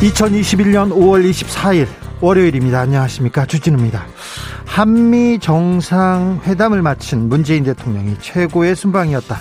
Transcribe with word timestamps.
2021년 0.00 0.90
5월 0.92 1.28
24일 1.28 1.86
월요일입니다. 2.22 2.80
안녕하십니까. 2.80 3.44
주진우입니다. 3.44 4.06
한미 4.64 5.38
정상회담을 5.38 6.80
마친 6.80 7.28
문재인 7.28 7.64
대통령이 7.64 8.16
최고의 8.18 8.76
순방이었다. 8.76 9.36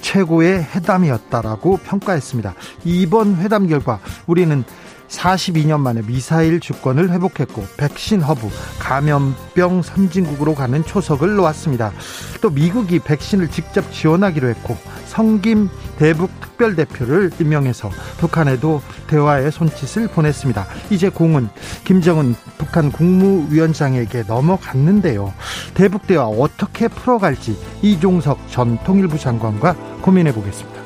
최고의 0.00 0.66
회담이었다라고 0.74 1.76
평가했습니다. 1.84 2.54
이번 2.84 3.36
회담 3.36 3.68
결과 3.68 4.00
우리는 4.26 4.64
42년 5.12 5.80
만에 5.80 6.02
미사일 6.02 6.58
주권을 6.58 7.10
회복했고 7.10 7.64
백신 7.76 8.22
허브 8.22 8.48
감염병 8.78 9.82
선진국으로 9.82 10.54
가는 10.54 10.84
초석을 10.84 11.36
놓았습니다. 11.36 11.92
또 12.40 12.50
미국이 12.50 12.98
백신을 12.98 13.48
직접 13.48 13.92
지원하기로 13.92 14.48
했고 14.48 14.76
성김 15.06 15.68
대북 15.98 16.30
특별대표를 16.40 17.32
임명해서 17.38 17.90
북한에도 18.18 18.80
대화의 19.08 19.52
손짓을 19.52 20.08
보냈습니다. 20.08 20.66
이제 20.90 21.08
공은 21.08 21.48
김정은 21.84 22.34
북한 22.56 22.90
국무위원장에게 22.90 24.24
넘어갔는데요. 24.26 25.32
대북 25.74 26.06
대화 26.06 26.24
어떻게 26.24 26.88
풀어갈지 26.88 27.58
이종석 27.82 28.38
전 28.48 28.78
통일부 28.84 29.18
장관과 29.18 29.74
고민해 30.00 30.32
보겠습니다. 30.32 30.81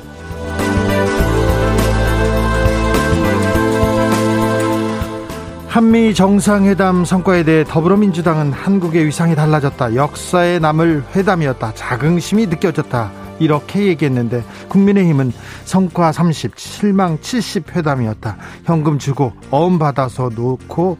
한미 5.77 6.15
정상회담 6.15 7.05
성과에 7.05 7.43
대해 7.43 7.63
더불어민주당은 7.63 8.51
한국의 8.51 9.05
위상이 9.05 9.35
달라졌다. 9.35 9.93
역사에 9.93 10.57
남을 10.57 11.03
회담이었다. 11.15 11.75
자긍심이 11.75 12.47
느껴졌다. 12.47 13.11
이렇게 13.37 13.85
얘기했는데 13.85 14.43
국민의힘은 14.69 15.31
성과 15.65 16.11
30, 16.11 16.57
실망 16.57 17.19
70 17.21 17.75
회담이었다. 17.75 18.37
현금 18.65 18.97
주고 18.97 19.33
어음 19.51 19.77
받아서 19.77 20.31
놓고 20.33 20.97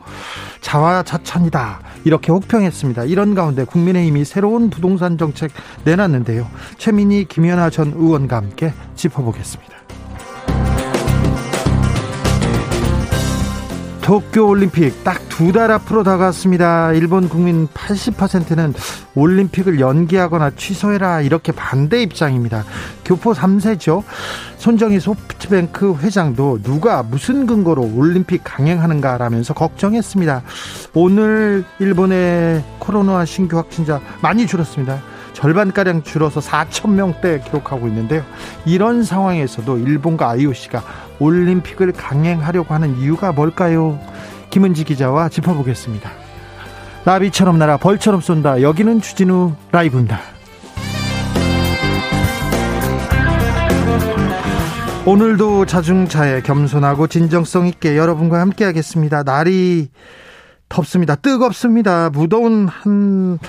자화자찬이다. 0.61 1.79
이렇게 2.03 2.31
혹평했습니다. 2.31 3.05
이런 3.05 3.33
가운데 3.33 3.63
국민의힘이 3.63 4.25
새로운 4.25 4.69
부동산 4.69 5.17
정책 5.17 5.49
내놨는데요. 5.85 6.47
최민희, 6.77 7.25
김연아 7.25 7.71
전 7.71 7.93
의원과 7.97 8.35
함께 8.35 8.71
짚어보겠습니다. 8.93 9.76
도쿄올림픽 14.07 15.03
딱 15.03 15.27
두 15.37 15.51
달 15.51 15.69
앞으로 15.69 16.01
다가왔습니다. 16.01 16.93
일본 16.93 17.29
국민 17.29 17.67
80%는 17.67 18.73
올림픽을 19.13 19.79
연기하거나 19.79 20.51
취소해라 20.55 21.21
이렇게 21.21 21.51
반대 21.51 22.01
입장입니다. 22.01 22.63
교포 23.05 23.33
3세죠. 23.33 24.01
손정희 24.57 24.99
소프트뱅크 24.99 25.97
회장도 25.97 26.63
누가 26.63 27.03
무슨 27.03 27.45
근거로 27.45 27.83
올림픽 27.93 28.41
강행하는가라면서 28.43 29.53
걱정했습니다. 29.53 30.41
오늘 30.95 31.63
일본의 31.77 32.63
코로나 32.79 33.23
신규 33.25 33.57
확진자 33.57 34.01
많이 34.21 34.47
줄었습니다. 34.47 35.03
절반가량 35.33 36.01
줄어서 36.01 36.39
4천 36.39 36.93
명대 36.93 37.41
기록하고 37.41 37.87
있는데요. 37.89 38.23
이런 38.65 39.03
상황에서도 39.03 39.77
일본과 39.77 40.29
IOC가 40.31 40.81
올림픽을 41.19 41.91
강행하려고 41.91 42.73
하는 42.73 42.97
이유가 42.97 43.31
뭘까요? 43.31 43.99
김은지 44.49 44.83
기자와 44.83 45.29
짚어보겠습니다. 45.29 46.09
나비처럼 47.05 47.57
날아 47.57 47.77
벌처럼 47.77 48.21
쏜다. 48.21 48.61
여기는 48.61 49.01
주진우 49.01 49.53
라이브입니다. 49.71 50.19
오늘도 55.05 55.65
자중차에 55.65 56.41
겸손하고 56.41 57.07
진정성 57.07 57.67
있게 57.67 57.95
여러분과 57.95 58.41
함께 58.41 58.65
하겠습니다. 58.65 59.23
날이 59.23 59.89
덥습니다. 60.69 61.15
뜨겁습니다. 61.15 62.09
무더운 62.09 62.67
한 62.67 63.39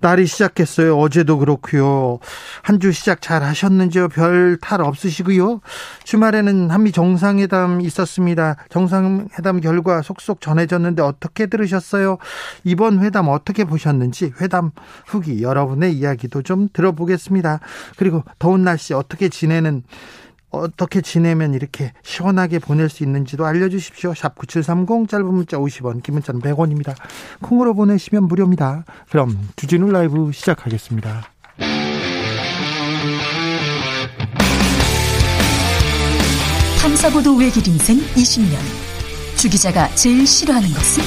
날이 0.00 0.26
시작했어요. 0.26 0.98
어제도 0.98 1.38
그렇고요. 1.38 2.18
한 2.62 2.76
주 2.80 2.92
시작 2.92 3.22
잘 3.22 3.42
하셨는지요? 3.42 4.08
별 4.08 4.58
탈 4.60 4.80
없으시고요. 4.82 5.60
주말에는 6.04 6.70
한미 6.70 6.92
정상회담 6.92 7.80
있었습니다. 7.82 8.56
정상회담 8.68 9.60
결과 9.60 10.02
속속 10.02 10.40
전해졌는데 10.40 11.02
어떻게 11.02 11.46
들으셨어요? 11.46 12.18
이번 12.64 13.02
회담 13.02 13.28
어떻게 13.28 13.64
보셨는지 13.64 14.32
회담 14.40 14.70
후기 15.06 15.42
여러분의 15.42 15.94
이야기도 15.94 16.42
좀 16.42 16.68
들어보겠습니다. 16.72 17.60
그리고 17.96 18.24
더운 18.38 18.64
날씨 18.64 18.92
어떻게 18.92 19.28
지내는 19.28 19.84
어떻게 20.58 21.00
지내면 21.00 21.54
이렇게 21.54 21.92
시원하게 22.02 22.58
보낼 22.58 22.88
수 22.88 23.02
있는지도 23.02 23.46
알려주십시오. 23.46 24.14
샵 24.14 24.34
9730 24.36 25.08
짧은 25.08 25.26
문자 25.26 25.56
50원, 25.56 26.02
긴 26.02 26.14
문자는 26.14 26.40
100원입니다. 26.40 26.94
콩으로 27.42 27.74
보내시면 27.74 28.24
무료입니다. 28.24 28.84
그럼 29.10 29.38
주진우 29.56 29.90
라이브 29.90 30.30
시작하겠습니다. 30.32 31.24
탐사보도 36.80 37.36
외길 37.36 37.66
인생 37.66 37.98
20년. 37.98 38.56
주 39.36 39.50
기자가 39.50 39.88
제일 39.94 40.26
싫어하는 40.26 40.68
것은? 40.68 41.02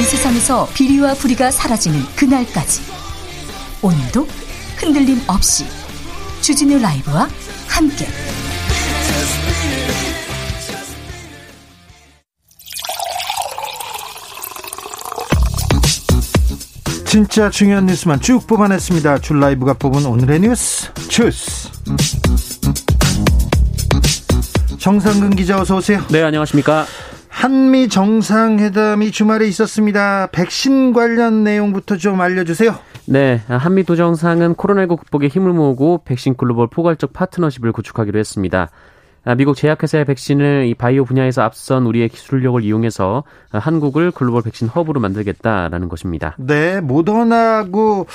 이 0.00 0.02
세상에서 0.02 0.68
비리와 0.74 1.14
부리가 1.14 1.50
사라지는 1.50 2.00
그날까지. 2.16 3.05
오늘도 3.82 4.26
흔들림 4.78 5.20
없이 5.26 5.64
주진우 6.40 6.78
라이브와 6.78 7.28
함께 7.68 8.06
진짜 17.06 17.48
중요한 17.48 17.86
뉴스만 17.86 18.20
쭉 18.20 18.46
뽑아냈습니다. 18.46 19.20
줄 19.20 19.40
라이브가 19.40 19.74
뽑은 19.74 20.04
오늘의 20.04 20.40
뉴스 20.40 20.92
주스. 21.08 21.70
정상근 24.78 25.30
기자 25.30 25.60
어서 25.60 25.76
오세요. 25.76 26.02
네, 26.10 26.22
안녕하십니까? 26.22 26.86
한미 27.28 27.88
정상회담이 27.88 29.12
주말에 29.12 29.46
있었습니다. 29.48 30.28
백신 30.32 30.92
관련 30.92 31.44
내용부터 31.44 31.96
좀 31.96 32.20
알려주세요. 32.20 32.78
네, 33.08 33.40
한미 33.46 33.84
도정상은 33.84 34.54
코로나19 34.54 34.98
극복에 34.98 35.28
힘을 35.28 35.52
모으고 35.52 36.02
백신 36.04 36.36
글로벌 36.36 36.66
포괄적 36.66 37.12
파트너십을 37.12 37.72
구축하기로 37.72 38.18
했습니다. 38.18 38.70
아, 39.24 39.34
미국 39.34 39.56
제약회사의 39.56 40.04
백신을 40.04 40.66
이 40.66 40.74
바이오 40.74 41.04
분야에서 41.04 41.42
앞선 41.42 41.84
우리의 41.86 42.08
기술력을 42.08 42.62
이용해서 42.62 43.24
한국을 43.50 44.12
글로벌 44.12 44.42
백신 44.42 44.68
허브로 44.68 45.00
만들겠다라는 45.00 45.88
것입니다. 45.88 46.36
네, 46.38 46.80
모더나하고 46.80 48.06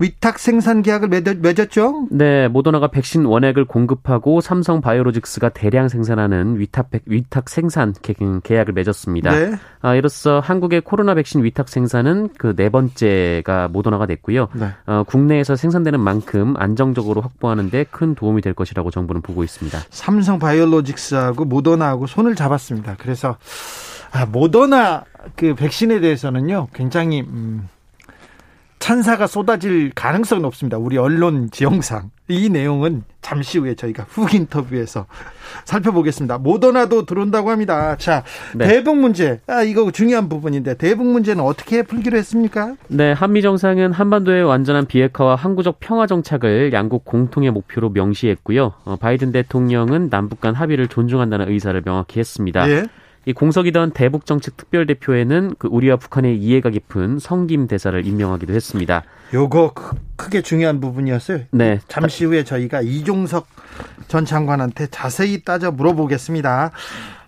위탁 0.00 0.38
생산 0.38 0.82
계약을 0.82 1.08
맺었 1.08 1.70
죠? 1.70 2.06
네, 2.10 2.48
모더나가 2.48 2.88
백신 2.88 3.24
원액을 3.24 3.66
공급하고 3.66 4.40
삼성 4.40 4.80
바이오로직스가 4.80 5.50
대량 5.50 5.88
생산하는 5.88 6.58
위탁 6.58 6.88
위탁 7.06 7.48
생산 7.48 7.94
계약을 8.42 8.72
맺었습니다. 8.74 9.30
네. 9.30 9.52
아, 9.82 9.94
이로써 9.94 10.40
한국의 10.40 10.82
코로나 10.82 11.14
백신 11.14 11.42
위탁 11.44 11.68
생산은 11.68 12.30
그 12.38 12.54
네 12.60 12.68
번째가 12.68 13.68
모더나가 13.68 14.04
됐고요. 14.04 14.48
네. 14.52 14.68
어, 14.86 15.02
국내에서 15.04 15.56
생산되는 15.56 15.98
만큼 15.98 16.54
안정적으로 16.58 17.22
확보하는데 17.22 17.84
큰 17.84 18.14
도움이 18.14 18.42
될 18.42 18.52
것이라고 18.52 18.90
정부는 18.90 19.22
보고 19.22 19.42
있습니다. 19.42 19.78
삼성 19.88 20.38
바이오로직스하고 20.38 21.46
모더나하고 21.46 22.06
손을 22.06 22.34
잡았습니다. 22.34 22.96
그래서 22.98 23.38
아, 24.12 24.26
모더나 24.26 25.04
그 25.36 25.54
백신에 25.54 26.00
대해서는요, 26.00 26.68
굉장히 26.74 27.22
음, 27.22 27.68
찬사가 28.90 29.28
쏟아질 29.28 29.92
가능성은 29.94 30.44
없습니다. 30.46 30.76
우리 30.76 30.98
언론 30.98 31.48
지형상 31.52 32.10
이 32.26 32.48
내용은 32.48 33.04
잠시 33.20 33.58
후에 33.58 33.76
저희가 33.76 34.02
훅 34.08 34.34
인터뷰에서 34.34 35.06
살펴보겠습니다. 35.64 36.38
모더나도 36.38 37.06
들어온다고 37.06 37.50
합니다. 37.50 37.94
자, 37.98 38.24
네. 38.52 38.66
대북 38.66 38.96
문제. 38.96 39.38
아, 39.46 39.62
이거 39.62 39.88
중요한 39.92 40.28
부분인데 40.28 40.76
대북 40.76 41.06
문제는 41.06 41.44
어떻게 41.44 41.84
풀기로 41.84 42.18
했습니까? 42.18 42.74
네, 42.88 43.12
한미 43.12 43.42
정상은 43.42 43.92
한반도의 43.92 44.42
완전한 44.42 44.86
비핵화와 44.86 45.36
항구적 45.36 45.76
평화 45.78 46.08
정착을 46.08 46.72
양국 46.72 47.04
공통의 47.04 47.52
목표로 47.52 47.90
명시했고요. 47.90 48.72
어, 48.84 48.96
바이든 48.96 49.30
대통령은 49.30 50.10
남북 50.10 50.40
간 50.40 50.56
합의를 50.56 50.88
존중한다는 50.88 51.48
의사를 51.48 51.80
명확히 51.82 52.18
했습니다. 52.18 52.68
예. 52.68 52.86
이 53.26 53.32
공석이던 53.32 53.92
대북 53.92 54.24
정책 54.24 54.56
특별 54.56 54.86
대표에는 54.86 55.54
그 55.58 55.68
우리와 55.68 55.96
북한의 55.96 56.38
이해가 56.38 56.70
깊은 56.70 57.18
성김 57.18 57.66
대사를 57.68 58.06
임명하기도 58.06 58.52
했습니다. 58.52 59.02
요거 59.34 59.74
크게 60.16 60.42
중요한 60.42 60.80
부분이었어요. 60.80 61.40
네. 61.50 61.80
잠시 61.86 62.24
후에 62.24 62.44
저희가 62.44 62.80
이종석 62.80 63.46
전 64.08 64.24
장관한테 64.24 64.86
자세히 64.88 65.42
따져 65.42 65.70
물어보겠습니다. 65.70 66.72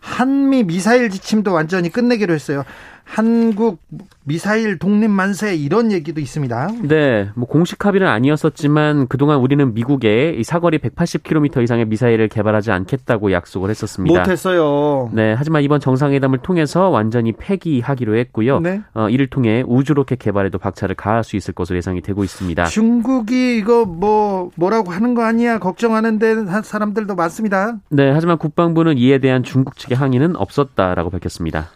한미 0.00 0.65
미사일 0.65 1.11
지침도 1.11 1.53
완전히 1.53 1.89
끝내기로 1.89 2.35
했어요. 2.35 2.65
한국 3.12 3.79
미사일 4.25 4.79
독립 4.79 5.09
만세 5.09 5.55
이런 5.55 5.93
얘기도 5.93 6.19
있습니다. 6.19 6.69
네, 6.85 7.29
뭐 7.35 7.47
공식 7.47 7.85
합의는 7.85 8.06
아니었었지만 8.09 9.06
그동안 9.09 9.38
우리는 9.38 9.75
미국에 9.75 10.35
이 10.38 10.43
사거리 10.43 10.79
180km 10.79 11.62
이상의 11.62 11.85
미사일을 11.85 12.29
개발하지 12.29 12.70
않겠다고 12.73 13.32
약속을 13.32 13.69
했었습니다. 13.69 14.19
못했어요. 14.19 15.11
네, 15.12 15.35
하지만 15.37 15.62
이번 15.62 15.79
정상회담을 15.81 16.38
통해서 16.38 16.88
완전히 16.88 17.32
폐기하기로 17.32 18.17
했고요. 18.17 18.61
네. 18.61 18.81
어, 18.94 19.11
이를 19.11 19.26
통해 19.26 19.62
우주 19.67 19.93
로켓 19.93 20.19
개발에도 20.19 20.56
박차를 20.56 20.94
가할 20.94 21.23
수 21.23 21.37
있을 21.37 21.53
것으로 21.53 21.76
예상이 21.76 22.00
되고 22.00 22.25
있습니다. 22.25 22.64
중국이 22.64 23.59
이거 23.59 23.85
뭐 23.85 24.50
뭐라고 24.56 24.91
하는 24.91 25.14
거 25.14 25.23
아니야 25.23 25.59
걱정하는데 25.59 26.62
사람들도 26.62 27.14
많습니다. 27.14 27.76
네, 27.91 28.11
하지만 28.11 28.38
국방부는 28.38 28.97
이에 28.97 29.19
대한 29.19 29.43
중국 29.43 29.76
측의 29.76 29.99
항의는 29.99 30.35
없었다라고 30.37 31.11
밝혔습니다. 31.11 31.69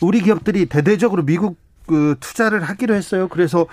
우리 0.00 0.20
기업들이 0.20 0.66
대대적으로 0.66 1.24
미국 1.24 1.56
그 1.86 2.16
투자를 2.20 2.62
하기로 2.62 2.94
했어요. 2.94 3.28
그래서 3.28 3.66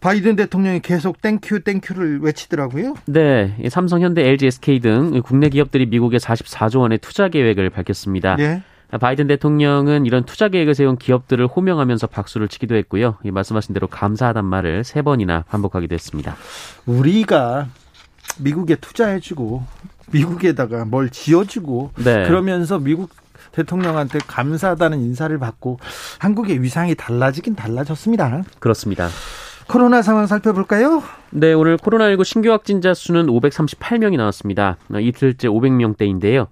바이든 0.00 0.36
대통령이 0.36 0.80
계속 0.80 1.20
thank 1.20 1.60
you 1.60 1.72
thank 1.72 1.92
you를 1.92 2.20
외치더라고요. 2.20 2.94
네, 3.06 3.54
삼성, 3.68 4.00
현대, 4.00 4.26
LG, 4.26 4.46
SK 4.46 4.80
등 4.80 5.20
국내 5.22 5.48
기업들이 5.48 5.86
미국에 5.86 6.16
44조 6.16 6.80
원의 6.80 6.98
투자 6.98 7.28
계획을 7.28 7.70
밝혔습니다. 7.70 8.36
네. 8.36 8.62
바이든 8.98 9.28
대통령은 9.28 10.06
이런 10.06 10.24
투자 10.24 10.48
계획을 10.48 10.74
세운 10.74 10.96
기업들을 10.96 11.46
호명하면서 11.46 12.08
박수를 12.08 12.48
치기도 12.48 12.74
했고요. 12.76 13.18
이 13.22 13.30
말씀하신 13.30 13.72
대로 13.72 13.86
감사하단 13.86 14.44
말을 14.44 14.82
세 14.82 15.02
번이나 15.02 15.44
반복하기도 15.48 15.94
했습니다. 15.94 16.34
우리가 16.86 17.68
미국에 18.38 18.76
투자해주고 18.76 19.62
미국에다가 20.12 20.84
뭘 20.86 21.10
지어주고 21.10 21.92
네. 22.02 22.26
그러면서 22.26 22.78
미국 22.80 23.10
대통령한테 23.62 24.18
감사하다는 24.26 25.00
인사를 25.00 25.36
받고 25.38 25.78
한국의 26.18 26.62
위상이 26.62 26.94
달라지긴 26.94 27.54
달라졌습니다. 27.54 28.42
그렇습니다. 28.58 29.08
코로나 29.68 30.02
상황 30.02 30.26
살펴볼까요? 30.26 31.02
네, 31.30 31.52
오늘 31.52 31.76
코로나19 31.76 32.24
신규 32.24 32.50
확진자 32.50 32.92
수는 32.92 33.26
538명이 33.26 34.16
나왔습니다. 34.16 34.76
이틀째 35.00 35.48
500명대인데요. 35.48 36.48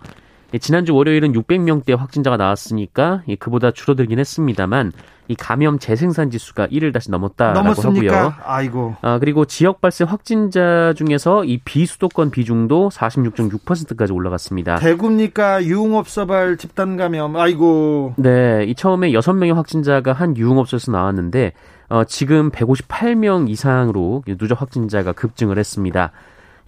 지난주 0.60 0.94
월요일은 0.94 1.32
600명대 1.32 1.96
확진자가 1.96 2.36
나왔으니까 2.36 3.22
그보다 3.40 3.70
줄어들긴 3.72 4.18
했습니다만 4.18 4.92
이 5.28 5.34
감염 5.34 5.78
재생산 5.78 6.30
지수가 6.30 6.68
1을 6.68 6.92
다시 6.92 7.10
넘었다라고 7.10 7.60
넘었습니까? 7.60 8.16
하고요. 8.16 8.34
아이고. 8.44 8.96
아, 9.02 9.18
그리고 9.18 9.44
지역 9.44 9.80
발생 9.80 10.06
확진자 10.08 10.94
중에서 10.96 11.44
이 11.44 11.58
비수도권 11.58 12.30
비중도 12.30 12.88
46.6%까지 12.88 14.12
올라갔습니다. 14.12 14.76
대구입니까? 14.76 15.64
유흥업소발 15.64 16.56
집단 16.56 16.96
감염. 16.96 17.36
아이고. 17.36 18.14
네, 18.16 18.64
이 18.64 18.74
처음에 18.74 19.12
6명의 19.12 19.54
확진자가 19.54 20.12
한 20.14 20.36
유흥업소에서 20.36 20.92
나왔는데 20.92 21.52
어, 21.90 22.04
지금 22.04 22.50
158명 22.50 23.48
이상으로 23.48 24.22
누적 24.38 24.60
확진자가 24.60 25.12
급증을 25.12 25.58
했습니다. 25.58 26.12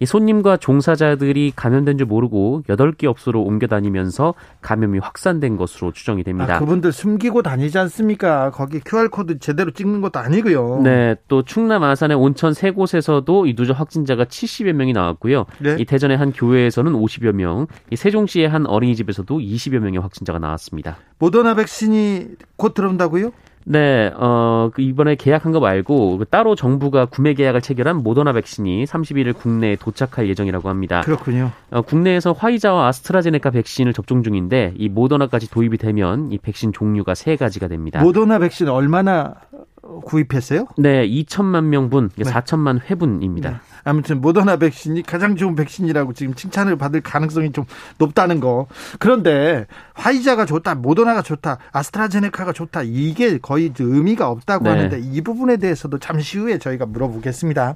이 0.01 0.05
손님과 0.07 0.57
종사자들이 0.57 1.53
감염된 1.55 1.99
줄 1.99 2.07
모르고 2.07 2.63
8개 2.67 3.05
업소로 3.05 3.43
옮겨 3.43 3.67
다니면서 3.67 4.33
감염이 4.61 4.97
확산된 4.97 5.57
것으로 5.57 5.91
추정이 5.91 6.23
됩니다. 6.23 6.55
아, 6.55 6.59
그분들 6.59 6.91
숨기고 6.91 7.43
다니지 7.43 7.77
않습니까? 7.77 8.49
거기 8.49 8.79
QR코드 8.79 9.37
제대로 9.37 9.69
찍는 9.69 10.01
것도 10.01 10.17
아니고요. 10.17 10.81
네, 10.83 11.15
또 11.27 11.43
충남 11.43 11.83
아산의 11.83 12.17
온천 12.17 12.55
세 12.55 12.71
곳에서도 12.71 13.45
이 13.45 13.55
누적 13.55 13.79
확진자가 13.79 14.25
70여 14.25 14.73
명이 14.73 14.93
나왔고요. 14.93 15.45
네? 15.59 15.75
이 15.77 15.85
대전의 15.85 16.17
한 16.17 16.33
교회에서는 16.33 16.93
50여 16.93 17.33
명, 17.33 17.67
이 17.91 17.95
세종시의 17.95 18.49
한 18.49 18.65
어린이집에서도 18.65 19.37
20여 19.37 19.77
명의 19.77 19.99
확진자가 19.99 20.39
나왔습니다. 20.39 20.97
모더나 21.19 21.53
백신이 21.53 22.25
곧 22.55 22.73
들어온다고요? 22.73 23.31
네, 23.65 24.11
어, 24.15 24.69
그 24.73 24.81
이번에 24.81 25.15
계약한 25.15 25.51
거 25.51 25.59
말고 25.59 26.17
그 26.17 26.25
따로 26.25 26.55
정부가 26.55 27.05
구매 27.05 27.33
계약을 27.33 27.61
체결한 27.61 27.97
모더나 27.97 28.33
백신이 28.33 28.85
31일 28.85 29.35
국내에 29.35 29.75
도착할 29.75 30.27
예정이라고 30.27 30.69
합니다. 30.69 31.01
그렇군요. 31.01 31.51
어, 31.69 31.81
국내에서 31.81 32.31
화이자와 32.33 32.87
아스트라제네카 32.87 33.51
백신을 33.51 33.93
접종 33.93 34.23
중인데 34.23 34.73
이 34.77 34.89
모더나까지 34.89 35.49
도입이 35.49 35.77
되면 35.77 36.31
이 36.31 36.37
백신 36.37 36.73
종류가 36.73 37.15
세 37.15 37.35
가지가 37.35 37.67
됩니다. 37.67 38.01
모더나 38.01 38.39
백신 38.39 38.67
얼마나 38.67 39.35
구입했어요? 39.81 40.67
네, 40.77 41.07
2천만 41.07 41.65
명분, 41.65 42.09
네. 42.15 42.23
4천만 42.23 42.79
회분입니다. 42.89 43.49
네. 43.49 43.55
아무튼 43.83 44.21
모더나 44.21 44.57
백신이 44.57 45.03
가장 45.03 45.35
좋은 45.35 45.55
백신이라고 45.55 46.13
지금 46.13 46.33
칭찬을 46.33 46.77
받을 46.77 47.01
가능성이 47.01 47.51
좀 47.51 47.65
높다는 47.97 48.39
거. 48.39 48.67
그런데 48.99 49.65
화이자가 49.93 50.45
좋다, 50.45 50.75
모더나가 50.75 51.21
좋다, 51.21 51.57
아스트라제네카가 51.71 52.53
좋다 52.53 52.83
이게 52.83 53.37
거의 53.37 53.71
의미가 53.77 54.29
없다고 54.29 54.65
네. 54.65 54.69
하는데 54.69 54.99
이 54.99 55.21
부분에 55.21 55.57
대해서도 55.57 55.99
잠시 55.99 56.37
후에 56.37 56.57
저희가 56.57 56.85
물어보겠습니다. 56.85 57.75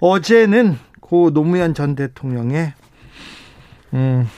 어제는 0.00 0.78
고 1.00 1.30
노무현 1.32 1.74
전 1.74 1.94
대통령의 1.94 2.72
음, 3.94 4.28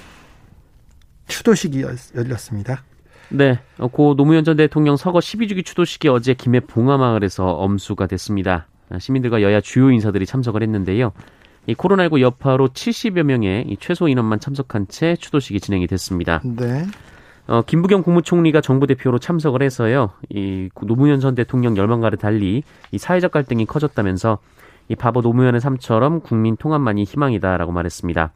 추도식이 1.27 1.85
열렸습니다. 2.15 2.83
네, 3.31 3.61
고 3.93 4.15
노무현 4.15 4.45
전 4.45 4.57
대통령 4.57 4.97
서거 4.97 5.19
12주기 5.19 5.65
추도식이 5.65 6.09
어제 6.09 6.35
김해 6.35 6.61
봉화마을에서 6.61 7.53
엄수가 7.53 8.07
됐습니다. 8.07 8.67
시민들과 8.99 9.43
여야 9.43 9.61
주요 9.61 9.91
인사들이 9.91 10.27
참석을 10.27 10.63
했는데요. 10.63 11.13
이 11.67 11.75
코로나19 11.75 12.21
여파로 12.21 12.69
70여 12.69 13.23
명의 13.25 13.65
이 13.69 13.77
최소 13.79 14.09
인원만 14.09 14.41
참석한 14.41 14.87
채 14.89 15.17
추도식이 15.17 15.61
진행이 15.61 15.87
됐습니다. 15.87 16.41
네. 16.45 16.87
어, 17.47 17.63
김부겸 17.63 18.03
국무총리가 18.03 18.61
정부 18.61 18.87
대표로 18.87 19.19
참석을 19.19 19.63
해서요. 19.63 20.11
이 20.29 20.69
노무현 20.83 21.21
전 21.21 21.35
대통령 21.35 21.77
열망과를 21.77 22.19
달리 22.19 22.63
이 22.93 22.99
사회적 22.99 23.33
갈등이 23.33 23.67
커졌다면서 23.67 24.39
이 24.89 24.95
바보 24.95 25.21
노무현의 25.21 25.61
삶처럼 25.61 26.21
국민 26.21 26.57
통합만이 26.57 27.05
희망이다라고 27.05 27.73
말했습니다. 27.73 28.33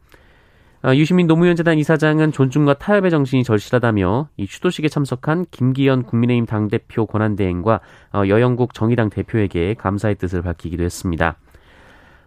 어, 0.85 0.93
유시민 0.95 1.27
노무현 1.27 1.55
재단 1.55 1.77
이사장은 1.77 2.33
존중과 2.33 2.73
타협의 2.73 3.09
정신이 3.09 3.45
절실하다며 3.45 4.27
이 4.35 4.45
추도식에 4.45 4.89
참석한 4.89 5.45
김기현 5.49 6.03
국민의힘 6.03 6.45
당대표 6.45 7.05
권한대행과 7.05 7.79
어, 8.11 8.23
여영국 8.27 8.73
정의당 8.73 9.09
대표에게 9.09 9.75
감사의 9.75 10.15
뜻을 10.15 10.41
밝히기도 10.41 10.83
했습니다. 10.83 11.37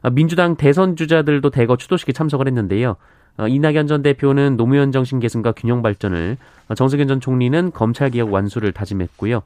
어, 0.00 0.08
민주당 0.08 0.56
대선 0.56 0.96
주자들도 0.96 1.50
대거 1.50 1.76
추도식에 1.76 2.12
참석을 2.12 2.46
했는데요. 2.46 2.96
이낙연 3.38 3.86
전 3.86 4.00
대표는 4.00 4.56
노무현 4.56 4.92
정신 4.92 5.20
계승과 5.20 5.52
균형 5.52 5.82
발전을, 5.82 6.38
정세균 6.74 7.06
전 7.06 7.20
총리는 7.20 7.70
검찰 7.72 8.08
개혁 8.08 8.32
완수를 8.32 8.72
다짐했고요. 8.72 9.42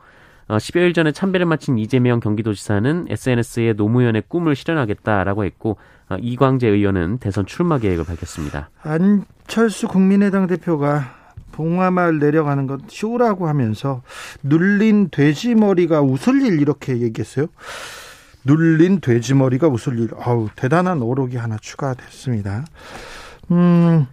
10여일 0.46 0.94
전에 0.94 1.10
참배를 1.10 1.44
마친 1.46 1.76
이재명 1.76 2.20
경기도지사는 2.20 3.06
SNS에 3.08 3.72
노무현의 3.72 4.24
꿈을 4.28 4.54
실현하겠다라고 4.54 5.44
했고 5.44 5.76
어, 5.99 5.99
이광재 6.18 6.68
의원은 6.68 7.18
대선 7.18 7.46
출마 7.46 7.78
계획을 7.78 8.04
밝혔습니다. 8.04 8.70
안철수 8.82 9.88
국민의당 9.88 10.46
대표가 10.46 11.16
봉화마을 11.52 12.18
내려가는 12.18 12.66
것 12.66 12.80
쇼라고 12.88 13.48
하면서 13.48 14.02
눌린 14.42 15.10
돼지 15.10 15.54
머리가 15.54 16.00
웃을 16.00 16.42
일 16.42 16.60
이렇게 16.60 17.00
얘기했어요. 17.00 17.46
눌린 18.44 19.00
돼지 19.00 19.34
머리가 19.34 19.68
웃을 19.68 19.98
일. 19.98 20.10
아우 20.18 20.48
대단한 20.56 21.02
어록이 21.02 21.36
하나 21.36 21.56
추가됐습니다. 21.60 22.64
음. 23.50 24.06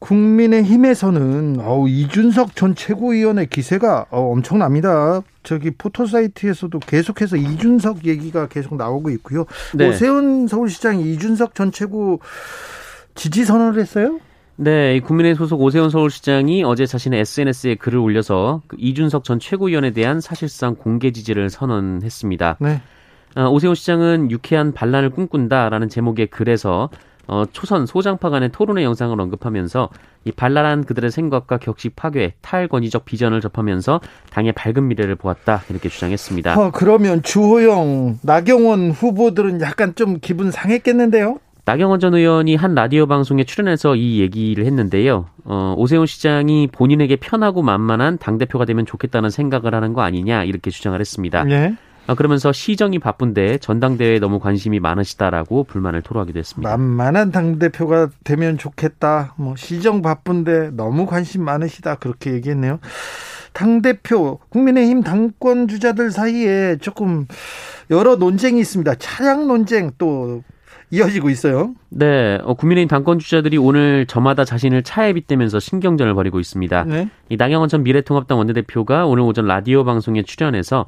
국민의힘에서는 0.00 1.60
어우, 1.60 1.88
이준석 1.88 2.56
전 2.56 2.74
최고위원의 2.74 3.48
기세가 3.48 4.06
어, 4.10 4.32
엄청납니다. 4.32 5.22
저기 5.42 5.70
포토 5.70 6.06
사이트에서도 6.06 6.78
계속해서 6.80 7.36
이준석 7.36 8.06
얘기가 8.06 8.48
계속 8.48 8.76
나오고 8.76 9.10
있고요. 9.10 9.44
네. 9.74 9.88
오세훈 9.88 10.48
서울시장이 10.48 11.12
이준석 11.12 11.54
전 11.54 11.70
최고 11.70 12.20
지지 13.14 13.44
선언을 13.44 13.80
했어요? 13.80 14.18
네, 14.56 15.00
국민의 15.00 15.36
소속 15.36 15.60
오세훈 15.62 15.88
서울시장이 15.88 16.64
어제 16.64 16.84
자신의 16.84 17.20
SNS에 17.20 17.76
글을 17.76 17.98
올려서 17.98 18.62
그 18.66 18.76
이준석 18.78 19.24
전 19.24 19.38
최고위원에 19.38 19.92
대한 19.92 20.20
사실상 20.20 20.74
공개 20.74 21.12
지지를 21.12 21.48
선언했습니다. 21.48 22.56
네. 22.60 22.82
어, 23.36 23.48
오세훈 23.48 23.74
시장은 23.74 24.30
유쾌한 24.30 24.72
반란을 24.72 25.10
꿈꾼다라는 25.10 25.88
제목의 25.88 26.26
글에서 26.26 26.90
어, 27.30 27.44
초선 27.52 27.86
소장파 27.86 28.28
간의 28.28 28.50
토론회 28.50 28.82
영상을 28.82 29.18
언급하면서 29.18 29.88
이 30.24 30.32
발랄한 30.32 30.82
그들의 30.84 31.12
생각과 31.12 31.58
격식 31.58 31.94
파괴, 31.94 32.34
탈권위적 32.40 33.04
비전을 33.04 33.40
접하면서 33.40 34.00
당의 34.30 34.50
밝은 34.50 34.88
미래를 34.88 35.14
보았다 35.14 35.62
이렇게 35.70 35.88
주장했습니다. 35.88 36.60
어, 36.60 36.70
그러면 36.74 37.22
주호영, 37.22 38.18
나경원 38.22 38.90
후보들은 38.90 39.60
약간 39.60 39.94
좀 39.94 40.18
기분 40.20 40.50
상했겠는데요? 40.50 41.38
나경원 41.66 42.00
전 42.00 42.14
의원이 42.14 42.56
한 42.56 42.74
라디오 42.74 43.06
방송에 43.06 43.44
출연해서 43.44 43.94
이 43.94 44.18
얘기를 44.20 44.66
했는데요. 44.66 45.26
어, 45.44 45.74
오세훈 45.78 46.06
시장이 46.06 46.66
본인에게 46.72 47.14
편하고 47.14 47.62
만만한 47.62 48.18
당대표가 48.18 48.64
되면 48.64 48.86
좋겠다는 48.86 49.30
생각을 49.30 49.72
하는 49.72 49.92
거 49.92 50.02
아니냐 50.02 50.42
이렇게 50.42 50.70
주장을 50.70 50.98
했습니다. 50.98 51.44
네. 51.44 51.76
어, 52.10 52.16
그러면서 52.16 52.50
시정이 52.50 52.98
바쁜데 52.98 53.58
전당대회에 53.58 54.18
너무 54.18 54.40
관심이 54.40 54.80
많으시다라고 54.80 55.62
불만을 55.62 56.02
토로하기도 56.02 56.40
했습니다. 56.40 56.68
만만한 56.76 57.30
당대표가 57.30 58.08
되면 58.24 58.58
좋겠다. 58.58 59.34
뭐 59.36 59.54
시정 59.54 60.02
바쁜데 60.02 60.70
너무 60.72 61.06
관심 61.06 61.44
많으시다. 61.44 61.94
그렇게 61.94 62.32
얘기했네요. 62.32 62.80
당대표, 63.52 64.40
국민의힘 64.48 65.02
당권 65.02 65.68
주자들 65.68 66.10
사이에 66.10 66.78
조금 66.80 67.26
여러 67.90 68.16
논쟁이 68.16 68.58
있습니다. 68.58 68.96
차량 68.96 69.46
논쟁 69.46 69.92
또 69.96 70.42
이어지고 70.90 71.30
있어요. 71.30 71.74
네, 71.90 72.38
어, 72.42 72.54
국민의힘 72.54 72.88
당권 72.88 73.20
주자들이 73.20 73.56
오늘 73.56 74.06
저마다 74.06 74.44
자신을 74.44 74.82
차에 74.82 75.12
빗대면서 75.12 75.60
신경전을 75.60 76.14
벌이고 76.14 76.40
있습니다. 76.40 76.84
네. 76.84 77.08
이 77.28 77.36
나경원 77.36 77.68
전 77.68 77.84
미래통합당 77.84 78.36
원내대표가 78.36 79.06
오늘 79.06 79.22
오전 79.22 79.46
라디오 79.46 79.84
방송에 79.84 80.24
출연해서 80.24 80.80
어, 80.80 80.84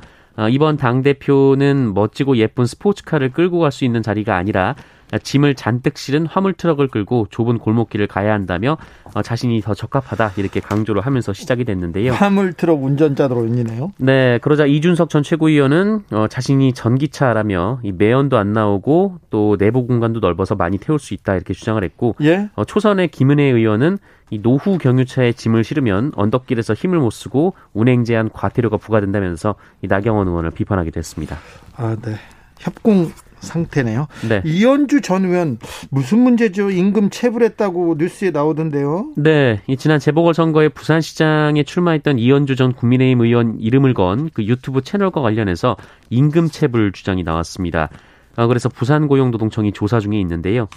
이번 0.50 0.76
당 0.76 1.02
대표는 1.02 1.94
멋지고 1.94 2.36
예쁜 2.36 2.66
스포츠카를 2.66 3.30
끌고 3.32 3.58
갈 3.60 3.72
수 3.72 3.84
있는 3.84 4.02
자리가 4.02 4.36
아니라 4.36 4.74
짐을 5.22 5.54
잔뜩 5.54 5.98
실은 5.98 6.24
화물 6.24 6.54
트럭을 6.54 6.88
끌고 6.88 7.26
좁은 7.30 7.58
골목길을 7.58 8.06
가야 8.06 8.32
한다며 8.32 8.78
어, 9.14 9.20
자신이 9.20 9.60
더 9.60 9.74
적합하다 9.74 10.32
이렇게 10.38 10.60
강조를 10.60 11.02
하면서 11.02 11.34
시작이 11.34 11.64
됐는데요. 11.66 12.12
화물 12.14 12.54
트럭 12.54 12.82
운전자로 12.82 13.44
인이네요. 13.46 13.92
네, 13.98 14.38
그러자 14.38 14.64
이준석 14.64 15.10
전 15.10 15.22
최고위원은 15.22 16.04
어, 16.12 16.28
자신이 16.28 16.72
전기차라며 16.72 17.80
이 17.82 17.92
매연도 17.92 18.38
안 18.38 18.54
나오고 18.54 19.18
또 19.28 19.56
내부 19.58 19.86
공간도 19.86 20.20
넓어서 20.20 20.54
많이 20.54 20.78
태울 20.78 20.98
수 20.98 21.12
있다 21.12 21.34
이렇게 21.34 21.52
주장을 21.52 21.82
했고 21.84 22.14
예? 22.22 22.48
어, 22.54 22.64
초선의 22.64 23.08
김은혜 23.08 23.42
의원은 23.44 23.98
이 24.32 24.40
노후 24.40 24.78
경유차에 24.78 25.34
짐을 25.34 25.62
실으면 25.62 26.10
언덕길에서 26.16 26.72
힘을 26.72 26.98
못 26.98 27.10
쓰고 27.10 27.52
운행 27.74 28.04
제한 28.04 28.30
과태료가 28.32 28.78
부과된다면서 28.78 29.56
이 29.82 29.88
나경원 29.88 30.26
의원을 30.26 30.52
비판하기도 30.52 30.98
했습니다. 30.98 31.36
아, 31.76 31.96
네. 32.00 32.14
협공 32.58 33.12
상태네요. 33.40 34.06
네. 34.26 34.40
이현주 34.42 35.02
전 35.02 35.26
의원 35.26 35.58
무슨 35.90 36.20
문제죠? 36.20 36.70
임금 36.70 37.10
체불했다고 37.10 37.96
뉴스에 37.98 38.30
나오던데요. 38.30 39.12
네, 39.18 39.60
이 39.66 39.76
지난 39.76 39.98
재보궐선거에 39.98 40.70
부산시장에 40.70 41.64
출마했던 41.64 42.18
이현주 42.18 42.56
전 42.56 42.72
국민의힘 42.72 43.20
의원 43.20 43.58
이름을 43.60 43.92
건 43.92 44.30
그 44.32 44.44
유튜브 44.44 44.80
채널과 44.80 45.20
관련해서 45.20 45.76
임금 46.08 46.48
체불 46.48 46.92
주장이 46.92 47.22
나왔습니다. 47.22 47.90
아, 48.36 48.46
그래서 48.46 48.70
부산고용노동청이 48.70 49.72
조사 49.72 50.00
중에 50.00 50.18
있는데요. 50.20 50.68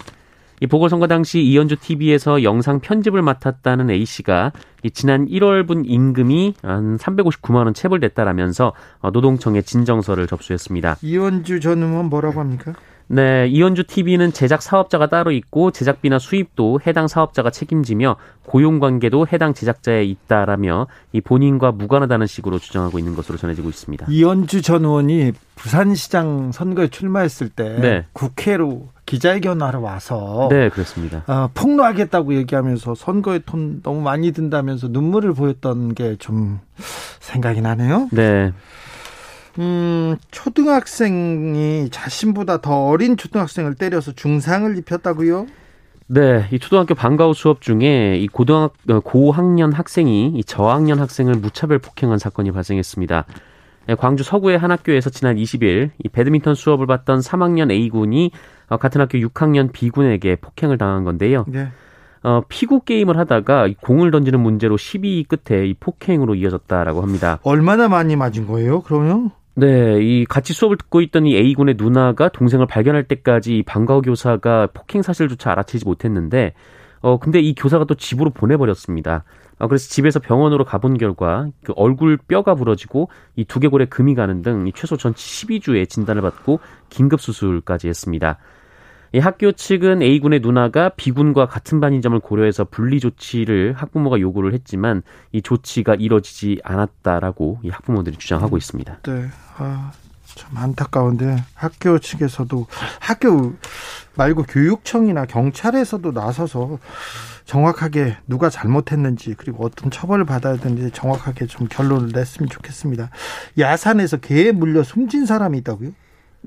이 0.60 0.66
보궐선거 0.66 1.06
당시 1.06 1.42
이현주 1.42 1.76
TV에서 1.76 2.42
영상 2.42 2.80
편집을 2.80 3.20
맡았다는 3.20 3.90
A 3.90 4.04
씨가 4.04 4.52
이 4.82 4.90
지난 4.90 5.26
1월분 5.26 5.84
임금이 5.86 6.54
한 6.62 6.96
359만 6.96 7.64
원 7.64 7.74
체불됐다라면서 7.74 8.72
어, 9.00 9.10
노동청에 9.10 9.62
진정서를 9.62 10.26
접수했습니다. 10.26 10.96
이현주 11.02 11.60
전 11.60 11.82
의원 11.82 12.06
뭐라고 12.06 12.40
합니까? 12.40 12.72
네, 13.08 13.46
이현주 13.48 13.84
TV는 13.84 14.32
제작 14.32 14.62
사업자가 14.62 15.06
따로 15.08 15.30
있고 15.30 15.70
제작비나 15.70 16.18
수입도 16.18 16.80
해당 16.86 17.06
사업자가 17.06 17.50
책임지며 17.50 18.16
고용 18.44 18.80
관계도 18.80 19.28
해당 19.32 19.54
제작자에 19.54 20.04
있다라며 20.04 20.88
이 21.12 21.20
본인과 21.20 21.72
무관하다는 21.72 22.26
식으로 22.26 22.58
주장하고 22.58 22.98
있는 22.98 23.14
것으로 23.14 23.38
전해지고 23.38 23.68
있습니다. 23.68 24.06
이현주 24.08 24.62
전 24.62 24.84
의원이 24.84 25.32
부산시장 25.54 26.50
선거에 26.52 26.88
출마했을 26.88 27.48
때 27.48 27.78
네. 27.80 28.06
국회로 28.12 28.88
기자회견하러 29.06 29.80
와서 29.80 30.48
네 30.50 30.68
그렇습니다. 30.68 31.22
어, 31.28 31.48
폭로하겠다고 31.54 32.34
얘기하면서 32.34 32.96
선거에 32.96 33.38
돈 33.46 33.82
너무 33.82 34.00
많이 34.00 34.32
든다면서 34.32 34.88
눈물을 34.88 35.32
보였던 35.32 35.94
게 35.94 36.16
좀 36.18 36.58
생각이 37.20 37.60
나네요. 37.60 38.08
네. 38.12 38.52
음, 39.58 40.16
초등학생이 40.30 41.88
자신보다 41.90 42.60
더 42.60 42.86
어린 42.86 43.16
초등학생을 43.16 43.74
때려서 43.74 44.12
중상을 44.12 44.76
입혔다고요? 44.78 45.46
네, 46.08 46.46
이 46.52 46.58
초등학교 46.58 46.94
방과 46.94 47.26
후 47.26 47.34
수업 47.34 47.60
중에 47.60 48.16
이 48.18 48.28
고등학 48.28 48.74
어, 48.90 49.00
고학년 49.00 49.72
학생이 49.72 50.34
이 50.36 50.44
저학년 50.44 51.00
학생을 51.00 51.34
무차별 51.34 51.78
폭행한 51.78 52.18
사건이 52.18 52.52
발생했습니다. 52.52 53.24
네, 53.88 53.94
광주 53.94 54.22
서구의 54.22 54.58
한 54.58 54.70
학교에서 54.70 55.10
지난 55.10 55.36
20일 55.36 55.90
이 56.04 56.08
배드민턴 56.08 56.54
수업을 56.54 56.86
받던 56.86 57.20
3학년 57.20 57.70
A군이 57.72 58.30
어, 58.68 58.76
같은 58.76 59.00
학교 59.00 59.18
6학년 59.18 59.72
B군에게 59.72 60.36
폭행을 60.36 60.78
당한 60.78 61.04
건데요. 61.04 61.44
네. 61.48 61.68
어, 62.22 62.42
피구 62.48 62.80
게임을 62.80 63.16
하다가 63.18 63.68
공을 63.80 64.10
던지는 64.10 64.40
문제로 64.40 64.76
시비 64.76 65.24
끝에 65.24 65.66
이 65.66 65.74
폭행으로 65.74 66.34
이어졌다라고 66.34 67.02
합니다. 67.02 67.38
얼마나 67.42 67.88
많이 67.88 68.16
맞은 68.16 68.46
거예요? 68.46 68.82
그러면? 68.82 69.30
네, 69.58 70.02
이 70.02 70.26
같이 70.26 70.52
수업을 70.52 70.76
듣고 70.76 71.00
있던 71.00 71.24
이 71.24 71.34
A군의 71.34 71.76
누나가 71.78 72.28
동생을 72.28 72.66
발견할 72.66 73.04
때까지 73.04 73.62
방과후 73.66 74.02
교사가 74.02 74.68
폭행 74.74 75.00
사실조차 75.00 75.50
알아채지 75.52 75.86
못했는데, 75.86 76.52
어, 77.00 77.18
근데 77.18 77.40
이 77.40 77.54
교사가 77.54 77.86
또 77.86 77.94
집으로 77.94 78.30
보내버렸습니다. 78.30 79.24
어, 79.58 79.66
그래서 79.66 79.88
집에서 79.88 80.20
병원으로 80.20 80.66
가본 80.66 80.98
결과 80.98 81.48
그 81.64 81.72
얼굴 81.74 82.18
뼈가 82.18 82.54
부러지고 82.54 83.08
이 83.34 83.46
두개골에 83.46 83.86
금이 83.86 84.14
가는 84.14 84.42
등 84.42 84.70
최소 84.74 84.98
전치 84.98 85.46
12주의 85.46 85.88
진단을 85.88 86.20
받고 86.20 86.60
긴급 86.90 87.22
수술까지 87.22 87.88
했습니다. 87.88 88.36
이 89.16 89.18
학교 89.18 89.50
측은 89.50 90.02
A군의 90.02 90.40
누나가 90.40 90.90
B군과 90.90 91.46
같은 91.46 91.80
반인 91.80 92.02
점을 92.02 92.18
고려해서 92.20 92.64
분리 92.64 93.00
조치를 93.00 93.72
학부모가 93.72 94.20
요구를 94.20 94.52
했지만 94.52 95.02
이 95.32 95.40
조치가 95.40 95.94
이뤄지지 95.94 96.60
않았다라고 96.62 97.60
이 97.62 97.70
학부모들이 97.70 98.18
주장하고 98.18 98.58
있습니다. 98.58 98.98
네. 99.04 99.28
아, 99.56 99.90
참 100.26 100.54
안타까운데 100.54 101.42
학교 101.54 101.98
측에서도 101.98 102.66
학교 103.00 103.54
말고 104.16 104.42
교육청이나 104.42 105.24
경찰에서도 105.24 106.12
나서서 106.12 106.78
정확하게 107.46 108.18
누가 108.26 108.50
잘못했는지 108.50 109.34
그리고 109.38 109.64
어떤 109.64 109.90
처벌을 109.90 110.26
받아야 110.26 110.56
되는지 110.56 110.90
정확하게 110.90 111.46
좀 111.46 111.68
결론을 111.68 112.10
냈으면 112.12 112.50
좋겠습니다. 112.50 113.08
야산에서 113.58 114.18
개에 114.18 114.52
물려 114.52 114.82
숨진 114.82 115.24
사람이 115.24 115.56
있다고요? 115.56 115.92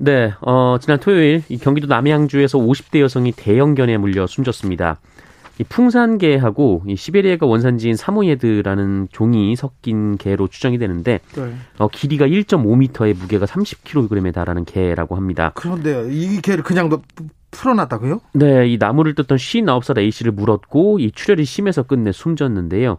네, 0.02 0.32
어, 0.40 0.78
지난 0.80 0.98
토요일 0.98 1.42
이 1.50 1.58
경기도 1.58 1.86
남양주에서 1.86 2.56
50대 2.56 3.00
여성이 3.00 3.32
대형견에 3.32 3.98
물려 3.98 4.26
숨졌습니다. 4.26 4.98
이 5.58 5.64
풍산개하고 5.64 6.84
이 6.86 6.96
시베리아가 6.96 7.44
원산지인 7.44 7.96
사모예드라는 7.96 9.08
종이 9.12 9.54
섞인 9.56 10.16
개로 10.16 10.48
추정이 10.48 10.78
되는데 10.78 11.20
네. 11.36 11.54
어, 11.76 11.88
길이가 11.88 12.26
1.5m에 12.26 13.14
무게가 13.14 13.44
30kg에 13.44 14.32
달하는 14.32 14.64
개라고 14.64 15.16
합니다. 15.16 15.52
그런데 15.54 16.08
이 16.10 16.40
개를 16.40 16.64
그냥 16.64 16.88
풀어놨다고요? 17.50 18.22
네, 18.32 18.68
이 18.68 18.78
나무를 18.78 19.14
뜯던 19.14 19.36
59살 19.36 19.98
A 19.98 20.10
씨를 20.10 20.32
물었고 20.32 20.98
이 20.98 21.10
출혈이 21.10 21.44
심해서 21.44 21.82
끝내 21.82 22.10
숨졌는데요. 22.10 22.96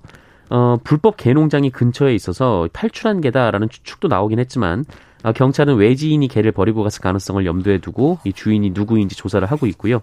어, 0.52 0.78
불법 0.84 1.18
개농장이 1.18 1.72
근처에 1.72 2.14
있어서 2.14 2.68
탈출한 2.74 3.22
개다라는 3.22 3.70
추측도 3.70 4.08
나오긴 4.08 4.38
했지만 4.38 4.84
어, 4.84 5.11
경찰은 5.32 5.76
외지인이 5.76 6.28
개를 6.28 6.52
버리고 6.52 6.84
갔을 6.84 7.02
가능성을 7.02 7.46
염두에 7.46 7.78
두고 7.78 8.20
이 8.24 8.34
주인이 8.34 8.72
누구인지 8.72 9.16
조사를 9.16 9.50
하고 9.50 9.68
있고요. 9.68 10.02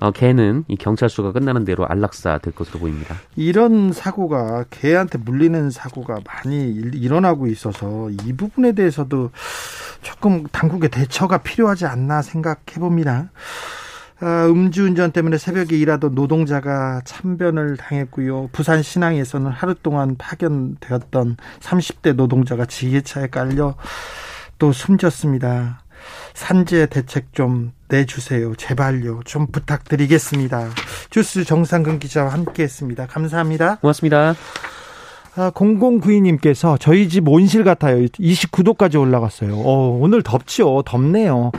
어, 0.00 0.10
개는 0.12 0.64
이 0.68 0.76
경찰 0.76 1.08
수가 1.08 1.32
끝나는 1.32 1.64
대로 1.64 1.86
안락사 1.86 2.38
될 2.38 2.54
것으로 2.54 2.78
보입니다. 2.78 3.16
이런 3.36 3.92
사고가 3.92 4.64
개한테 4.70 5.18
물리는 5.18 5.70
사고가 5.70 6.18
많이 6.24 6.70
일 6.70 7.12
어나고 7.12 7.48
있어서 7.48 8.10
이 8.10 8.32
부분에 8.32 8.72
대해서도 8.72 9.30
조금 10.02 10.44
당국의 10.52 10.90
대처가 10.90 11.38
필요하지 11.38 11.86
않나 11.86 12.22
생각해 12.22 12.78
봅니다. 12.78 13.30
아, 14.20 14.46
음주운전 14.46 15.12
때문에 15.12 15.38
새벽에 15.38 15.76
일하던 15.76 16.14
노동자가 16.14 17.00
참변을 17.04 17.76
당했고요. 17.76 18.50
부산 18.52 18.82
신항에서는 18.82 19.50
하루 19.50 19.74
동안 19.76 20.16
파견되었던 20.16 21.36
30대 21.60 22.14
노동자가 22.14 22.66
지게차에 22.66 23.28
깔려 23.28 23.76
또 24.58 24.72
숨졌습니다. 24.72 25.82
산재 26.34 26.86
대책 26.86 27.32
좀 27.32 27.72
내주세요. 27.88 28.54
제발요. 28.54 29.20
좀 29.24 29.46
부탁드리겠습니다. 29.46 30.68
주스 31.10 31.44
정상근 31.44 31.98
기자와 31.98 32.32
함께 32.32 32.62
했습니다. 32.62 33.06
감사합니다. 33.06 33.76
고맙습니다. 33.76 34.34
아, 35.36 35.50
0092님께서 35.50 36.78
저희 36.80 37.08
집 37.08 37.28
온실 37.28 37.62
같아요. 37.62 38.04
29도까지 38.04 39.00
올라갔어요. 39.00 39.54
어, 39.54 39.96
오늘 40.00 40.22
덥지요. 40.22 40.82
덥네요. 40.82 41.52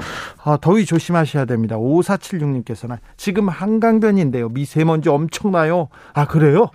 아, 0.43 0.57
더위 0.59 0.85
조심하셔야 0.85 1.45
됩니다. 1.45 1.77
5476님께서는 1.77 2.97
지금 3.15 3.47
한강변인데요. 3.47 4.49
미세먼지 4.49 5.07
엄청나요. 5.07 5.87
아, 6.13 6.25
그래요? 6.25 6.69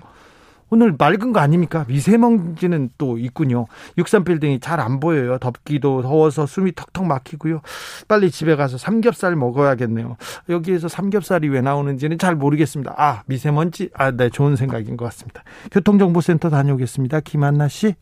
오늘 0.71 0.95
맑은 0.99 1.33
거 1.33 1.41
아닙니까? 1.41 1.85
미세먼지는 1.89 2.91
또 2.99 3.19
있군요. 3.19 3.67
63빌딩이 3.99 4.61
잘 4.61 4.81
안 4.81 5.01
보여요. 5.01 5.39
덥기도 5.39 6.03
더워서 6.03 6.47
숨이 6.47 6.75
턱턱 6.75 7.07
막히고요. 7.07 7.61
빨리 8.09 8.31
집에 8.31 8.57
가서 8.57 8.77
삼겹살 8.77 9.37
먹어야겠네요. 9.37 10.17
여기에서 10.49 10.89
삼겹살이 10.89 11.49
왜 11.49 11.61
나오는지는 11.61 12.19
잘 12.19 12.35
모르겠습니다. 12.35 12.95
아, 12.99 13.23
미세먼지? 13.27 13.91
아, 13.95 14.11
네, 14.11 14.29
좋은 14.29 14.57
생각인 14.57 14.97
것 14.97 15.05
같습니다. 15.07 15.43
교통정보센터 15.71 16.51
다녀오겠습니다. 16.51 17.21
김한나 17.21 17.69
씨. 17.69 17.95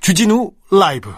주진우 0.00 0.50
라이브. 0.72 1.10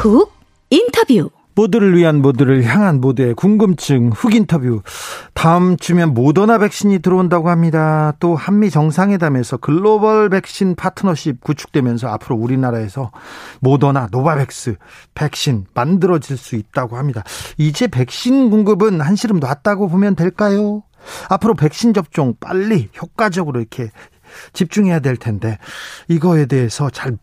훅 0.00 0.32
인터뷰 0.70 1.28
모두를 1.54 1.94
위한 1.94 2.22
모두를 2.22 2.64
향한 2.64 3.02
모두의 3.02 3.34
궁금증 3.34 4.12
훅 4.12 4.34
인터뷰. 4.34 4.80
다음 5.34 5.76
주면 5.76 6.14
모더나 6.14 6.56
백신이 6.56 7.00
들어온다고 7.00 7.50
합니다. 7.50 8.14
또 8.18 8.34
한미 8.34 8.70
정상회담에서 8.70 9.58
글로벌 9.58 10.30
백신 10.30 10.74
파트너십 10.74 11.42
구축되면서 11.42 12.08
앞으로 12.08 12.36
우리나라에서 12.36 13.10
모더나 13.60 14.08
노바백스 14.10 14.76
백신 15.14 15.66
만들어질 15.74 16.38
수 16.38 16.56
있다고 16.56 16.96
합니다. 16.96 17.22
이제 17.58 17.86
백신 17.86 18.48
공급은 18.48 19.02
한시름 19.02 19.38
놨다고 19.38 19.88
보면 19.88 20.16
될까요? 20.16 20.82
앞으로 21.28 21.52
백신 21.52 21.92
접종 21.92 22.32
빨리 22.40 22.88
효과적으로 23.02 23.60
이렇게 23.60 23.90
집중해야 24.54 25.00
될 25.00 25.18
텐데 25.18 25.58
이거에 26.08 26.46
대해서 26.46 26.88
잘 26.88 27.18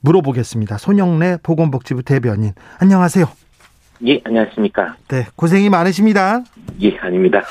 물어보겠습니다. 0.00 0.78
손영래 0.78 1.38
보건복지부 1.42 2.02
대변인. 2.02 2.52
안녕하세요. 2.80 3.26
예, 4.06 4.20
안녕하십니까. 4.24 4.96
네, 5.08 5.26
고생이 5.36 5.68
많으십니다. 5.68 6.40
예, 6.80 6.96
아닙니다. 6.98 7.42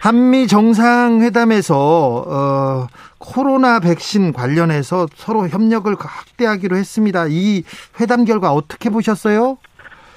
한미 0.00 0.46
정상회담에서 0.46 2.24
어, 2.26 2.86
코로나 3.18 3.80
백신 3.80 4.34
관련해서 4.34 5.06
서로 5.14 5.48
협력을 5.48 5.90
확대하기로 5.98 6.76
했습니다. 6.76 7.24
이 7.28 7.62
회담 7.98 8.26
결과 8.26 8.52
어떻게 8.52 8.90
보셨어요? 8.90 9.56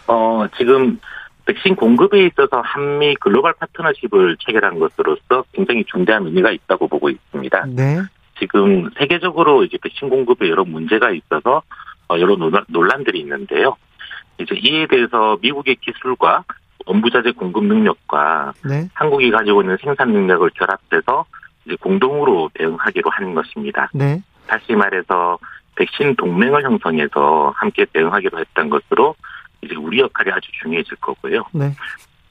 어, 0.08 0.46
지금 0.58 1.00
백신 1.46 1.77
공급에 1.77 2.25
있어서 2.25 2.62
한미 2.62 3.15
글로벌 3.22 3.53
파트너십을 3.53 4.36
체결한 4.46 4.79
것으로서 4.79 5.46
굉장히 5.53 5.86
중대한 5.86 6.25
의미가 6.25 6.51
있다고 6.51 6.89
보고 6.89 7.10
있습니다. 7.10 7.65
네. 7.70 8.01
지금 8.39 8.89
세계적으로 8.98 9.63
이제 9.63 9.77
백신 9.82 10.10
공급에 10.10 10.50
여러 10.50 10.63
문제가 10.63 11.12
있어서 11.12 11.62
어, 12.10 12.20
여러 12.20 12.38
논란들이 12.67 13.20
있는데요. 13.20 13.75
이제 14.39 14.56
이에 14.56 14.88
대해서 14.88 15.38
미국의 15.41 15.77
기술과 15.77 16.44
원부자재 16.86 17.32
공급 17.32 17.65
능력과 17.65 18.53
네. 18.63 18.88
한국이 18.94 19.32
가지고 19.32 19.62
있는 19.62 19.77
생산 19.84 20.12
능력을 20.12 20.50
결합해서 20.51 21.25
이제 21.65 21.75
공동으로 21.82 22.50
대응하기로 22.53 23.10
한 23.10 23.34
것입니다. 23.34 23.89
네. 23.94 24.22
다시 24.48 24.74
말해서 24.74 25.38
백신 25.75 26.15
동맹을 26.15 26.63
형성해서 26.63 27.53
함께 27.56 27.86
대응하기로 27.91 28.39
했던 28.39 28.70
것으로 28.70 29.15
이제 29.62 29.75
우리 29.75 30.00
역할이 30.00 30.32
아주 30.32 30.50
중요해질 30.62 30.98
거고요. 30.98 31.44
네. 31.53 31.72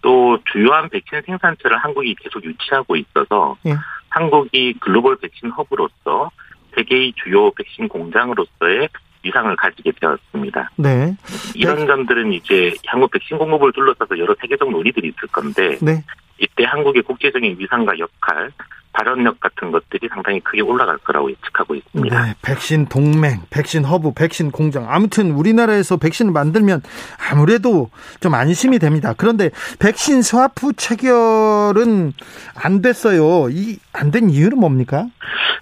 또 0.01 0.39
주요한 0.53 0.89
백신 0.89 1.23
생산처를 1.27 1.79
한국이 1.79 2.15
계속 2.15 2.45
유치하고 2.45 2.97
있어서 2.97 3.57
네. 3.63 3.75
한국이 4.17 4.75
글로벌 4.81 5.17
백신 5.17 5.51
허브로서 5.51 6.31
세계의 6.75 7.13
주요 7.23 7.51
백신 7.51 7.87
공장으로서의 7.87 8.89
위상을 9.23 9.55
가지게 9.57 9.93
되었습니다. 10.01 10.71
네. 10.77 11.15
이런 11.55 11.81
네. 11.81 11.87
점들은 11.87 12.33
이제 12.33 12.73
한국 12.87 13.11
백신 13.11 13.37
공급을 13.37 13.73
둘러싸서 13.73 14.19
여러 14.19 14.35
세계적 14.41 14.71
논의들이 14.71 15.09
있을 15.09 15.29
건데 15.29 15.77
네. 15.83 16.03
이때 16.39 16.65
한국의 16.65 17.03
국제적인 17.03 17.57
위상과 17.59 17.99
역할, 17.99 18.51
발언력 18.97 19.41
같은 19.41 19.71
것들이 19.73 20.09
상당히 20.09 20.41
크게 20.41 20.63
올라갈 20.63 20.97
거라고 20.99 21.31
예측하고 21.31 21.75
있습니다. 21.75 22.25
네, 22.25 22.35
백신 22.43 22.87
동맹, 22.87 23.43
백신 23.51 23.85
허브, 23.85 24.13
백신 24.15 24.51
공장. 24.51 24.87
아무튼 24.89 25.33
우리나라에서 25.33 25.99
백신을 25.99 26.33
만들면 26.33 26.83
아무래도 27.31 27.91
좀 28.21 28.35
안심이 28.35 28.79
됩니다. 28.79 29.13
그런데 29.17 29.51
백신 29.79 30.23
스와프 30.23 30.73
체결은 30.77 32.13
안 32.55 32.83
됐어요. 32.83 33.49
이 33.51 33.79
안 33.93 34.11
된 34.11 34.29
이유는 34.31 34.59
뭡니까? 34.59 35.07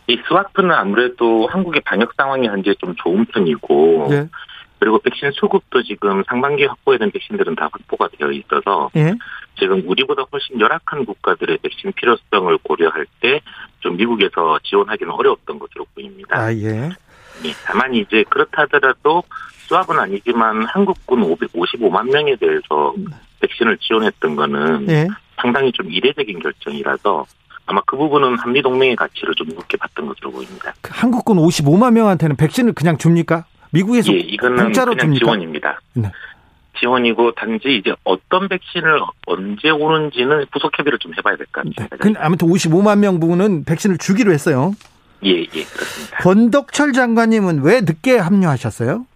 이 0.08 0.20
스와프는 0.28 0.70
아무래도 0.72 1.46
한국의 1.48 1.82
방역 1.84 2.12
상황이 2.16 2.46
현재 2.48 2.74
좀 2.80 2.94
좋은 2.96 3.24
편이고 3.26 4.06
네. 4.10 4.28
그리고 4.84 4.98
백신 4.98 5.30
수급도 5.32 5.82
지금 5.82 6.22
상반기 6.28 6.66
확보해둔 6.66 7.10
백신들은 7.10 7.54
다 7.56 7.70
확보가 7.72 8.08
되어 8.18 8.30
있어서 8.32 8.90
예? 8.96 9.14
지금 9.58 9.82
우리보다 9.88 10.24
훨씬 10.30 10.60
열악한 10.60 11.06
국가들의 11.06 11.56
백신 11.62 11.92
필요성을 11.92 12.58
고려할 12.62 13.06
때 13.20 13.40
좀 13.84 13.96
미국에서 13.98 14.58
지원하기는 14.64 15.12
어려웠던 15.12 15.58
것으로 15.58 15.84
보입니다. 15.94 16.36
아 16.36 16.52
예. 16.54 16.88
예, 17.44 17.52
다만 17.66 17.94
이제 17.94 18.24
그렇다 18.30 18.62
하더라도 18.62 19.22
수합은 19.68 19.98
아니지만 19.98 20.64
한국군 20.64 21.20
555만 21.20 22.10
명에 22.10 22.34
대해서 22.36 22.94
백신을 23.40 23.76
지원했던 23.78 24.36
거는 24.36 24.88
예? 24.88 25.08
상당히 25.36 25.70
좀 25.72 25.90
이례적인 25.90 26.38
결정이라서 26.40 27.26
아마 27.66 27.80
그 27.86 27.96
부분은 27.96 28.38
한미 28.38 28.62
동맹의 28.62 28.96
가치를 28.96 29.34
좀 29.34 29.48
높게 29.48 29.76
봤던 29.76 30.06
것으로 30.06 30.30
보입니다. 30.30 30.72
그 30.80 30.90
한국군 30.94 31.36
55만 31.38 31.92
명한테는 31.92 32.36
백신을 32.36 32.72
그냥 32.72 32.96
줍니까? 32.96 33.44
미국에서 33.74 34.12
예, 34.12 34.18
이거는 34.18 34.56
공짜로 34.64 34.92
그냥 34.92 35.06
줍니까? 35.06 35.24
지원입니다. 35.26 35.80
네. 35.94 36.10
지원이고 36.80 37.32
단지 37.32 37.76
이제 37.76 37.94
어떤 38.04 38.48
백신을 38.48 39.00
언제 39.26 39.70
오는지는 39.70 40.46
부속 40.52 40.76
협의를 40.78 40.98
좀 40.98 41.12
해봐야 41.16 41.36
될 41.36 41.46
것 41.52 41.64
같습니다. 41.64 41.96
네. 41.96 42.14
아무튼 42.18 42.48
55만 42.48 42.98
명 42.98 43.20
부분은 43.20 43.64
백신을 43.64 43.98
주기로 43.98 44.32
했어요. 44.32 44.72
예, 45.24 45.30
예, 45.42 45.46
그렇습니다. 45.46 46.16
권덕철 46.18 46.92
장관님은 46.92 47.62
왜 47.62 47.80
늦게 47.80 48.18
합류하셨어요? 48.18 49.06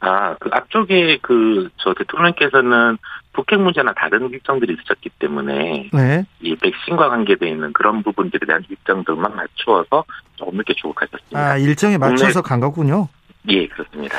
아, 0.00 0.34
그 0.38 0.48
앞쪽에 0.52 1.18
그 1.22 1.68
저 1.78 1.92
대통령께서는 1.94 2.98
북핵 3.32 3.60
문제나 3.60 3.92
다른 3.94 4.30
일정들이 4.30 4.76
있었기 4.82 5.10
때문에 5.20 5.90
네. 5.92 6.24
이 6.40 6.56
백신과 6.56 7.08
관계되어 7.08 7.48
있는 7.48 7.72
그런 7.72 8.02
부분들에 8.02 8.44
대한 8.46 8.64
일정들만 8.68 9.36
맞추어서 9.36 10.04
조금 10.36 10.56
늦게 10.56 10.74
출국하셨습니다. 10.74 11.38
아, 11.38 11.56
일정에 11.56 11.98
맞춰서 11.98 12.42
간 12.42 12.58
거군요. 12.60 13.08
예, 13.48 13.66
그렇습니다. 13.68 14.18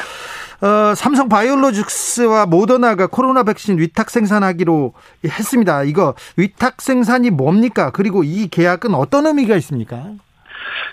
어, 0.61 0.93
삼성 0.95 1.29
바이올로직스와 1.29 2.45
모더나가 2.45 3.07
코로나 3.07 3.43
백신 3.43 3.77
위탁 3.79 4.09
생산하기로 4.09 4.93
했습니다. 5.23 5.83
이거 5.83 6.15
위탁 6.35 6.81
생산이 6.81 7.29
뭡니까? 7.29 7.91
그리고 7.91 8.23
이 8.23 8.47
계약은 8.47 8.93
어떤 8.93 9.25
의미가 9.27 9.55
있습니까? 9.57 10.11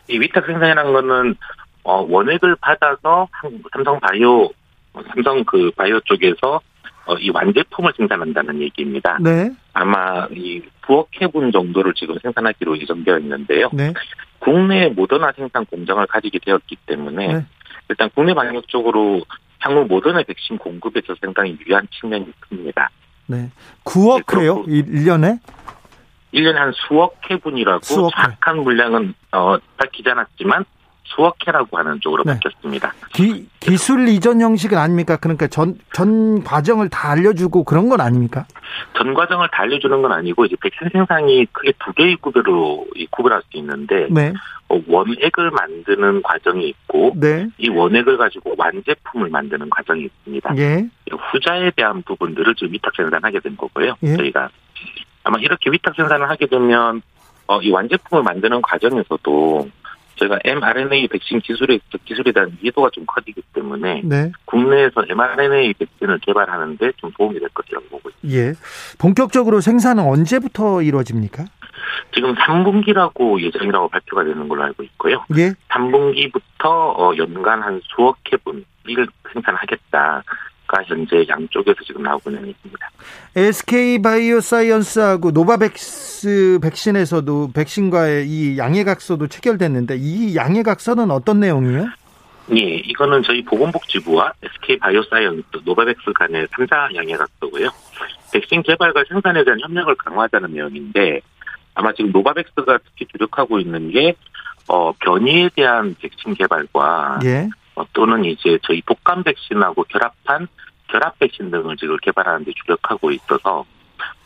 이 0.09 0.19
위탁 0.19 0.47
생산이라는 0.47 0.93
거는 0.93 1.35
어, 1.83 2.07
원액을 2.09 2.57
받아서 2.61 3.29
삼성 3.73 4.01
바이오 4.01 4.51
삼성 5.13 5.45
그 5.45 5.71
바이오 5.77 6.01
쪽에서 6.01 6.61
어, 7.07 7.15
이 7.15 7.31
완제품을 7.31 7.93
생산한다는 7.97 8.61
얘기입니다. 8.63 9.19
네. 9.21 9.53
아마 9.73 10.27
이 10.33 10.61
부억 10.83 11.09
해분 11.21 11.53
정도를 11.53 11.95
지금 11.95 12.17
생산하기로 12.21 12.79
예정되어 12.81 13.19
있는데요. 13.19 13.71
네. 13.73 13.93
국내 14.41 14.89
모더나 14.89 15.33
생산 15.37 15.65
공장을 15.67 16.05
가지게 16.07 16.41
되었기 16.45 16.77
때문에 16.87 17.27
네. 17.35 17.47
일단 17.89 18.11
국내 18.15 18.35
방역 18.35 18.67
쪽으로 18.69 19.23
향후 19.61 19.85
모더나 19.87 20.23
백신 20.23 20.59
공급에서 20.59 21.15
상당히 21.21 21.57
유리한 21.61 21.87
측면이 21.91 22.33
큽니다. 22.41 22.91
네. 23.27 23.51
9억 23.85 24.39
회요? 24.39 24.65
네, 24.67 24.83
1년에? 24.83 25.41
1년에 26.35 26.55
한 26.55 26.73
수억 26.75 27.19
회분이라고 27.31 27.81
수억 27.83 28.07
회. 28.19 28.23
정확한 28.23 28.59
물량은 28.63 29.15
어, 29.33 29.57
밝히지 29.77 30.09
않았지만 30.11 30.65
수억회라고 31.07 31.79
하는 31.79 32.01
쪽으로 32.01 32.23
네. 32.25 32.35
바뀌었습니다. 32.35 32.93
기, 33.13 33.49
기술 33.61 34.09
이전 34.09 34.41
형식은 34.41 34.77
아닙니까? 34.77 35.17
그러니까 35.17 35.47
전, 35.47 35.79
전 35.93 36.43
과정을 36.43 36.89
다 36.89 37.11
알려주고 37.11 37.65
그런 37.65 37.89
건 37.89 38.01
아닙니까? 38.01 38.47
전 38.97 39.15
과정을 39.15 39.49
다 39.53 39.63
알려주는 39.63 40.03
건 40.03 40.13
아니고 40.13 40.45
이제 40.45 40.57
백신 40.61 40.89
생산이 40.93 41.47
크게 41.53 41.73
두 41.85 41.93
개의 41.93 42.17
구별로 42.17 42.87
구별할 43.11 43.43
수 43.51 43.57
있는데 43.59 44.09
네. 44.11 44.33
어, 44.69 44.81
원액을 44.87 45.51
만드는 45.51 46.23
과정이 46.23 46.69
있고 46.69 47.13
네. 47.17 47.49
이 47.59 47.69
원액을 47.69 48.19
가지고 48.19 48.55
완제품을 48.59 49.31
만드는 49.31 49.71
과정이 49.71 50.05
있습니다. 50.05 50.57
예. 50.57 50.89
후자에 51.11 51.71
대한 51.77 52.03
부분들을 52.03 52.55
지금 52.57 52.73
위탁 52.73 52.95
생산하게 52.97 53.41
된 53.41 53.57
거고요. 53.57 53.95
예. 54.03 54.17
저희가 54.17 54.49
아마 55.23 55.39
이렇게 55.39 55.71
위탁 55.71 55.95
생산을 55.95 56.29
하게 56.29 56.47
되면 56.47 57.03
어, 57.47 57.61
이 57.61 57.71
완제품을 57.71 58.25
만드는 58.25 58.61
과정에서도 58.63 59.71
저희가 60.17 60.39
mRNA 60.45 61.09
백신 61.09 61.41
기술에 61.41 61.79
기술에 62.05 62.33
대한 62.33 62.57
이해도가 62.63 62.91
좀 62.93 63.05
커지기 63.07 63.43
때문에 63.53 64.03
네. 64.05 64.33
국내에서 64.45 65.05
mRNA 65.09 65.75
백신을 65.75 66.19
개발하는데 66.21 66.93
좀 66.97 67.13
도움이 67.17 67.39
될 67.39 67.49
것이라고 67.51 67.87
보고 67.87 68.09
있습니다. 68.11 68.39
예. 68.39 68.55
본격적으로 68.99 69.61
생산은 69.61 70.05
언제부터 70.05 70.83
이루어집니까? 70.83 71.45
지금 72.15 72.35
3분기라고 72.35 73.41
예정이라고 73.41 73.89
발표가 73.89 74.25
되는 74.25 74.49
걸로 74.49 74.65
알고 74.65 74.83
있고요. 74.83 75.25
예. 75.37 75.53
3분기부터 75.69 76.65
어, 76.65 77.13
연간 77.19 77.63
한 77.63 77.81
수억 77.85 78.17
회분을 78.33 78.65
생산하겠다. 79.33 80.23
가 80.67 80.83
현재 80.85 81.25
양쪽에서 81.29 81.77
지금 81.85 82.03
나오고 82.03 82.31
있는 82.31 82.49
얘기입니다. 82.49 82.91
SK 83.35 84.03
바이오사이언스하고 84.03 85.31
노바백스 85.31 86.61
백신에서도 86.63 87.53
백신과의 87.53 88.27
이 88.29 88.59
양해각서도 88.59 89.29
체결됐는데 89.29 89.97
이 89.99 90.37
양해각서는 90.37 91.11
어떤 91.11 91.41
내용이에요? 91.41 91.87
예, 92.53 92.61
이거는 92.61 93.23
저희 93.23 93.43
보건복지부와 93.45 94.33
SK 94.43 94.79
바이오사이언스, 94.79 95.45
노바백스 95.65 96.13
간의 96.15 96.47
3자 96.47 96.95
양해각서고요. 96.95 97.69
백신 98.33 98.63
개발과 98.63 99.05
생산에 99.09 99.45
대한 99.45 99.61
협력을 99.61 99.95
강화하자는 99.97 100.53
내용인데 100.53 101.21
아마 101.75 101.93
지금 101.93 102.13
노바백스가 102.13 102.79
특히 102.85 103.07
주력하고 103.13 103.59
있는 103.59 103.91
게 103.91 104.15
어, 104.69 104.93
변이에 104.93 105.51
대한 105.55 105.95
백신 106.01 106.35
개발과 106.35 107.21
예. 107.25 107.49
어, 107.77 107.85
또는 107.93 108.25
이제 108.25 108.59
저희 108.63 108.83
독감 108.87 109.23
백신하고 109.23 109.85
결합한 109.85 110.49
결합 110.89 111.19
백신 111.19 111.51
등을 111.51 111.77
지금 111.77 111.97
개발하는 112.03 112.45
데 112.45 112.53
주력하고 112.65 113.11
있어서 113.13 113.65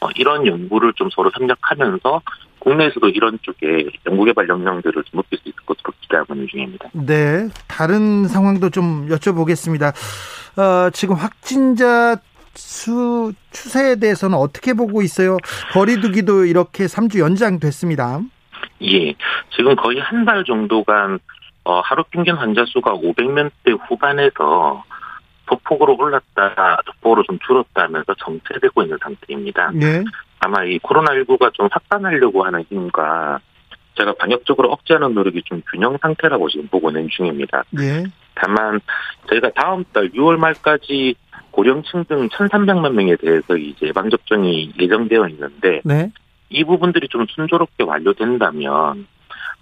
어, 0.01 0.09
이런 0.17 0.47
연구를 0.47 0.93
좀 0.95 1.09
서로 1.11 1.31
협력하면서 1.35 2.23
국내에서도 2.61 3.09
이런 3.09 3.39
쪽에 3.43 3.87
연구개발 4.07 4.49
역량들을 4.49 5.03
좀 5.05 5.19
높일 5.19 5.39
수 5.39 5.49
있을 5.49 5.57
것으로 5.65 5.93
기대하고 6.01 6.35
있는 6.35 6.47
중입니다. 6.49 6.89
네, 6.93 7.49
다른 7.67 8.27
상황도 8.29 8.71
좀 8.71 9.09
여쭤보겠습니다. 9.09 9.93
어, 10.61 10.91
지금 10.91 11.17
확진자 11.17 12.17
수 12.55 13.33
추세에 13.53 13.97
대해서는 13.97 14.37
어떻게 14.37 14.75
보고 14.75 15.03
있어요? 15.03 15.39
거리두기도 15.73 16.45
이렇게 16.45 16.85
3주 16.87 17.21
연장됐습니다. 17.21 18.21
예, 18.83 19.15
지금 19.57 19.77
거의 19.77 20.01
한 20.01 20.25
달 20.25 20.45
정도간 20.45 21.21
어, 21.65 21.81
하루 21.81 22.05
평균 22.11 22.37
환자 22.37 22.65
수가 22.67 22.95
500명대 22.95 23.79
후반에서 23.89 24.85
소폭으로 25.49 25.97
올랐다가 25.99 26.79
소폭으로 26.87 27.23
좀 27.25 27.39
줄었다 27.47 27.83
하면서 27.83 28.15
정체되고 28.15 28.83
있는 28.83 28.99
상태입니다. 29.03 29.73
네. 29.75 30.05
아마 30.39 30.65
이 30.65 30.79
코로나19가 30.79 31.53
좀 31.53 31.69
확산하려고 31.71 32.45
하는 32.45 32.65
힘과 32.71 33.41
제가 33.99 34.15
방역적으로 34.15 34.71
억제하는 34.71 35.15
노력이 35.15 35.43
좀 35.45 35.63
균형 35.71 35.99
상태라고 36.01 36.49
지금 36.49 36.69
보고 36.69 36.89
있는 36.89 37.09
중입니다. 37.11 37.65
네. 37.71 38.05
다만 38.35 38.81
저희가 39.29 39.51
다음 39.55 39.85
달 39.93 40.09
6월 40.11 40.37
말까지 40.39 41.15
고령층 41.51 42.05
등 42.05 42.29
1,300만 42.29 42.93
명에 42.93 43.17
대해서 43.17 43.57
이제 43.57 43.89
예방 43.89 44.09
접종이 44.09 44.73
예정되어 44.79 45.29
있는데 45.29 45.81
네. 45.85 46.11
이 46.49 46.65
부분들이 46.65 47.09
좀 47.09 47.27
순조롭게 47.29 47.85
완료된다면 47.85 49.07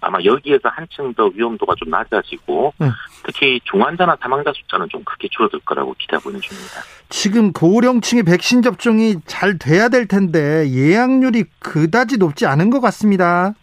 아마 0.01 0.19
여기에서 0.23 0.69
한층 0.69 1.13
더 1.13 1.25
위험도가 1.33 1.75
좀 1.77 1.89
낮아지고 1.89 2.73
네. 2.77 2.89
특히 3.23 3.59
중환자나 3.65 4.17
사망자 4.21 4.51
숫자는 4.55 4.87
좀 4.89 5.03
크게 5.03 5.27
줄어들 5.31 5.59
거라고 5.59 5.93
기대하고 5.97 6.29
있는 6.29 6.41
중입니다. 6.41 6.81
지금 7.09 7.51
고령층의 7.51 8.23
백신 8.23 8.61
접종이 8.61 9.15
잘 9.25 9.57
돼야 9.57 9.89
될 9.89 10.07
텐데 10.07 10.69
예약률이 10.69 11.45
그다지 11.59 12.17
높지 12.17 12.45
않은 12.45 12.69
것 12.69 12.79
같습니다. 12.81 13.53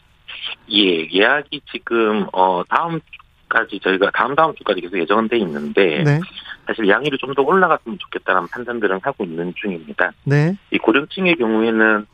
예, 0.71 1.09
예약이 1.11 1.63
지금 1.73 2.27
어 2.33 2.63
다음 2.69 3.01
주까지 3.43 3.81
저희가 3.81 4.11
다음 4.13 4.35
다음 4.35 4.55
주까지 4.57 4.81
계속 4.81 4.99
예정돼 4.99 5.39
있는데 5.39 6.03
네. 6.05 6.21
사실 6.67 6.89
양률이 6.89 7.17
좀 7.19 7.33
더 7.35 7.43
올라갔으면 7.43 7.99
좋겠다는 7.99 8.49
판단들은 8.49 9.01
하고 9.03 9.25
있는 9.25 9.53
중입니다. 9.57 10.13
네. 10.25 10.57
이 10.71 10.79
고령층의 10.79 11.37
경우에는 11.37 12.07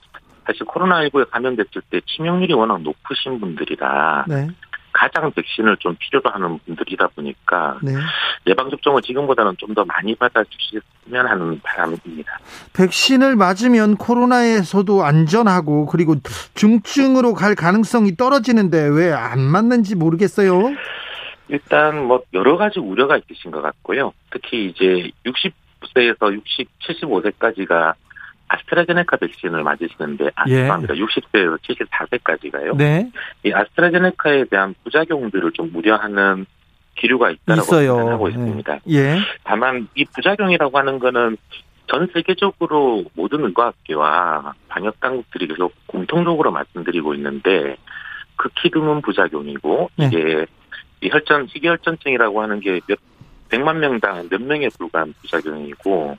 사실 0.46 0.66
코로나19에 0.66 1.30
감염됐을 1.30 1.82
때 1.90 2.00
치명률이 2.06 2.52
워낙 2.54 2.80
높으신 2.82 3.40
분들이라 3.40 4.24
네. 4.28 4.48
가장 4.94 5.30
백신을 5.32 5.78
좀 5.78 5.96
필요로 5.98 6.28
하는 6.30 6.58
분들이다 6.66 7.08
보니까 7.08 7.78
네. 7.82 7.94
예방 8.46 8.68
접종을 8.68 9.00
지금보다는 9.02 9.56
좀 9.58 9.72
더 9.74 9.84
많이 9.86 10.14
받아주시면 10.14 11.26
하는 11.26 11.58
바람입니다. 11.62 12.38
백신을 12.74 13.36
맞으면 13.36 13.96
코로나에서도 13.96 15.02
안전하고 15.02 15.86
그리고 15.86 16.16
중증으로 16.54 17.32
갈 17.32 17.54
가능성이 17.54 18.16
떨어지는데 18.16 18.88
왜 18.88 19.12
안 19.14 19.40
맞는지 19.40 19.94
모르겠어요. 19.96 20.74
일단 21.48 22.04
뭐 22.04 22.22
여러 22.34 22.56
가지 22.58 22.78
우려가 22.80 23.16
있으신 23.16 23.50
것 23.50 23.62
같고요. 23.62 24.12
특히 24.30 24.66
이제 24.66 25.10
60세에서 25.24 26.32
60, 26.34 26.68
75세까지가 26.80 27.94
아스트라제네카 28.52 29.16
백신을 29.16 29.62
맞으시는데 29.62 30.30
아, 30.34 30.44
예. 30.48 30.56
죄송합니다. 30.56 30.94
60세에서 30.94 31.58
74세까지가요. 31.58 32.76
네. 32.76 33.10
이 33.44 33.52
아스트라제네카에 33.52 34.44
대한 34.44 34.74
부작용들을 34.84 35.52
좀 35.52 35.70
우려하는 35.74 36.46
기류가 36.96 37.30
있다라고 37.30 37.64
생각하고 37.64 38.28
네. 38.28 38.34
있습니다. 38.34 38.78
예. 38.90 39.18
다만 39.44 39.88
이 39.94 40.04
부작용이라고 40.04 40.78
하는 40.78 40.98
거는 40.98 41.36
전 41.86 42.08
세계적으로 42.12 43.04
모든 43.14 43.44
의과학계와 43.44 44.54
방역 44.68 45.00
당국들이 45.00 45.46
계속 45.48 45.72
공통적으로 45.86 46.50
말씀드리고 46.50 47.14
있는데 47.14 47.76
극히 48.36 48.70
드문 48.70 49.02
부작용이고 49.02 49.90
네. 49.96 50.06
이게 50.06 50.46
이 51.00 51.08
혈전 51.10 51.46
희귀혈전증이라고 51.48 52.42
하는 52.42 52.60
게몇 52.60 52.98
백만 53.48 53.80
명당 53.80 54.28
몇 54.30 54.40
명에 54.40 54.68
불과한 54.78 55.14
부작용이고 55.20 56.16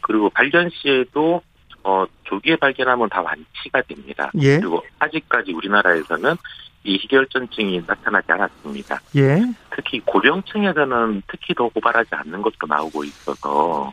그리고 0.00 0.30
발견 0.30 0.70
시에도 0.70 1.42
어, 1.84 2.04
조기에 2.24 2.56
발견하면 2.56 3.08
다 3.08 3.22
완치가 3.22 3.82
됩니다. 3.82 4.30
예. 4.40 4.58
그리고 4.58 4.84
아직까지 4.98 5.52
우리나라에서는 5.52 6.36
이 6.84 6.94
희결전증이 6.98 7.82
나타나지 7.86 8.32
않았습니다. 8.32 9.00
예. 9.16 9.42
특히 9.74 10.00
고령층에서는 10.00 11.22
특히 11.28 11.54
더 11.54 11.68
고발하지 11.68 12.10
않는 12.12 12.42
것도 12.42 12.66
나오고 12.68 13.04
있어서 13.04 13.92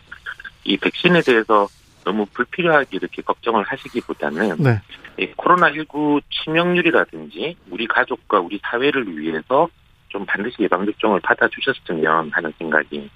이 0.64 0.78
백신에 0.78 1.22
대해서 1.22 1.68
너무 2.04 2.26
불필요하게 2.34 2.98
이렇게 2.98 3.22
걱정을 3.22 3.64
하시기보다는 3.64 4.58
네. 4.58 4.82
이 5.20 5.32
코로나19 5.34 6.22
치명률이라든지 6.30 7.56
우리 7.70 7.88
가족과 7.88 8.40
우리 8.40 8.60
사회를 8.64 9.18
위해서 9.18 9.68
좀 10.08 10.26
반드시 10.26 10.56
예방접종을 10.62 11.20
받아주셨으면 11.20 12.32
하는 12.32 12.54
생각이 12.58 13.10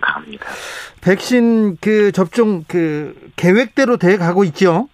강합니다. 0.00 0.46
백신 1.00 1.76
그 1.80 2.12
접종 2.12 2.64
그 2.64 3.30
계획대로 3.36 3.96
돼 3.96 4.16
가고 4.16 4.44
있죠? 4.44 4.88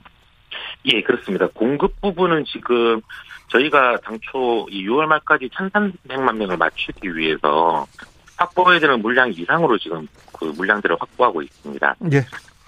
예, 0.87 1.03
그렇습니다. 1.03 1.49
공급 1.55 2.01
부분은 2.01 2.45
지금 2.45 3.01
저희가 3.49 3.99
당초 3.99 4.67
이 4.71 4.87
6월 4.87 5.07
말까지 5.07 5.49
1,300만 5.49 6.37
명을 6.37 6.57
맞추기 6.57 7.17
위해서 7.17 7.87
확보해야 8.37 8.81
되는 8.81 9.01
물량 9.01 9.31
이상으로 9.33 9.79
지금 9.79 10.09
그 10.33 10.47
물량들을 10.47 10.97
확보하고 10.99 11.43
있습니다. 11.43 11.97
예. 12.13 12.25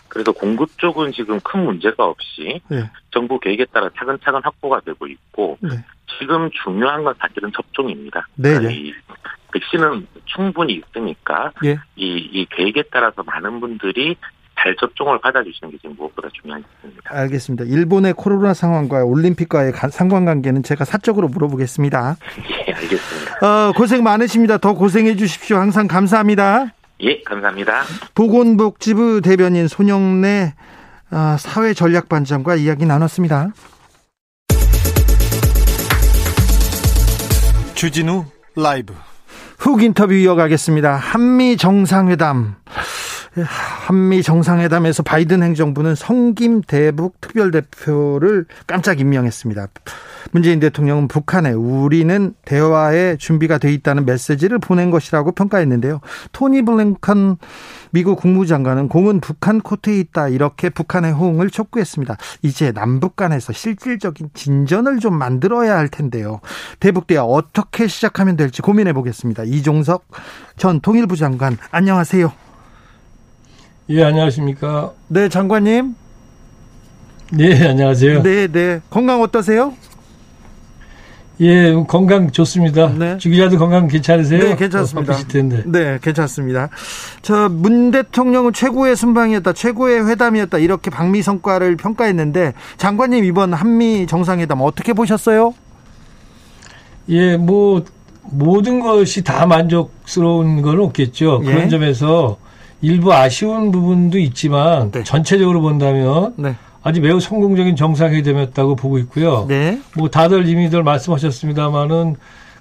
그래서 0.08 0.30
공급 0.30 0.78
쪽은 0.78 1.12
지금 1.12 1.40
큰 1.40 1.64
문제가 1.64 2.04
없이 2.04 2.60
예. 2.70 2.90
정부 3.10 3.40
계획에 3.40 3.64
따라 3.66 3.90
차근차근 3.96 4.42
확보가 4.44 4.80
되고 4.80 5.06
있고 5.06 5.58
네. 5.60 5.70
지금 6.18 6.50
중요한 6.62 7.04
건 7.04 7.14
사실은 7.18 7.50
접종입니다. 7.54 8.26
네. 8.36 8.50
그러니까 8.50 8.72
이 8.72 8.92
백신은 9.52 10.06
충분히 10.24 10.74
있으니까 10.74 11.52
예. 11.64 11.78
이, 11.96 12.16
이 12.32 12.46
계획에 12.50 12.84
따라서 12.90 13.22
많은 13.22 13.60
분들이 13.60 14.16
잘 14.58 14.74
접종을 14.76 15.20
받아주시는 15.20 15.72
게 15.72 15.78
지금 15.78 15.96
무엇보다 15.96 16.28
중요합니다. 16.32 16.70
알겠습니다. 17.04 17.64
일본의 17.64 18.14
코로나 18.14 18.54
상황과 18.54 19.04
올림픽과의 19.04 19.72
상관관계는 19.90 20.62
제가 20.62 20.84
사적으로 20.84 21.28
물어보겠습니다. 21.28 22.16
예, 22.68 22.72
알겠습니다. 22.72 23.46
어, 23.46 23.72
고생 23.72 24.02
많으십니다. 24.02 24.58
더 24.58 24.74
고생해 24.74 25.16
주십시오. 25.16 25.58
항상 25.58 25.86
감사합니다. 25.86 26.72
예, 27.00 27.20
감사합니다. 27.22 27.82
보건복지부 28.14 29.20
대변인 29.20 29.68
손영래 29.68 30.54
어, 31.10 31.36
사회전략반장과 31.38 32.56
이야기 32.56 32.86
나눴습니다. 32.86 33.50
주진우 37.74 38.24
라이브 38.56 38.94
훅 39.58 39.82
인터뷰 39.82 40.12
이어가겠습니다. 40.12 40.94
한미 40.96 41.56
정상회담 41.56 42.56
한미 43.42 44.22
정상회담에서 44.22 45.02
바이든 45.02 45.42
행정부는 45.42 45.94
성김 45.94 46.62
대북 46.62 47.20
특별대표를 47.20 48.46
깜짝 48.66 49.00
임명했습니다. 49.00 49.66
문재인 50.30 50.60
대통령은 50.60 51.08
북한에 51.08 51.52
우리는 51.52 52.34
대화에 52.44 53.16
준비가 53.16 53.58
돼 53.58 53.72
있다는 53.72 54.06
메시지를 54.06 54.58
보낸 54.58 54.90
것이라고 54.90 55.32
평가했는데요. 55.32 56.00
토니 56.32 56.62
블랭컨 56.62 57.36
미국 57.90 58.18
국무장관은 58.20 58.88
공은 58.88 59.20
북한 59.20 59.60
코트에 59.60 59.98
있다 60.00 60.28
이렇게 60.28 60.70
북한의 60.70 61.12
호응을 61.12 61.50
촉구했습니다. 61.50 62.16
이제 62.42 62.72
남북 62.72 63.16
간에서 63.16 63.52
실질적인 63.52 64.30
진전을 64.34 64.98
좀 64.98 65.16
만들어야 65.16 65.76
할 65.76 65.88
텐데요. 65.88 66.40
대북 66.80 67.06
대화 67.06 67.22
어떻게 67.22 67.86
시작하면 67.86 68.36
될지 68.36 68.62
고민해 68.62 68.92
보겠습니다. 68.92 69.44
이종석 69.44 70.08
전 70.56 70.80
통일부 70.80 71.16
장관 71.16 71.58
안녕하세요. 71.70 72.32
예, 73.90 74.02
안녕하십니까? 74.02 74.92
네, 75.08 75.28
장관님. 75.28 75.94
네, 77.32 77.68
안녕하세요. 77.68 78.22
네, 78.22 78.46
네. 78.48 78.80
건강 78.90 79.20
어떠세요? 79.20 79.74
예, 81.40 81.72
건강 81.88 82.30
좋습니다. 82.30 82.92
네. 82.96 83.18
주기자도 83.18 83.58
건강 83.58 83.88
괜찮으세요? 83.88 84.40
네, 84.40 84.56
괜찮습니다. 84.56 85.16
텐데. 85.28 85.62
네, 85.66 85.98
괜찮습니다. 86.00 86.68
저 87.22 87.48
문 87.48 87.90
대통령은 87.90 88.52
최고의 88.52 88.94
순방이었다, 88.96 89.52
최고의 89.52 90.08
회담이었다 90.08 90.58
이렇게 90.58 90.90
방미 90.90 91.22
성과를 91.22 91.76
평가했는데 91.76 92.52
장관님 92.78 93.24
이번 93.24 93.52
한미 93.52 94.06
정상회담 94.06 94.60
어떻게 94.62 94.92
보셨어요? 94.92 95.54
예, 97.08 97.36
뭐 97.36 97.84
모든 98.22 98.78
것이 98.80 99.24
다 99.24 99.44
만족스러운 99.44 100.62
건 100.62 100.78
없겠죠. 100.80 101.40
예. 101.42 101.46
그런 101.46 101.68
점에서 101.68 102.38
일부 102.84 103.14
아쉬운 103.14 103.72
부분도 103.72 104.18
있지만 104.18 104.90
네. 104.90 105.02
전체적으로 105.04 105.62
본다면 105.62 106.34
네. 106.36 106.54
아주 106.82 107.00
매우 107.00 107.18
성공적인 107.18 107.76
정상회담이었다고 107.76 108.76
보고 108.76 108.98
있고요. 108.98 109.46
네. 109.48 109.80
뭐 109.96 110.10
다들 110.10 110.46
이미들 110.46 110.82
말씀하셨습니다마는 110.82 112.16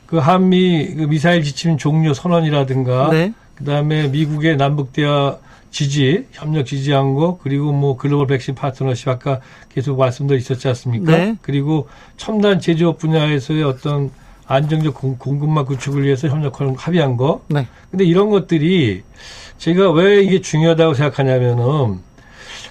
그 0.05 0.17
한미 0.17 0.95
그 0.95 1.01
미사일 1.03 1.43
지침 1.43 1.77
종료 1.77 2.13
선언이라든가 2.13 3.09
네. 3.09 3.33
그다음에 3.55 4.07
미국의 4.07 4.55
남북 4.55 4.93
대화 4.93 5.37
지지, 5.71 6.27
협력 6.31 6.67
지지한 6.67 7.15
거, 7.15 7.39
그리고 7.41 7.73
뭐 7.73 7.97
글로벌 7.97 8.27
백신 8.27 8.55
파트너십 8.55 9.09
아까 9.09 9.41
계속 9.73 9.97
말씀도 9.97 10.35
있었지 10.35 10.67
않습니까? 10.69 11.11
네. 11.17 11.35
그리고 11.41 11.89
첨단 12.15 12.61
제조업 12.61 12.99
분야에서의 12.99 13.63
어떤 13.63 14.11
안정적 14.45 14.93
공급망 15.17 15.65
구축을 15.65 16.03
위해서 16.03 16.27
협력을 16.27 16.75
합의한 16.77 17.17
거. 17.17 17.41
네. 17.47 17.67
근데 17.89 18.05
이런 18.05 18.29
것들이 18.29 19.01
제가 19.63 19.91
왜 19.91 20.21
이게 20.21 20.41
중요하다고 20.41 20.93
생각하냐면은 20.93 21.99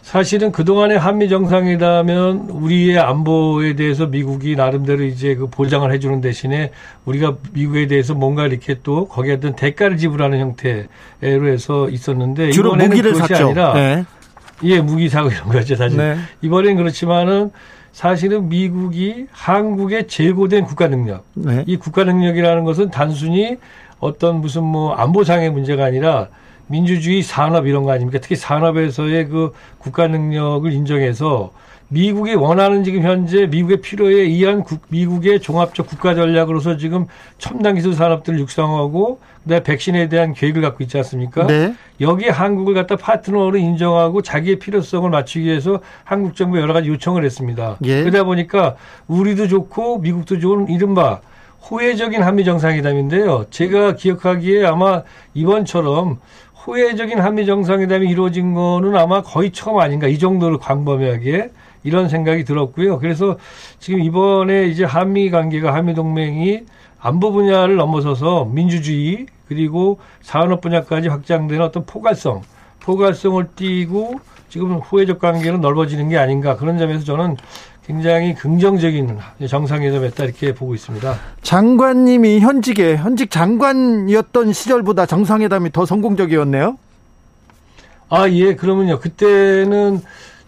사실은 0.03 0.53
그동안의 0.53 0.99
한미 0.99 1.31
정상회담은 1.31 2.51
우리의 2.51 2.99
안보에 2.99 3.77
대해서 3.77 4.05
미국이 4.09 4.57
나름대로 4.57 5.03
이제 5.03 5.35
그 5.35 5.47
보장을 5.47 5.91
해주는 5.91 6.21
대신에 6.21 6.71
우리가 7.07 7.37
미국에 7.55 7.87
대해서 7.87 8.13
뭔가 8.13 8.45
이렇게 8.45 8.77
또 8.83 9.09
거기에 9.09 9.33
어떤 9.37 9.57
대가를 9.57 9.97
지불하는 9.97 10.39
형태로 10.39 11.49
해서 11.49 11.89
있었는데 11.89 12.51
주로 12.51 12.71
이번에는 12.71 12.91
무기를 12.91 13.13
그것이 13.15 13.33
샀죠. 13.33 13.47
아니라 13.47 13.73
네. 13.73 14.05
예 14.65 14.81
무기 14.83 15.09
사고 15.09 15.31
이런 15.31 15.49
거죠 15.49 15.75
사실 15.77 15.97
네. 15.97 16.19
이번엔 16.43 16.77
그렇지만은 16.77 17.53
사실은 17.93 18.51
미국이 18.51 19.29
한국의 19.31 20.09
제고된 20.09 20.65
국가 20.65 20.89
능력 20.89 21.25
네. 21.33 21.65
이 21.67 21.79
국가 21.79 22.05
능력이라는 22.05 22.65
것은 22.65 22.91
단순히 22.91 23.57
어떤 23.99 24.43
무슨 24.43 24.63
뭐 24.63 24.93
안보상의 24.93 25.49
문제가 25.53 25.87
아니라 25.87 26.29
민주주의 26.73 27.23
산업 27.23 27.67
이런 27.67 27.85
거 27.85 27.93
아닙니까? 27.93 28.19
특히 28.21 28.35
산업에서의 28.35 29.29
그 29.29 29.53
국가 29.79 30.07
능력을 30.07 30.73
인정해서 30.73 31.53
미국이 31.89 32.35
원하는 32.35 32.83
지금 32.83 33.03
현재 33.03 33.47
미국의 33.47 33.83
필요에 33.83 34.15
의한 34.23 34.65
국, 34.65 34.81
미국의 34.89 35.41
종합적 35.41 35.87
국가 35.87 36.15
전략으로서 36.15 36.79
지금 36.79 37.07
첨단 37.37 37.75
기술 37.75 37.93
산업들을 37.93 38.39
육성하고 38.39 39.21
그다음에 39.43 39.63
백신에 39.63 40.09
대한 40.09 40.33
계획을 40.33 40.63
갖고 40.63 40.83
있지 40.83 40.97
않습니까? 40.97 41.47
네. 41.47 41.75
여기에 42.01 42.31
한국을 42.31 42.73
갖다 42.73 42.97
파트너로 42.97 43.59
인정하고 43.59 44.23
자기의 44.23 44.59
필요성을 44.59 45.11
맞추기 45.11 45.45
위해서 45.45 45.81
한국 46.05 46.35
정부 46.35 46.59
여러 46.59 46.73
가지 46.73 46.89
요청을 46.89 47.23
했습니다. 47.27 47.77
예. 47.85 48.01
그러다 48.03 48.25
보니까 48.25 48.77
우리도 49.09 49.49
좋고 49.49 49.99
미국도 49.99 50.39
좋은 50.39 50.69
이른바 50.71 51.21
호혜적인 51.71 52.23
한미 52.23 52.45
정상회담인데요. 52.45 53.47
제가 53.51 53.97
기억하기에 53.97 54.65
아마 54.65 55.03
이번처럼 55.35 56.19
후회적인 56.65 57.19
한미 57.19 57.45
정상회담이 57.45 58.09
이루어진 58.09 58.55
거는 58.55 58.97
아마 58.97 59.21
거의 59.23 59.51
처음 59.51 59.81
아닌가 59.81 60.07
이 60.07 60.19
정도로 60.19 60.59
광범위하게 60.59 61.51
이런 61.83 62.09
생각이 62.09 62.45
들었고요. 62.45 63.01
그래서 63.01 63.37
지금 63.81 64.01
이번에 64.01 64.67
이제 64.67 64.85
한미 64.85 65.31
관계가 65.31 65.75
한미 65.75 65.95
동맹이 65.95 66.61
안보 67.01 67.33
분야를 67.33 67.75
넘어서서 67.75 68.45
민주주의 68.45 69.27
그리고 69.49 69.99
산업 70.21 70.61
분야까지 70.61 71.09
확장되는 71.09 71.65
어떤 71.65 71.85
포괄성, 71.85 72.43
포괄성을 72.79 73.45
띠고 73.57 74.21
지금 74.49 74.77
후회적 74.77 75.19
관계는 75.19 75.61
넓어지는 75.61 76.11
게 76.11 76.17
아닌가 76.17 76.57
그런 76.57 76.79
점에서 76.79 77.05
저는 77.05 77.37
굉장히 77.87 78.35
긍정적인 78.35 79.19
정상회담이었다 79.49 80.25
이렇게 80.25 80.55
보고 80.55 80.75
있습니다. 80.75 81.19
장관님이 81.43 82.41
현직에 82.41 82.97
현직 82.97 83.31
장관이었던 83.31 84.53
시절보다 84.53 85.07
정상회담이 85.07 85.73
더 85.73 85.85
성공적이었네요. 85.85 86.79
아 88.09 88.29
예, 88.29 88.55
그러면요. 88.55 89.01
그때는 89.01 90.01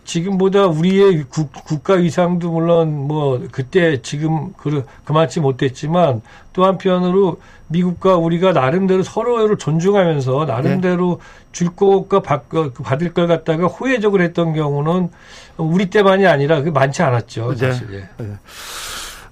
지금보다 0.05 0.67
우리의 0.67 1.25
국, 1.29 1.51
가 1.83 1.95
위상도 1.95 2.51
물론 2.51 3.07
뭐 3.07 3.47
그때 3.51 4.01
지금 4.03 4.53
그 4.57 4.85
그만치 5.05 5.41
못됐지만 5.41 6.23
또 6.53 6.65
한편으로 6.65 7.41
미국과 7.69 8.17
우리가 8.17 8.53
나름대로 8.53 9.03
서로를 9.03 9.57
존중하면서 9.57 10.45
나름대로 10.45 11.21
네. 11.21 11.45
줄 11.53 11.75
것과 11.75 12.21
받을 12.21 13.15
걸 13.15 13.27
갖다가 13.27 13.67
호혜적으로 13.67 14.23
했던 14.23 14.53
경우는 14.53 15.09
우리 15.57 15.91
때만이 15.91 16.27
아니라 16.27 16.63
그 16.63 16.69
많지 16.69 17.03
않았죠. 17.03 17.55
네. 17.57 17.73
사실. 17.73 17.95
예. 17.95 18.09
네. 18.23 18.37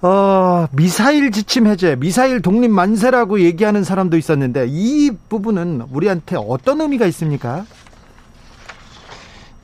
어, 0.01 0.67
미사일 0.73 1.31
지침 1.31 1.67
해제, 1.67 1.95
미사일 1.95 2.41
독립 2.41 2.69
만세라고 2.69 3.39
얘기하는 3.39 3.85
사람도 3.85 4.17
있었는데 4.17 4.65
이 4.67 5.11
부분은 5.29 5.85
우리한테 5.91 6.35
어떤 6.35 6.81
의미가 6.81 7.05
있습니까? 7.05 7.65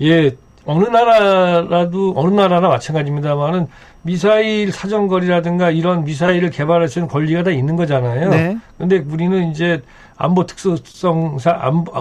예, 0.02 0.32
어느 0.70 0.86
나라라도 0.86 2.14
어느 2.16 2.34
나라나 2.34 2.68
마찬가지입니다만은 2.70 3.68
미사일 4.04 4.72
사정거리라든가 4.72 5.72
이런 5.72 6.04
미사일을 6.04 6.52
개발할 6.52 6.88
수 6.88 7.00
있는 7.00 7.10
권리가 7.10 7.44
다 7.44 7.52
있는 7.52 7.76
거잖아요. 7.76 8.30
네. 8.30 8.58
근데 8.78 9.00
우리는 9.00 9.52
이제 9.52 9.82
안보 10.16 10.46
특수성 10.46 11.38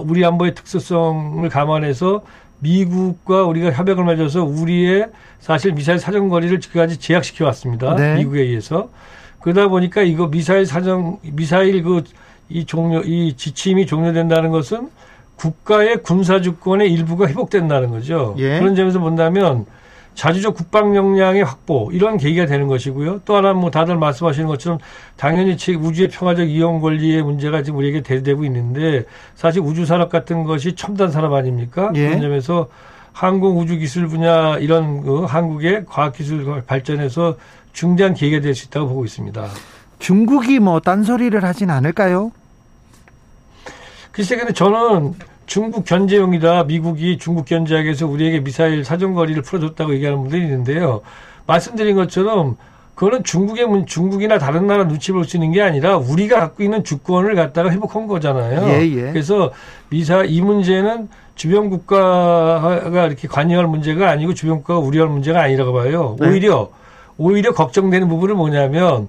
우리 0.04 0.24
안보의 0.24 0.54
특수성을 0.54 1.48
감안해서 1.48 2.22
미국과 2.60 3.44
우리가 3.44 3.72
협약을 3.72 4.04
맺어서 4.04 4.44
우리의 4.44 5.06
사실 5.40 5.72
미사일 5.72 5.98
사정거리를 5.98 6.60
지금까지 6.60 6.98
제약시켜 6.98 7.46
왔습니다. 7.46 7.94
네. 7.94 8.16
미국에 8.16 8.42
의해서. 8.42 8.90
그러다 9.40 9.68
보니까 9.68 10.02
이거 10.02 10.26
미사일 10.28 10.66
사정 10.66 11.18
미사일 11.22 11.82
그 11.82 12.02
이 12.50 12.64
종료 12.64 13.00
이 13.00 13.34
지침이 13.36 13.86
종료된다는 13.86 14.50
것은 14.50 14.88
국가의 15.38 16.02
군사 16.02 16.40
주권의 16.40 16.92
일부가 16.92 17.26
회복된다는 17.28 17.90
거죠. 17.90 18.34
예. 18.38 18.58
그런 18.58 18.74
점에서 18.74 18.98
본다면 18.98 19.64
자주적 20.14 20.56
국방 20.56 20.96
역량의 20.96 21.44
확보 21.44 21.90
이런 21.92 22.16
계기가 22.18 22.46
되는 22.46 22.66
것이고요. 22.66 23.20
또 23.24 23.36
하나 23.36 23.52
뭐 23.52 23.70
다들 23.70 23.96
말씀하시는 23.96 24.48
것처럼 24.48 24.78
당연히 25.16 25.56
우주의 25.76 26.08
평화적 26.08 26.48
이용 26.50 26.80
권리의 26.80 27.22
문제가 27.22 27.62
지금 27.62 27.78
우리에게 27.78 28.02
대두되고 28.02 28.44
있는데 28.46 29.04
사실 29.36 29.62
우주 29.62 29.86
산업 29.86 30.10
같은 30.10 30.42
것이 30.42 30.74
첨단 30.74 31.12
산업 31.12 31.32
아닙니까? 31.34 31.92
예. 31.94 32.06
그런 32.08 32.20
점에서 32.20 32.66
항공 33.12 33.58
우주 33.60 33.76
기술 33.78 34.08
분야 34.08 34.58
이런 34.58 35.02
그 35.02 35.22
한국의 35.24 35.84
과학 35.86 36.14
기술 36.14 36.62
발전에서 36.66 37.36
중대한 37.72 38.14
계기가 38.14 38.40
될 38.42 38.54
수 38.56 38.66
있다고 38.66 38.88
보고 38.88 39.04
있습니다. 39.04 39.46
중국이 40.00 40.58
뭐 40.58 40.80
딴소리를 40.80 41.42
하진 41.44 41.70
않을까요? 41.70 42.32
글쎄, 44.18 44.34
근데 44.34 44.52
저는 44.52 45.14
중국 45.46 45.84
견제용이다. 45.84 46.64
미국이 46.64 47.18
중국 47.18 47.44
견제하기 47.44 47.84
위해서 47.86 48.04
우리에게 48.08 48.40
미사일 48.40 48.84
사정거리를 48.84 49.40
풀어줬다고 49.42 49.94
얘기하는 49.94 50.18
분들이 50.18 50.42
있는데요. 50.42 51.02
말씀드린 51.46 51.94
것처럼 51.94 52.56
그거는 52.96 53.22
중국의 53.22 53.66
문, 53.66 53.86
중국이나 53.86 54.38
다른 54.40 54.66
나라 54.66 54.88
눈치 54.88 55.12
볼 55.12 55.24
수 55.24 55.36
있는 55.36 55.52
게 55.52 55.62
아니라 55.62 55.96
우리가 55.98 56.40
갖고 56.40 56.64
있는 56.64 56.82
주권을 56.82 57.36
갖다가 57.36 57.70
회복한 57.70 58.08
거잖아요. 58.08 58.68
예, 58.70 58.88
예. 58.88 59.12
그래서 59.12 59.52
미사 59.88 60.24
이 60.24 60.40
문제는 60.40 61.08
주변 61.36 61.70
국가가 61.70 63.06
이렇게 63.06 63.28
관여할 63.28 63.68
문제가 63.68 64.10
아니고 64.10 64.34
주변 64.34 64.56
국가가 64.56 64.80
우려할 64.80 65.10
문제가 65.10 65.42
아니라고 65.42 65.72
봐요. 65.74 66.16
네. 66.18 66.28
오히려 66.28 66.70
오히려 67.18 67.52
걱정되는 67.54 68.08
부분은 68.08 68.36
뭐냐면 68.36 69.06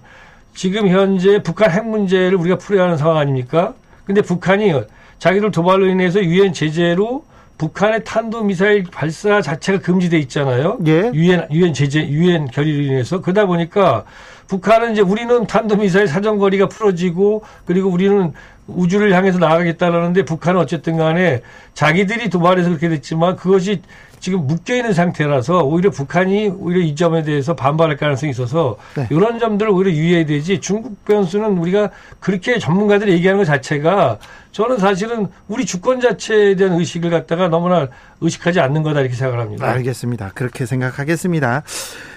지금 0.53 0.87
현재 0.87 1.41
북한 1.41 1.71
핵 1.71 1.87
문제를 1.87 2.35
우리가 2.35 2.59
풀어야 2.59 2.83
하는 2.83 2.95
상황 2.95 3.17
아닙니까? 3.17 3.73
근데 4.05 4.21
북한이 4.21 4.71
자기들 5.19 5.51
도발로 5.51 5.87
인해서 5.87 6.23
유엔 6.23 6.53
제재로 6.53 7.23
북한의 7.57 8.05
탄도 8.05 8.43
미사일 8.43 8.85
발사 8.89 9.41
자체가 9.41 9.79
금지돼 9.79 10.17
있잖아요. 10.19 10.79
예. 10.87 11.11
유엔 11.13 11.45
유엔 11.51 11.73
제재 11.73 12.07
유엔 12.07 12.47
결의로 12.47 12.83
인해서 12.83 13.19
그러다 13.19 13.45
보니까 13.45 14.05
북한은 14.47 14.93
이제 14.93 15.01
우리는 15.01 15.45
탄도 15.45 15.75
미사일 15.75 16.07
사정 16.07 16.37
거리가 16.37 16.69
풀어지고 16.69 17.43
그리고 17.65 17.89
우리는 17.89 18.33
우주를 18.67 19.13
향해서 19.13 19.39
나가겠다라는데 19.39 20.23
북한은 20.23 20.59
어쨌든 20.61 20.95
간에 20.95 21.41
자기들이 21.73 22.29
도발해서 22.29 22.69
그렇게 22.69 22.87
됐지만 22.87 23.35
그것이 23.35 23.81
지금 24.19 24.45
묶여 24.47 24.75
있는 24.75 24.93
상태라서 24.93 25.63
오히려 25.63 25.89
북한이 25.89 26.49
오히려 26.57 26.81
이 26.81 26.95
점에 26.95 27.23
대해서 27.23 27.55
반발할 27.55 27.97
가능성이 27.97 28.31
있어서 28.31 28.77
네. 28.95 29.07
이런 29.09 29.39
점들을 29.39 29.71
오히려 29.71 29.91
유의해야 29.91 30.25
되지 30.25 30.59
중국 30.59 31.05
변수는 31.05 31.57
우리가 31.57 31.89
그렇게 32.19 32.59
전문가들이 32.59 33.13
얘기하는 33.13 33.39
것 33.39 33.45
자체가 33.45 34.19
저는 34.51 34.77
사실은 34.77 35.27
우리 35.47 35.65
주권 35.65 36.01
자체에 36.01 36.55
대한 36.55 36.73
의식을 36.79 37.09
갖다가 37.11 37.47
너무나 37.47 37.87
의식하지 38.19 38.59
않는 38.59 38.83
거다 38.83 39.01
이렇게 39.01 39.15
생각을 39.15 39.39
합니다. 39.39 39.67
알겠습니다. 39.69 40.31
그렇게 40.33 40.65
생각하겠습니다. 40.65 41.63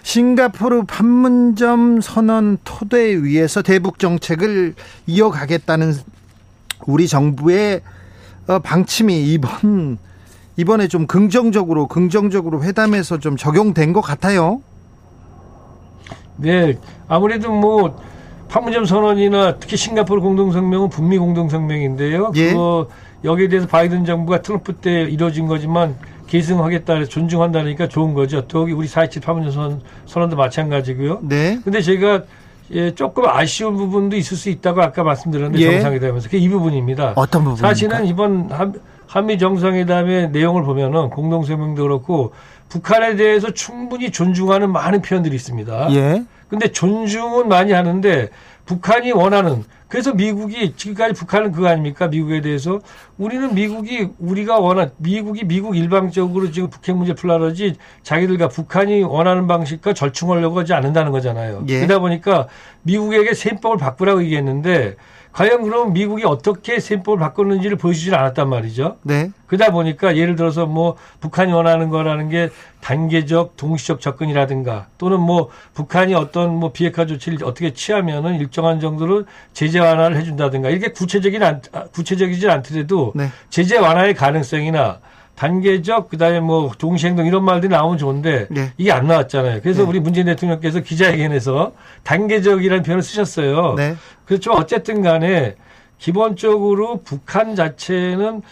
싱가포르 0.03 0.85
판문점 0.85 2.01
선언 2.01 2.59
토대 2.65 3.23
위에서 3.23 3.62
대북 3.62 3.99
정책을 3.99 4.75
이어가겠다는 5.07 5.95
우리 6.87 7.07
정부의 7.07 7.83
어, 8.49 8.59
방침이 8.59 9.33
이번 9.33 9.99
이번에 10.57 10.88
좀 10.88 11.07
긍정적으로 11.07 11.87
긍정적으로 11.87 12.62
회담에서 12.62 13.19
좀 13.19 13.37
적용된 13.37 13.93
것 13.93 14.01
같아요. 14.01 14.61
네, 16.37 16.79
아무래도 17.09 17.51
뭐 17.51 18.01
판문점 18.49 18.85
선언이나 18.85 19.57
특히 19.57 19.77
싱가포르 19.77 20.21
공동성명은 20.21 20.91
북미 20.91 21.17
공동성명인데요. 21.19 22.33
예. 22.37 22.53
그 22.53 22.88
여기에 23.25 23.49
대해서 23.49 23.67
바이든 23.67 24.05
정부가 24.05 24.43
트럼프 24.43 24.75
때 24.75 25.03
이루어진 25.03 25.47
거지만 25.47 25.97
계승하겠다, 26.27 27.05
존중한다니까 27.05 27.88
좋은 27.88 28.15
거죠. 28.15 28.47
더욱이 28.47 28.73
우리 28.73 28.88
4.27 28.88 29.23
판문점 29.23 29.53
선, 29.53 29.81
선언 30.07 30.31
도 30.31 30.37
마찬가지고요. 30.37 31.21
네. 31.23 31.59
근데 31.62 31.81
제가 31.81 32.25
예, 32.73 32.95
조금 32.95 33.27
아쉬운 33.27 33.77
부분도 33.77 34.17
있을 34.17 34.37
수 34.37 34.49
있다고 34.49 34.83
아까 34.83 35.03
말씀드렸는데 35.03 35.62
예. 35.62 35.73
정상회담에서 35.73 36.29
그게 36.29 36.38
이 36.38 36.49
부분입니다. 36.49 37.12
어떤 37.17 37.45
부분? 37.45 37.57
사실은 37.57 38.07
이번 38.07 38.51
한 38.51 38.75
미 39.20 39.38
정상회담의 39.38 40.31
내용을 40.31 40.62
보면은 40.64 41.11
공동성명도 41.11 41.83
그렇고 41.83 42.33
북한에 42.68 43.16
대해서 43.16 43.53
충분히 43.53 44.11
존중하는 44.11 44.72
많은 44.72 45.03
표현들이 45.03 45.35
있습니다. 45.35 45.94
예. 45.94 46.25
근데 46.48 46.72
존중은 46.72 47.48
많이 47.48 47.72
하는데 47.72 48.31
북한이 48.64 49.12
원하는 49.12 49.64
그래서 49.88 50.14
미국이 50.14 50.75
지금까지 50.75 51.12
북한은 51.12 51.53
그거 51.53 51.68
아닙니까? 51.68 52.09
미국에 52.09 52.40
대해서 52.40 52.81
우리는 53.18 53.55
미국이 53.55 54.09
우리가 54.18 54.59
원한 54.59 54.90
미국이 54.96 55.44
미국 55.44 55.77
일방적으로 55.77 56.51
지금 56.51 56.70
북핵 56.70 56.96
문제 56.96 57.12
풀라러지 57.12 57.77
자기들과 58.03 58.48
북한이 58.48 59.03
원하는 59.03 59.46
방식과 59.46 59.92
절충하려고 59.92 60.61
하지 60.61 60.72
않는다는 60.72 61.12
거잖아요. 61.12 61.64
예. 61.68 61.81
그러다 61.81 61.98
보니까 61.98 62.48
미국에게 62.83 63.35
셈법을 63.35 63.77
바꾸라고 63.77 64.22
얘기했는데 64.22 64.96
과연 65.33 65.62
그럼 65.62 65.92
미국이 65.92 66.25
어떻게 66.25 66.79
셈법을 66.79 67.18
바꿨는지를 67.18 67.79
보여주질 67.79 68.14
않았단 68.14 68.49
말이죠. 68.49 68.99
네. 69.03 69.31
그러다 69.47 69.73
보니까 69.73 70.16
예를 70.16 70.37
들어서 70.37 70.66
뭐 70.66 70.97
북한이 71.21 71.53
원하는 71.53 71.88
거라는 71.88 72.29
게 72.29 72.51
단계적 72.81 73.57
동시적 73.57 74.01
접근이라든가 74.01 74.88
또는 74.99 75.21
뭐 75.21 75.49
북한이 75.75 76.14
어떤 76.14 76.55
뭐 76.55 76.73
비핵화 76.73 77.07
조치를 77.07 77.45
어떻게 77.45 77.73
취하면은 77.73 78.37
일정한 78.40 78.81
정도로 78.81 79.25
제재 79.55 79.79
완화를 79.79 80.16
해준다든가 80.18 80.68
이렇게 80.68 80.88
구체적인 80.88 81.42
안, 81.42 81.62
구체적이지 81.92 82.49
않더라도 82.49 83.12
네. 83.14 83.29
제재 83.49 83.79
완화의 83.79 84.14
가능성이나 84.14 85.01
단계적 85.35 86.09
그다음에 86.09 86.40
뭐 86.40 86.71
동시행동 86.79 87.27
이런 87.27 87.45
말들이 87.45 87.71
나오면 87.71 87.99
좋은데 87.99 88.47
네. 88.51 88.73
이게 88.77 88.92
안 88.92 89.07
나왔잖아요. 89.07 89.61
그래서 89.62 89.83
네. 89.83 89.88
우리 89.88 90.01
문재인 90.01 90.27
대통령께서 90.27 90.81
기자회견에서 90.81 91.73
단계적이라는 92.05 92.83
표현을 92.83 93.03
쓰셨어요. 93.03 93.75
네. 93.75 93.97
좀 94.40 94.55
어쨌든 94.57 95.03
간에 95.03 95.57
기본적으로 95.99 97.03
북한 97.05 97.55
자체는 97.55 98.42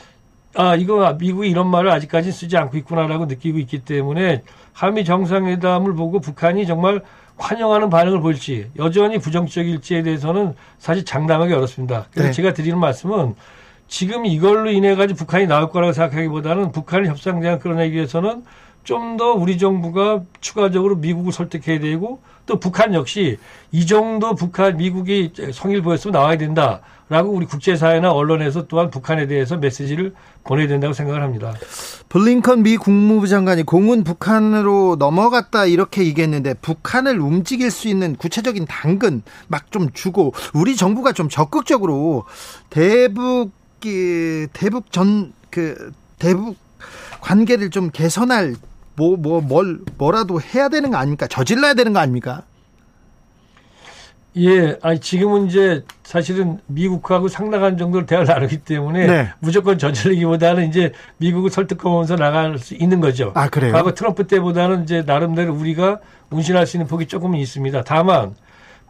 아 0.55 0.75
이거 0.75 1.13
미국이 1.15 1.49
이런 1.49 1.69
말을 1.69 1.91
아직까지 1.91 2.33
쓰지 2.33 2.57
않고 2.57 2.77
있구나라고 2.79 3.27
느끼고 3.27 3.59
있기 3.59 3.81
때문에 3.81 4.43
한미 4.73 5.05
정상회담을 5.05 5.95
보고 5.95 6.21
북한이 6.21 6.67
정말 6.67 7.03
환영하는 7.39 7.89
반응을 7.89 8.21
보일지 8.21 8.71
여전히 8.79 9.19
부정적일지에 9.19 10.03
대해서는 10.03 10.55
사실 10.79 11.05
장담하기 11.05 11.53
어렵습니다. 11.53 12.07
그래서 12.11 12.29
네. 12.29 12.33
제가 12.33 12.53
드리는 12.53 12.79
말씀은 12.79 13.35
지금 13.91 14.25
이걸로 14.25 14.71
인해 14.71 14.95
가지고 14.95 15.19
북한이 15.19 15.47
나올 15.47 15.69
거라고 15.69 15.93
생각하기보다는 15.93 16.71
북한을 16.73 17.09
협상장을 17.09 17.59
끌어내기 17.59 17.95
위해서는 17.97 18.45
좀 18.85 19.17
더 19.19 19.33
우리 19.33 19.59
정부가 19.59 20.23
추가적으로 20.41 20.97
미국을 20.97 21.33
설득해야 21.33 21.81
되고 21.81 22.23
또 22.47 22.59
북한 22.59 22.95
역시 22.95 23.39
이 23.73 23.85
정도 23.85 24.35
북한 24.35 24.77
미국이 24.79 25.33
성의를 25.53 25.83
보였으면 25.83 26.13
나와야 26.13 26.39
된다라고 26.39 27.31
우리 27.31 27.45
국제사회나 27.45 28.13
언론에서 28.13 28.67
또한 28.69 28.89
북한에 28.89 29.27
대해서 29.27 29.59
메시지를 29.59 30.15
보내야 30.45 30.69
된다고 30.69 30.95
생각을 30.95 31.23
합니다. 31.23 31.53
블링컨 32.09 32.63
미 32.63 32.77
국무부 32.79 33.29
장관이 33.29 33.65
공은 33.65 34.05
북한으로 34.05 34.97
넘어갔다 34.99 35.67
이렇게 35.67 36.05
얘기했는데 36.07 36.55
북한을 36.55 37.21
움직일 37.21 37.71
수 37.71 37.89
있는 37.89 38.17
구체적인 38.17 38.67
당근 38.67 39.23
막 39.49 39.71
좀 39.71 39.91
주고 39.93 40.33
우리 40.55 40.75
정부가 40.75 41.13
좀 41.13 41.29
적극적으로 41.29 42.25
대북 42.71 43.60
대북 44.53 44.93
전 44.93 45.33
그 45.51 45.93
대북 46.19 46.57
관계를 47.21 47.71
좀 47.71 47.91
개선할 47.91 48.55
뭐 48.97 49.17
뭐 49.17 49.41
뭘 49.41 49.81
뭐라도 49.99 50.41
해야 50.41 50.69
되는 50.69 50.91
거 50.91 50.97
아닙니까? 50.97 51.27
저질러야 51.27 51.75
되는 51.75 51.93
거 51.93 51.99
아닙니까? 51.99 52.43
예, 54.37 54.79
아니 54.81 55.01
지금은 55.01 55.49
이제 55.49 55.85
사실은 56.05 56.59
미국하고 56.67 57.27
상당한 57.27 57.77
정도로 57.77 58.07
대화를 58.07 58.33
나누기 58.33 58.59
때문에 58.59 59.07
네. 59.07 59.29
무조건 59.41 59.77
저지르기보다는 59.77 60.69
이제 60.69 60.93
미국을 61.17 61.51
설득하면서 61.51 62.15
나갈 62.17 62.57
수 62.59 62.75
있는 62.75 63.01
거죠. 63.01 63.33
아 63.35 63.49
그래요? 63.49 63.73
과거 63.73 63.93
트럼프 63.93 64.29
때보다는 64.29 64.85
이제 64.85 65.03
나름대로 65.03 65.53
우리가 65.53 65.99
운신할 66.31 66.69
수 66.69 66.77
있는 66.77 66.87
폭이 66.87 67.07
조금은 67.07 67.41
있습니다. 67.41 67.83
다만 67.83 68.37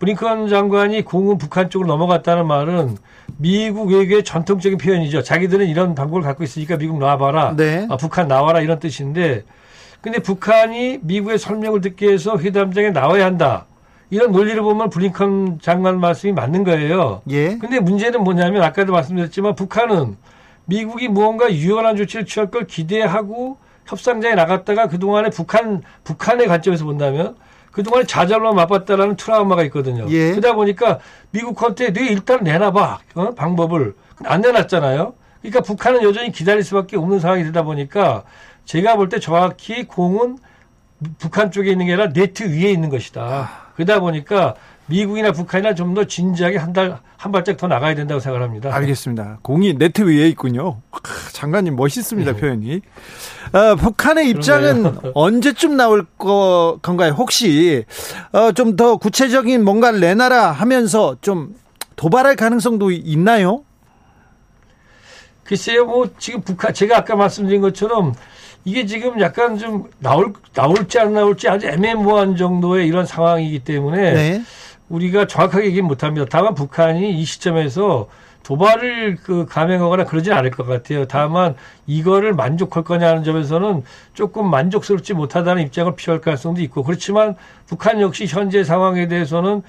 브링컨 0.00 0.48
장관이 0.48 1.02
공은 1.02 1.36
북한 1.36 1.68
쪽으로 1.68 1.86
넘어갔다는 1.86 2.46
말은 2.46 2.96
미국 3.36 3.92
외교의 3.92 4.24
전통적인 4.24 4.78
표현이죠. 4.78 5.22
자기들은 5.22 5.68
이런 5.68 5.94
방법을 5.94 6.22
갖고 6.22 6.42
있으니까 6.42 6.78
미국 6.78 6.98
놔봐라. 6.98 7.54
네. 7.56 7.86
아, 7.90 7.98
북한 7.98 8.26
나와라 8.26 8.60
이런 8.60 8.78
뜻인데 8.80 9.44
근데 10.00 10.18
북한이 10.18 11.00
미국의 11.02 11.38
설명을 11.38 11.82
듣기 11.82 12.06
위해서 12.06 12.38
회담장에 12.38 12.90
나와야 12.90 13.26
한다. 13.26 13.66
이런 14.08 14.32
논리를 14.32 14.60
보면 14.62 14.88
블링컨 14.88 15.60
장관 15.60 16.00
말씀이 16.00 16.32
맞는 16.32 16.64
거예요. 16.64 17.20
예. 17.30 17.58
근데 17.58 17.78
문제는 17.78 18.24
뭐냐면 18.24 18.62
아까도 18.62 18.92
말씀드렸지만 18.92 19.54
북한은 19.54 20.16
미국이 20.64 21.08
무언가 21.08 21.52
유연한 21.52 21.96
조치를 21.96 22.24
취할 22.24 22.50
걸 22.50 22.66
기대하고 22.66 23.58
협상장에 23.84 24.34
나갔다가 24.34 24.88
그동안에 24.88 25.28
북한 25.28 25.82
북한의 26.04 26.46
관점에서 26.48 26.86
본다면 26.86 27.36
그동안에 27.70 28.04
좌절만 28.04 28.54
맛봤다라는 28.56 29.16
트라우마가 29.16 29.62
있거든요. 29.64 30.06
예. 30.08 30.30
그러다 30.30 30.54
보니까 30.54 30.98
미국한테 31.30 31.92
네 31.92 32.06
일단 32.08 32.42
내놔봐 32.42 32.98
어? 33.14 33.30
방법을 33.34 33.94
안 34.24 34.40
내놨잖아요. 34.40 35.14
그러니까 35.40 35.60
북한은 35.62 36.02
여전히 36.02 36.32
기다릴 36.32 36.62
수밖에 36.64 36.96
없는 36.96 37.20
상황이 37.20 37.44
되다 37.44 37.62
보니까 37.62 38.24
제가 38.64 38.96
볼 38.96 39.08
때 39.08 39.18
정확히 39.20 39.84
공은 39.86 40.38
북한 41.18 41.50
쪽에 41.50 41.70
있는 41.70 41.86
게 41.86 41.94
아니라 41.94 42.12
네트 42.12 42.42
위에 42.52 42.70
있는 42.70 42.90
것이다. 42.90 43.48
그러다 43.74 44.00
보니까 44.00 44.54
미국이나 44.90 45.32
북한이나 45.32 45.74
좀 45.74 45.94
더 45.94 46.04
진지하게 46.04 46.58
한 46.58 46.72
달, 46.72 46.98
한 47.16 47.32
발짝 47.32 47.56
더 47.56 47.66
나가야 47.66 47.94
된다고 47.94 48.20
생각합니다. 48.20 48.74
알겠습니다. 48.74 49.38
공이 49.42 49.74
네트 49.74 50.02
위에 50.02 50.28
있군요. 50.28 50.80
장관님 51.32 51.74
멋있습니다, 51.76 52.32
네. 52.32 52.38
표현이. 52.38 52.80
어, 53.52 53.74
북한의 53.76 54.28
입장은 54.30 54.98
언제쯤 55.14 55.76
나올 55.76 56.04
거, 56.18 56.78
건가요? 56.82 57.12
혹시, 57.16 57.84
어, 58.32 58.52
좀 58.52 58.76
더 58.76 58.96
구체적인 58.98 59.64
뭔가를 59.64 59.98
내놔라 60.00 60.52
하면서 60.52 61.16
좀 61.20 61.54
도발할 61.96 62.36
가능성도 62.36 62.90
있나요? 62.92 63.64
글쎄요, 65.44 65.84
뭐, 65.86 66.08
지금 66.18 66.40
북한, 66.42 66.72
제가 66.72 66.98
아까 66.98 67.16
말씀드린 67.16 67.60
것처럼 67.60 68.14
이게 68.64 68.86
지금 68.86 69.20
약간 69.20 69.58
좀 69.58 69.90
나올, 69.98 70.32
나올지 70.54 70.98
안 71.00 71.14
나올지 71.14 71.48
아주 71.48 71.66
애매모호한 71.66 72.36
정도의 72.36 72.86
이런 72.86 73.04
상황이기 73.06 73.60
때문에 73.64 74.12
네. 74.12 74.42
우리가 74.90 75.26
정확하게 75.26 75.66
얘기는 75.66 75.86
못합니다. 75.86 76.26
다만 76.28 76.54
북한이 76.54 77.18
이 77.18 77.24
시점에서 77.24 78.08
도발을 78.42 79.16
그 79.22 79.46
감행하거나 79.46 80.04
그러진 80.04 80.32
않을 80.32 80.50
것 80.50 80.66
같아요. 80.66 81.06
다만 81.06 81.54
이거를 81.86 82.34
만족할 82.34 82.82
거냐는 82.82 83.22
점에서는 83.22 83.84
조금 84.14 84.50
만족스럽지 84.50 85.14
못하다는 85.14 85.62
입장을 85.64 85.94
피할 85.94 86.20
가능성도 86.20 86.60
있고 86.62 86.82
그렇지만 86.82 87.36
북한 87.66 88.00
역시 88.00 88.26
현재 88.26 88.64
상황에 88.64 89.08
대해서는 89.08 89.62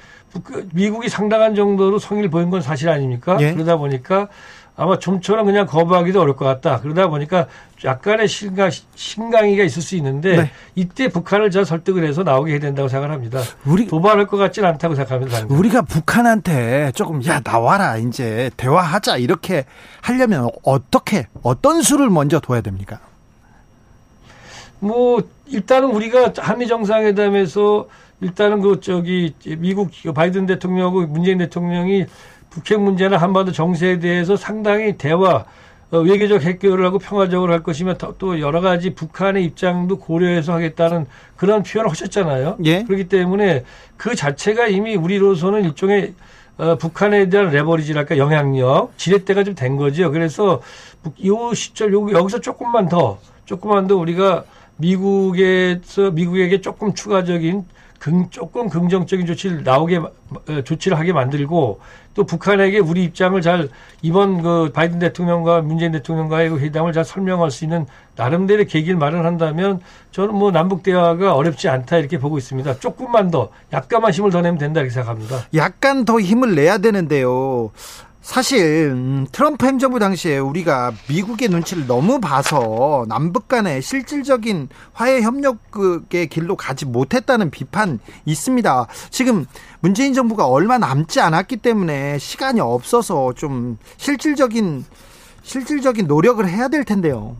미국이 0.74 1.10
상당한 1.10 1.54
정도로 1.54 2.00
성의를 2.00 2.30
보인 2.30 2.50
건 2.50 2.62
사실 2.62 2.89
아닙니까? 2.89 3.38
예. 3.41 3.54
그러다 3.54 3.78
보니까 3.78 4.30
아마 4.76 4.98
좀처럼 4.98 5.46
그냥 5.46 5.68
거부하기도 5.68 6.22
어려울 6.22 6.36
것 6.36 6.46
같다. 6.46 6.80
그러다 6.80 7.08
보니까 7.08 7.48
약간의 7.84 8.28
신강, 8.28 8.70
신강이가 8.96 9.64
있을 9.64 9.82
수 9.82 9.96
있는데 9.96 10.38
네. 10.38 10.52
이때 10.76 11.10
북한을 11.10 11.52
저 11.52 11.64
설득을 11.64 12.04
해서 12.04 12.24
나오게 12.24 12.54
해야 12.54 12.60
된다고 12.60 12.88
생각을 12.88 13.14
합니다. 13.14 13.42
우리 13.66 13.88
도발할 13.88 14.28
것 14.28 14.38
같지는 14.38 14.70
않다고 14.70 14.96
생각합니다. 14.96 15.40
당장. 15.40 15.58
우리가 15.58 15.82
북한한테 15.82 16.92
조금 16.96 17.24
야 17.26 17.42
나와라 17.42 17.98
이제 17.98 18.50
대화하자 18.58 19.18
이렇게 19.18 19.66
하려면 20.02 20.50
어떻게 20.64 21.28
어떤 21.44 21.82
수를 21.82 22.10
먼저 22.10 22.40
둬야 22.40 22.62
됩니까? 22.62 23.00
뭐 24.80 25.22
일단은 25.48 25.90
우리가 25.90 26.34
한미 26.38 26.68
정상회담에서 26.68 27.88
일단은 28.22 28.62
그 28.62 28.80
저기 28.80 29.34
미국 29.58 29.92
바이든 30.14 30.46
대통령하고 30.46 31.08
문재인 31.08 31.40
대통령이 31.40 32.06
북핵 32.52 32.80
문제나 32.80 33.18
한반도 33.18 33.52
정세에 33.52 33.97
대해서 33.99 34.36
상당히 34.38 34.97
대화 34.97 35.45
어, 35.89 35.97
외교적 35.99 36.43
해결을 36.43 36.86
하고 36.86 36.99
평화적으로 36.99 37.52
할 37.52 37.64
것이며 37.64 37.95
또 38.18 38.39
여러 38.39 38.62
가지 38.62 38.93
북한의 38.93 39.43
입장도 39.45 39.97
고려해서 39.99 40.54
하겠다는 40.54 41.06
그런 41.36 41.64
표현을 41.64 41.89
하셨잖아요. 41.91 42.58
예. 42.64 42.84
그렇기 42.84 43.10
때문에 43.10 43.66
그 43.97 44.16
자체가 44.16 44.68
이미 44.68 44.95
우리로서는 44.95 45.66
일종의 45.66 46.14
어, 46.58 46.76
북한에 46.78 47.30
대한 47.30 47.49
레버리지랄까 47.49 48.18
영향력 48.18 48.97
지렛대가 48.97 49.43
좀 49.43 49.56
된 49.56 49.78
거죠. 49.78 50.12
그래서 50.12 50.62
이 51.18 51.32
시점 51.56 51.91
여기서 52.12 52.39
조금만 52.39 52.88
더 52.88 53.20
조금만 53.45 53.88
더 53.88 53.95
우리가 53.95 54.43
미국에서 54.78 56.12
미국에게 56.12 56.62
조금 56.62 56.93
추가적인 56.93 57.66
긍, 58.02 58.28
조금 58.32 58.68
긍정적인 58.68 59.28
조치를 59.28 59.64
나오게 59.64 59.97
어, 59.97 60.62
조치를 60.66 60.97
하게 60.97 61.14
만들고 61.14 61.80
또 62.16 62.24
북한에게 62.26 62.80
우리 62.80 63.04
입장을 63.04 63.39
잘 63.41 63.70
이번 64.02 64.41
그 64.41 64.72
바이든 64.74 64.97
대통령과 64.97 65.62
문재인 65.62 65.91
대통령과의 65.91 66.49
그 66.49 66.60
회담을 66.60 66.93
잘 66.93 67.06
설명할 67.06 67.52
수 67.52 67.64
있는 67.64 67.86
나름대로 68.16 68.66
계기를 68.66 68.97
마련한다면 68.97 69.82
저는 70.12 70.34
뭐 70.34 70.52
남북 70.52 70.82
대화가 70.82 71.36
어렵지 71.36 71.70
않다 71.70 71.97
이렇게 71.97 72.18
보고 72.18 72.39
있습니다. 72.39 72.80
조금만 72.80 73.30
더 73.30 73.49
약간만 73.72 74.12
힘을 74.12 74.32
더 74.32 74.41
내면 74.41 74.58
된다 74.58 74.80
이렇게 74.80 74.93
생각합니다. 74.93 75.45
약간 75.54 76.04
더 76.04 76.20
힘을 76.20 76.56
내야 76.56 76.80
되는데요. 76.80 77.70
사실 78.22 78.92
음, 78.92 79.26
트럼프 79.32 79.66
행정부 79.66 79.98
당시에 79.98 80.38
우리가 80.38 80.94
미국의 81.10 81.50
눈치를 81.50 81.88
너무 81.88 82.20
봐서 82.20 83.06
남북 83.10 83.48
간의 83.48 83.82
실질적인 83.82 84.70
화해 84.94 85.22
협력의 85.22 86.28
길로 86.30 86.56
가지 86.56 86.86
못했다는 86.86 87.50
비판 87.50 88.00
있습니다. 88.26 88.88
지금 89.10 89.46
문재인 89.80 90.14
정부가 90.14 90.48
얼마 90.48 90.78
남지 90.78 91.20
않았기 91.20 91.58
때문에 91.58 92.20
시간이 92.20 92.60
없어서 92.60 93.34
좀 93.34 93.80
실질적인 93.98 94.86
실질적인 95.42 96.06
노력을 96.06 96.48
해야 96.48 96.68
될 96.68 96.86
텐데요. 96.86 97.36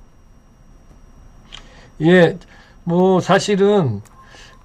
예, 2.02 2.40
뭐 2.84 3.22
사실은 3.22 4.02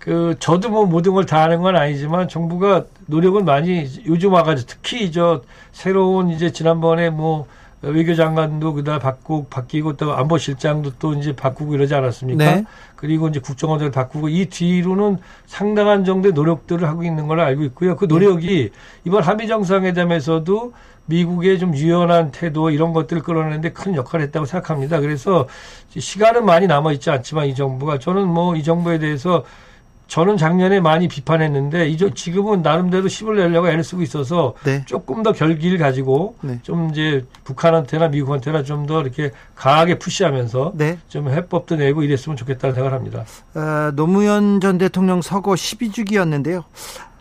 그 0.07 0.37
저도 0.39 0.69
뭐 0.69 0.87
모든 0.87 1.15
걸다 1.15 1.43
하는 1.43 1.63
건 1.63 1.75
아니지만 1.75 2.29
정부가 2.29 2.85
노력을 3.07 3.43
많이 3.43 3.89
요즘 4.07 4.33
와가지고 4.33 4.69
특히 4.71 5.11
저 5.11 5.43
새로운 5.73 6.31
이제 6.31 6.53
지난번에 6.53 7.11
뭐 7.11 7.49
외교장관도 7.83 8.75
그다 8.75 9.01
바꾸고 9.01 9.49
바뀌고 9.51 9.97
또 9.97 10.15
안보실장도 10.15 10.93
또 11.01 11.15
이제 11.15 11.35
바꾸고 11.35 11.75
이러지 11.75 11.97
않았습니까? 11.97 12.45
네. 12.45 12.65
그리고 12.95 13.27
이제 13.27 13.41
국정원장을 13.41 13.91
바꾸고 13.91 14.29
이 14.29 14.47
뒤로는 14.47 15.19
상당한 15.47 16.05
정도의 16.05 16.35
노력들을 16.35 16.87
하고 16.89 17.03
있는 17.03 17.27
걸로 17.27 17.43
알고 17.43 17.65
있고요. 17.65 17.97
그 17.97 18.05
노력이 18.05 18.71
이번 19.05 19.25
한미 19.25 19.49
정상회담에서도 19.49 20.73
미국의 21.07 21.59
좀 21.59 21.75
유연한 21.75 22.31
태도 22.31 22.71
이런 22.71 22.93
것들을 22.93 23.23
끌어내는데 23.23 23.73
큰 23.73 23.97
역할을 23.97 24.27
했다고 24.27 24.47
생각합니다. 24.47 25.01
그래서 25.01 25.49
시간은 25.99 26.45
많이 26.45 26.69
남아 26.69 26.93
있지 26.93 27.11
않지만 27.11 27.47
이 27.47 27.57
정부가 27.57 27.99
저는 27.99 28.29
뭐 28.29 28.55
이 28.57 28.63
정부에 28.63 29.01
대해서 29.01 29.43
저는 30.09 30.37
작년에 30.37 30.81
많이 30.81 31.09
비판했는데 31.09 31.89
이제 31.89 32.11
지금은 32.15 32.63
나름대로 32.63 33.09
힘을 33.09 33.37
내려고 33.37 33.69
애를 33.69 33.83
쓰고 33.83 34.03
있어서 34.03 34.55
네. 34.65 34.85
조금 34.87 35.23
더 35.23 35.33
결기를 35.33 35.79
가지고 35.79 36.37
네. 36.43 36.61
좀 36.63 36.91
이제 36.91 37.25
북한한테나 37.45 38.09
미국한테나 38.09 38.63
좀 38.63 38.87
더 38.87 39.01
이렇게 39.01 39.33
강하게 39.57 39.99
푸시하면서 39.99 40.73
네. 40.77 40.99
좀 41.09 41.29
해법도 41.29 41.75
내고 41.77 42.05
이랬으면 42.05 42.37
좋겠다는 42.37 42.75
생각을 42.75 42.97
합니다. 42.97 43.25
어, 43.55 43.91
노무현 43.97 44.61
전 44.61 44.79
대통령 44.79 45.23
서거 45.23 45.55
12주기였는데요. 45.55 46.63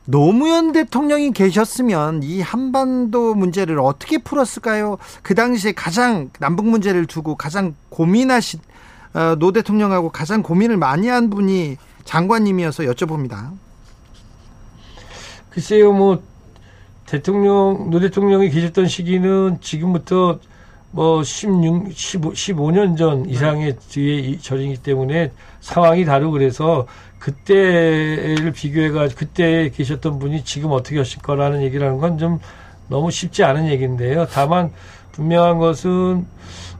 노무현 0.05 0.71
대통령이 0.73 1.31
계셨으면 1.31 2.21
이 2.21 2.41
한반도 2.41 3.33
문제를 3.33 3.79
어떻게 3.79 4.19
풀었을까요? 4.19 4.99
그 5.23 5.33
당시에 5.33 5.71
가장 5.71 6.29
남북 6.39 6.67
문제를 6.67 7.07
두고 7.07 7.35
가장 7.35 7.73
고민하신 7.89 8.59
어, 9.15 9.35
노 9.39 9.51
대통령하고 9.51 10.09
가장 10.09 10.43
고민을 10.43 10.77
많이 10.77 11.07
한 11.07 11.31
분이 11.31 11.77
장관님이어서 12.05 12.83
여쭤봅니다. 12.83 13.51
글쎄요, 15.49 15.91
뭐 15.91 16.21
대통령 17.05 17.89
노 17.89 17.99
대통령이 17.99 18.49
계셨던 18.49 18.87
시기는 18.87 19.59
지금부터 19.61 20.39
뭐 20.91 21.23
16, 21.23 21.91
15, 21.93 22.31
15년 22.31 22.97
전 22.97 23.29
이상의 23.29 23.77
뒤에 23.89 24.37
전이기 24.39 24.77
때문에 24.77 25.31
상황이 25.59 26.05
다르고 26.05 26.31
그래서 26.31 26.87
그때를 27.19 28.51
비교해가 28.53 29.09
그때 29.09 29.69
계셨던 29.75 30.19
분이 30.19 30.45
지금 30.45 30.71
어떻게 30.71 30.97
하실 30.97 31.21
거라는 31.21 31.63
얘기를 31.63 31.85
하는 31.85 31.99
건 31.99 32.17
좀 32.17 32.39
너무 32.87 33.11
쉽지 33.11 33.43
않은 33.43 33.67
얘기인데요. 33.67 34.27
다만 34.31 34.71
분명한 35.13 35.57
것은 35.57 36.25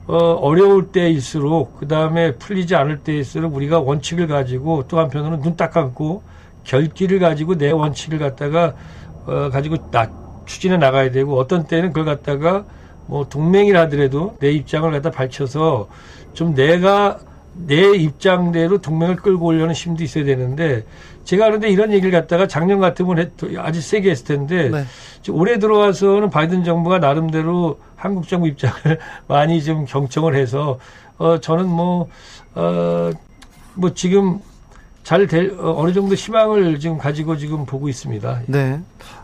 어, 0.07 0.15
어려울 0.33 0.91
때일수록 0.91 1.77
그 1.77 1.87
다음에 1.87 2.35
풀리지 2.35 2.75
않을 2.75 2.99
때일수록 3.03 3.55
우리가 3.55 3.79
원칙을 3.79 4.27
가지고 4.27 4.87
또 4.87 4.99
한편으로는 4.99 5.41
눈 5.41 5.55
딱 5.57 5.71
감고 5.71 6.21
결기를 6.63 7.19
가지고 7.19 7.55
내 7.57 7.71
원칙을 7.71 8.19
갖다가 8.19 8.75
어, 9.25 9.49
가지고 9.49 9.77
나, 9.91 10.11
추진해 10.45 10.77
나가야 10.77 11.11
되고 11.11 11.37
어떤 11.39 11.65
때는 11.67 11.89
그걸 11.89 12.05
갖다가 12.05 12.65
뭐 13.07 13.25
동맹이라 13.29 13.81
하더라도 13.83 14.37
내 14.39 14.51
입장을 14.51 14.89
갖다 14.91 15.09
밝혀서 15.11 15.87
좀 16.33 16.53
내가 16.53 17.19
내 17.53 17.95
입장대로 17.95 18.79
동맹을 18.81 19.15
끌고 19.17 19.45
오려는 19.47 19.73
힘도 19.73 20.03
있어야 20.03 20.25
되는데 20.25 20.83
제가 21.25 21.45
그런데 21.45 21.69
이런 21.69 21.91
얘기를 21.91 22.11
갖다가 22.11 22.47
작년 22.47 22.79
같으면 22.79 23.31
아주 23.57 23.81
세게 23.81 24.09
했을 24.09 24.25
텐데 24.25 24.69
네. 24.69 24.85
올해 25.29 25.59
들어와서는 25.59 26.29
바이든 26.29 26.63
정부가 26.63 26.99
나름대로 26.99 27.79
한국 27.95 28.27
정부 28.27 28.47
입장을 28.47 28.75
많이 29.27 29.63
좀 29.63 29.85
경청을 29.85 30.35
해서 30.35 30.79
어 31.17 31.39
저는 31.39 31.67
뭐어뭐 31.67 32.07
어, 32.55 33.11
뭐 33.73 33.93
지금 33.93 34.39
잘 35.03 35.27
될 35.27 35.55
어, 35.59 35.75
어느 35.77 35.93
정도 35.93 36.15
희망을 36.15 36.79
지금 36.79 36.97
가지고 36.97 37.37
지금 37.37 37.65
보고 37.65 37.89
있습니다. 37.89 38.41
네. 38.47 38.79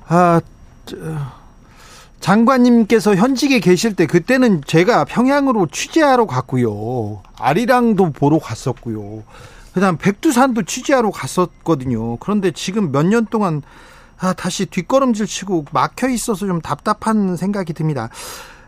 아 0.07 0.41
저, 0.85 0.95
장관님께서 2.19 3.15
현직에 3.15 3.59
계실 3.59 3.95
때 3.95 4.05
그때는 4.05 4.61
제가 4.65 5.05
평양으로 5.05 5.67
취재하러 5.71 6.27
갔고요. 6.27 7.21
아리랑도 7.37 8.11
보러 8.11 8.37
갔었고요. 8.37 9.23
그다음 9.73 9.97
백두산도 9.97 10.63
취재하러 10.63 11.11
갔었거든요. 11.11 12.17
그런데 12.17 12.51
지금 12.51 12.91
몇 12.91 13.05
년 13.05 13.25
동안 13.25 13.61
아, 14.19 14.33
다시 14.33 14.65
뒷걸음질 14.67 15.25
치고 15.25 15.65
막혀 15.71 16.09
있어서 16.09 16.45
좀 16.45 16.61
답답한 16.61 17.35
생각이 17.37 17.73
듭니다. 17.73 18.09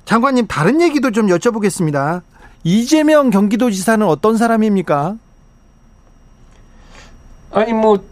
장관님 0.05 0.47
다른 0.47 0.81
얘기도 0.81 1.11
좀 1.11 1.27
여쭤보겠습니다. 1.27 2.21
이재명 2.63 3.29
경기도지사는 3.29 4.05
어떤 4.07 4.37
사람입니까? 4.37 5.15
아니 7.51 7.73
뭐그 7.73 8.03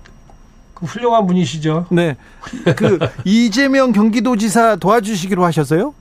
훌륭한 0.83 1.25
분이시죠. 1.25 1.87
네. 1.89 2.15
그 2.75 2.99
이재명 3.25 3.91
경기도지사 3.91 4.75
도와주시기로 4.75 5.43
하셔서요? 5.43 5.95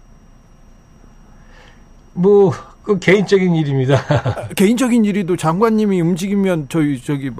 뭐, 2.12 2.52
그 2.82 2.98
개인적인 2.98 3.54
일입니다. 3.54 4.02
개인적인 4.56 5.04
일이도 5.04 5.36
장관님이 5.36 6.00
움직이면 6.00 6.66
저희 6.68 7.00
저기 7.00 7.30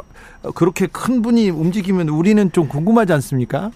그렇게 0.54 0.86
큰 0.86 1.22
분이 1.22 1.50
움직이면 1.50 2.08
우리는 2.08 2.52
좀 2.52 2.68
궁금하지 2.68 3.12
않습니까? 3.14 3.70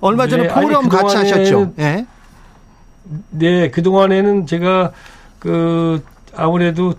얼마 0.00 0.26
전에 0.26 0.44
네, 0.44 0.54
포럼 0.54 0.84
아니, 0.84 0.88
같이 0.88 1.16
하셨죠. 1.16 1.72
네. 1.76 2.06
네, 3.30 3.70
그동안에는 3.70 4.46
제가 4.46 4.92
그 5.38 6.02
아무래도 6.34 6.94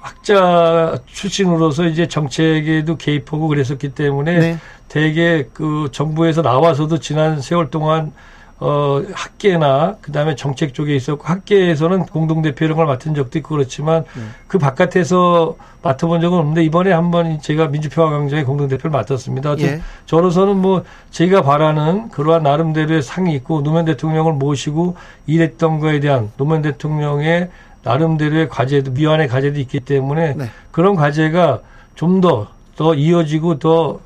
학자 0.00 0.98
출신으로서 1.06 1.86
이제 1.86 2.08
정책에도 2.08 2.96
개입하고 2.96 3.48
그랬었기 3.48 3.90
때문에 3.90 4.38
네. 4.38 4.58
대개 4.88 5.46
그 5.52 5.88
정부에서 5.92 6.42
나와서도 6.42 6.98
지난 6.98 7.40
세월 7.40 7.70
동안 7.70 8.12
어, 8.60 9.02
학계나 9.14 9.96
그다음에 10.02 10.34
정책 10.36 10.74
쪽에 10.74 10.94
있었고 10.94 11.24
학계에서는 11.24 12.04
공동 12.06 12.42
대표 12.42 12.66
이런 12.66 12.76
걸 12.76 12.84
맡은 12.84 13.14
적도 13.14 13.38
있고 13.38 13.56
그렇지만 13.56 14.04
네. 14.14 14.22
그 14.48 14.58
바깥에서 14.58 15.56
맡아본 15.82 16.20
적은 16.20 16.38
없는데 16.38 16.62
이번에 16.64 16.92
한번 16.92 17.40
제가 17.40 17.68
민주평화 17.68 18.10
강정의 18.10 18.44
공동 18.44 18.68
대표를 18.68 18.90
맡았습니다. 18.90 19.58
예. 19.60 19.80
저로서는 20.04 20.56
뭐 20.58 20.84
제가 21.10 21.40
바라는 21.40 22.10
그러한 22.10 22.42
나름대로의 22.42 23.02
상이 23.02 23.34
있고 23.36 23.62
노무현 23.62 23.86
대통령을 23.86 24.34
모시고 24.34 24.94
일했던 25.26 25.80
거에 25.80 26.00
대한 26.00 26.30
노무현 26.36 26.60
대통령의 26.60 27.48
나름대로의 27.82 28.50
과제도 28.50 28.90
미완의 28.90 29.28
과제도 29.28 29.58
있기 29.58 29.80
때문에 29.80 30.34
네. 30.34 30.50
그런 30.70 30.96
과제가 30.96 31.60
좀 31.94 32.20
더더 32.20 32.48
더 32.76 32.94
이어지고 32.94 33.58
더 33.58 34.00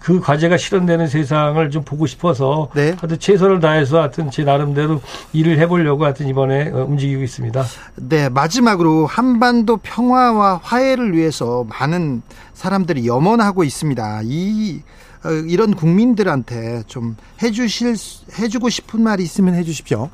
그 0.00 0.20
과제가 0.20 0.56
실현되는 0.56 1.06
세상을 1.06 1.70
좀 1.70 1.82
보고 1.84 2.06
싶어서 2.06 2.68
네. 2.74 2.94
하여튼 2.98 3.18
최선을 3.18 3.60
다해서 3.60 4.00
하여튼 4.00 4.30
제 4.30 4.44
나름대로 4.44 5.00
일을 5.32 5.58
해보려고 5.58 6.04
하여튼 6.04 6.28
이번에 6.28 6.70
어, 6.70 6.84
움직이고 6.84 7.22
있습니다. 7.22 7.64
네 7.96 8.28
마지막으로 8.28 9.06
한반도 9.06 9.78
평화와 9.78 10.60
화해를 10.62 11.14
위해서 11.14 11.64
많은 11.68 12.22
사람들이 12.52 13.06
염원하고 13.06 13.64
있습니다. 13.64 14.20
이 14.24 14.82
어, 15.24 15.30
이런 15.30 15.74
국민들한테 15.74 16.82
좀 16.86 17.16
해주실 17.42 17.96
해주고 18.38 18.68
싶은 18.68 19.02
말이 19.02 19.22
있으면 19.22 19.54
해주십시오. 19.54 20.10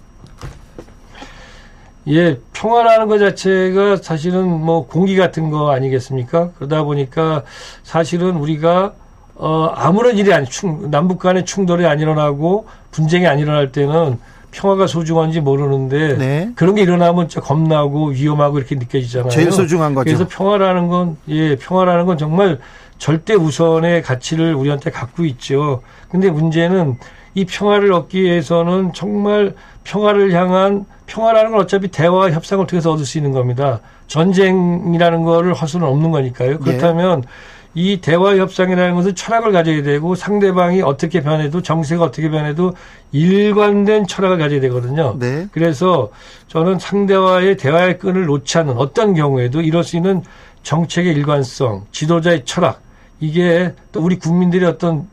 예, 2.08 2.40
평화라는 2.54 3.08
것 3.08 3.18
자체가 3.18 3.96
사실은 3.96 4.48
뭐 4.48 4.86
공기 4.86 5.16
같은 5.16 5.50
거 5.50 5.70
아니겠습니까? 5.70 6.50
그러다 6.56 6.82
보니까 6.82 7.44
사실은 7.82 8.36
우리가 8.36 8.94
어, 9.42 9.72
아무런 9.74 10.18
일이 10.18 10.32
아니, 10.34 10.46
충, 10.46 10.90
남북 10.90 11.18
간의 11.18 11.46
충돌이 11.46 11.86
안 11.86 11.98
일어나고 11.98 12.66
분쟁이 12.90 13.26
안 13.26 13.38
일어날 13.38 13.72
때는 13.72 14.18
평화가 14.50 14.86
소중한지 14.86 15.40
모르는데 15.40 16.18
네. 16.18 16.50
그런 16.56 16.74
게 16.74 16.82
일어나면 16.82 17.28
진짜 17.28 17.40
겁나고 17.46 18.08
위험하고 18.08 18.58
이렇게 18.58 18.74
느껴지잖아요. 18.74 19.30
제일 19.30 19.50
소중한 19.50 19.94
거죠. 19.94 20.04
그래서 20.04 20.26
평화라는 20.28 20.88
건 20.88 21.16
예, 21.28 21.56
평화라는 21.56 22.04
건 22.04 22.18
정말 22.18 22.58
절대 22.98 23.32
우선의 23.34 24.02
가치를 24.02 24.54
우리한테 24.54 24.90
갖고 24.90 25.24
있죠. 25.24 25.80
근데 26.10 26.30
문제는 26.30 26.98
이 27.34 27.46
평화를 27.46 27.92
얻기 27.92 28.22
위해서는 28.22 28.92
정말 28.92 29.54
평화를 29.84 30.32
향한 30.32 30.84
평화라는 31.06 31.52
건 31.52 31.60
어차피 31.60 31.88
대화와 31.88 32.32
협상을 32.32 32.66
통해서 32.66 32.92
얻을 32.92 33.06
수 33.06 33.16
있는 33.16 33.32
겁니다. 33.32 33.80
전쟁이라는 34.08 35.22
거를 35.22 35.54
할 35.54 35.66
수는 35.68 35.86
없는 35.86 36.10
거니까요. 36.10 36.58
그렇다면 36.58 37.22
네. 37.22 37.28
이 37.74 38.00
대화 38.00 38.36
협상이라는 38.36 38.94
것은 38.96 39.14
철학을 39.14 39.52
가져야 39.52 39.82
되고 39.82 40.14
상대방이 40.14 40.82
어떻게 40.82 41.20
변해도 41.20 41.62
정세가 41.62 42.04
어떻게 42.04 42.28
변해도 42.28 42.74
일관된 43.12 44.06
철학을 44.06 44.38
가져야 44.38 44.60
되거든요. 44.60 45.16
네. 45.18 45.46
그래서 45.52 46.10
저는 46.48 46.78
상대와의 46.78 47.56
대화의 47.56 47.98
끈을 47.98 48.26
놓지 48.26 48.58
않는 48.58 48.76
어떤 48.76 49.14
경우에도 49.14 49.60
이럴 49.60 49.84
수 49.84 49.96
있는 49.96 50.22
정책의 50.62 51.14
일관성, 51.14 51.86
지도자의 51.92 52.44
철학 52.44 52.80
이게 53.20 53.72
또 53.92 54.00
우리 54.00 54.18
국민들의 54.18 54.68
어떤 54.68 55.08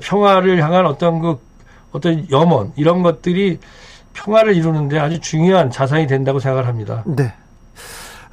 평화를 0.00 0.62
향한 0.62 0.86
어떤 0.86 1.20
그 1.20 1.38
어떤 1.92 2.28
염원 2.30 2.72
이런 2.76 3.02
것들이 3.02 3.58
평화를 4.12 4.56
이루는데 4.56 4.98
아주 4.98 5.20
중요한 5.20 5.70
자산이 5.70 6.06
된다고 6.06 6.40
생각을 6.40 6.66
합니다. 6.66 7.02
네. 7.06 7.32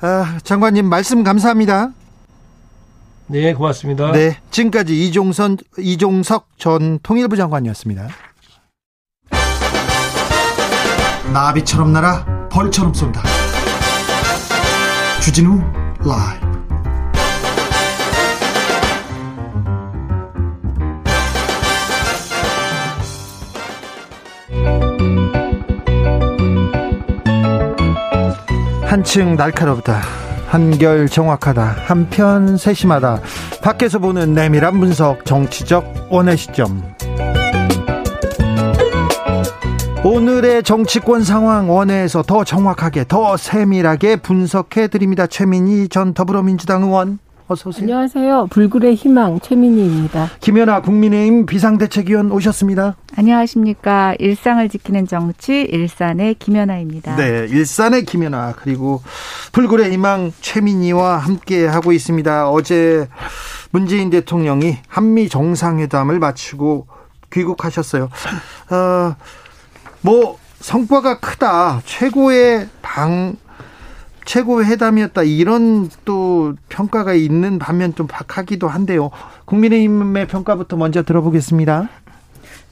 아, 0.02 0.38
장관님 0.44 0.86
말씀 0.86 1.24
감사합니다. 1.24 1.90
네, 3.32 3.54
고맙습니다. 3.54 4.12
네, 4.12 4.40
지금까지 4.50 5.06
이종선 5.06 5.58
이종석 5.78 6.48
전 6.58 6.98
통일부 7.04 7.38
장관이었습니다. 7.38 8.08
나비처럼 11.32 11.94
날아 11.94 12.50
벌처럼 12.50 12.92
쏜다. 12.92 13.22
주진우 15.22 15.62
라이브. 16.04 16.50
한층 28.88 29.36
날카롭다. 29.36 30.29
한결 30.50 31.08
정확하다. 31.08 31.76
한편 31.86 32.58
세심하다. 32.58 33.22
밖에서 33.62 34.00
보는 34.00 34.34
내밀한 34.34 34.80
분석, 34.80 35.24
정치적 35.24 36.08
원의 36.10 36.38
시점. 36.38 36.84
오늘의 40.04 40.64
정치권 40.64 41.24
상황 41.24 41.70
원회에서 41.70 42.24
더 42.24 42.44
정확하게, 42.44 43.06
더 43.08 43.38
세밀하게 43.38 44.16
분석해 44.16 44.88
드립니다. 44.88 45.28
최민희 45.28 45.88
전 45.88 46.16
더불어민주당 46.16 46.82
의원. 46.82 47.20
어서 47.52 47.70
오세요. 47.70 47.82
안녕하세요. 47.86 48.48
불굴의 48.52 48.94
희망 48.94 49.40
최민희입니다. 49.40 50.30
김연아 50.40 50.84
국민의힘 50.84 51.48
비상대책위원 51.48 52.32
오셨습니다. 52.32 52.96
안녕하십니까. 53.16 54.14
일상을 54.20 54.70
지키는 54.70 55.08
정치 55.08 55.62
일산의 55.64 56.36
김연아입니다. 56.36 57.16
네, 57.16 57.48
일산의 57.50 58.06
김연아 58.06 58.54
그리고 58.56 59.02
불굴의 59.52 59.92
희망 59.92 60.32
최민희와 60.42 61.18
함께 61.18 61.66
하고 61.66 61.92
있습니다. 61.92 62.52
어제 62.52 63.10
문재인 63.72 64.12
대통령이 64.12 64.78
한미 64.88 65.28
정상회담을 65.28 66.20
마치고 66.20 66.86
귀국하셨어요. 67.34 68.10
어, 68.70 69.16
뭐 70.02 70.38
성과가 70.60 71.20
크다. 71.20 71.82
최고의 71.84 72.70
방 72.84 73.38
최고 74.30 74.64
회담이었다 74.64 75.24
이런 75.24 75.90
또 76.06 76.54
평가가 76.70 77.16
있는 77.16 77.58
반면 77.58 77.96
좀 77.96 78.06
박하기도 78.06 78.68
한데요. 78.68 79.10
국민의힘의 79.46 80.28
평가부터 80.28 80.78
먼저 80.78 81.02
들어보겠습니다. 81.02 81.90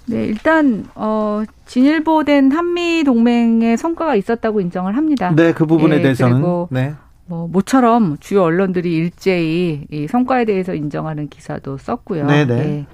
네, 0.05 0.26
일단 0.26 0.86
어 0.93 1.41
진일보된 1.66 2.51
한미 2.51 3.03
동맹의 3.03 3.76
성과가 3.76 4.14
있었다고 4.14 4.62
인정을 4.62 4.95
합니다. 4.95 5.34
네, 5.36 5.51
그 5.51 5.66
부분에 5.66 5.95
예, 5.95 6.01
대해서는 6.03 6.68
네. 6.70 6.93
뭐 7.26 7.47
모처럼 7.47 8.18
주요 8.20 8.43
언론들이 8.43 8.95
일제히 8.95 9.88
이 9.89 10.05
성과에 10.08 10.45
대해서 10.45 10.76
인정하는 10.76 11.28
기사도 11.28 11.80
썼고요. 11.80 12.28
네, 12.28 12.45
네. 12.45 12.53
예. 12.53 12.86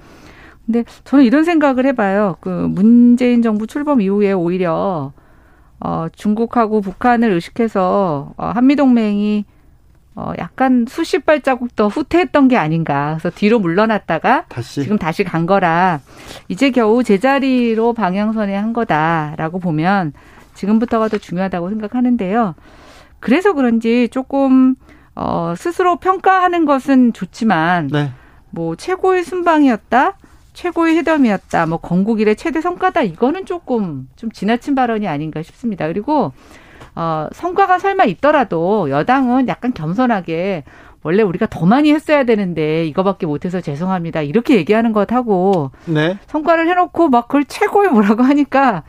근데 0.64 0.84
저는 1.04 1.26
이런 1.26 1.44
생각을 1.44 1.84
해봐요. 1.84 2.38
그 2.40 2.48
문재인 2.48 3.42
정부 3.42 3.66
출범 3.66 4.00
이후에 4.00 4.32
오히려 4.32 5.12
어, 5.84 6.06
중국하고 6.16 6.80
북한을 6.80 7.30
의식해서 7.30 8.32
어, 8.38 8.46
한미동맹이 8.46 9.44
어, 10.14 10.32
약간 10.38 10.86
수십 10.88 11.26
발자국 11.26 11.76
더 11.76 11.88
후퇴했던 11.88 12.48
게 12.48 12.56
아닌가. 12.56 13.18
그래서 13.18 13.28
뒤로 13.36 13.58
물러났다가 13.58 14.46
다시. 14.48 14.80
지금 14.82 14.96
다시 14.96 15.24
간 15.24 15.44
거라 15.44 16.00
이제 16.48 16.70
겨우 16.70 17.04
제자리로 17.04 17.92
방향선에 17.92 18.56
한 18.56 18.72
거다라고 18.72 19.58
보면 19.58 20.14
지금부터가 20.54 21.08
더 21.08 21.18
중요하다고 21.18 21.68
생각하는데요. 21.68 22.54
그래서 23.20 23.52
그런지 23.52 24.08
조금 24.10 24.76
어, 25.14 25.52
스스로 25.54 25.96
평가하는 25.96 26.64
것은 26.64 27.12
좋지만 27.12 27.88
네. 27.88 28.10
뭐 28.48 28.74
최고의 28.74 29.22
순방이었다. 29.22 30.16
최고의 30.54 30.96
회담이었다. 30.96 31.66
뭐 31.66 31.78
건국 31.78 32.20
이래 32.20 32.34
최대 32.34 32.60
성과다. 32.60 33.02
이거는 33.02 33.44
조금 33.44 34.08
좀 34.16 34.30
지나친 34.30 34.74
발언이 34.74 35.06
아닌가 35.06 35.42
싶습니다. 35.42 35.86
그리고 35.88 36.32
어 36.96 37.28
성과가 37.32 37.78
설마 37.78 38.04
있더라도 38.04 38.88
여당은 38.88 39.48
약간 39.48 39.74
겸손하게 39.74 40.64
원래 41.02 41.22
우리가 41.22 41.46
더 41.50 41.66
많이 41.66 41.92
했어야 41.92 42.24
되는데 42.24 42.86
이거밖에 42.86 43.26
못해서 43.26 43.60
죄송합니다. 43.60 44.22
이렇게 44.22 44.56
얘기하는 44.56 44.92
것하고 44.92 45.70
네. 45.86 46.16
성과를 46.28 46.68
해놓고 46.70 47.08
막 47.10 47.28
그걸 47.28 47.44
최고의 47.44 47.90
뭐라고 47.90 48.22
하니까 48.22 48.84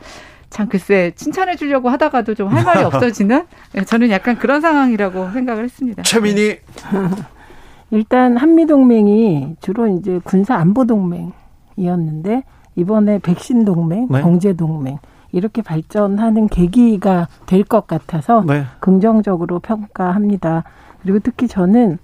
참 0.48 0.68
글쎄 0.68 1.12
칭찬해 1.16 1.56
주려고 1.56 1.90
하다가도 1.90 2.34
좀 2.36 2.48
할 2.52 2.64
말이 2.64 2.82
없어지는 2.86 3.44
예, 3.76 3.84
저는 3.84 4.10
약간 4.10 4.38
그런 4.38 4.60
상황이라고 4.62 5.32
생각을 5.32 5.64
했습니다. 5.64 6.02
최민희 6.04 6.58
일단 7.90 8.36
한미 8.36 8.66
동맹이 8.66 9.56
주로 9.60 9.86
이제 9.88 10.20
군사 10.24 10.54
안보 10.56 10.86
동맹 10.86 11.32
이었는데 11.76 12.44
이번에 12.74 13.18
백신 13.18 13.64
동맹, 13.64 14.08
네. 14.10 14.20
경제 14.20 14.52
동맹 14.52 14.98
이렇게 15.32 15.62
발전하는 15.62 16.46
계기가 16.48 17.28
될 17.46 17.64
것 17.64 17.86
같아서 17.86 18.44
네. 18.46 18.64
긍정적으로 18.80 19.58
평가합니다. 19.60 20.64
그리고 21.02 21.18
특히 21.20 21.48
저는 21.48 21.98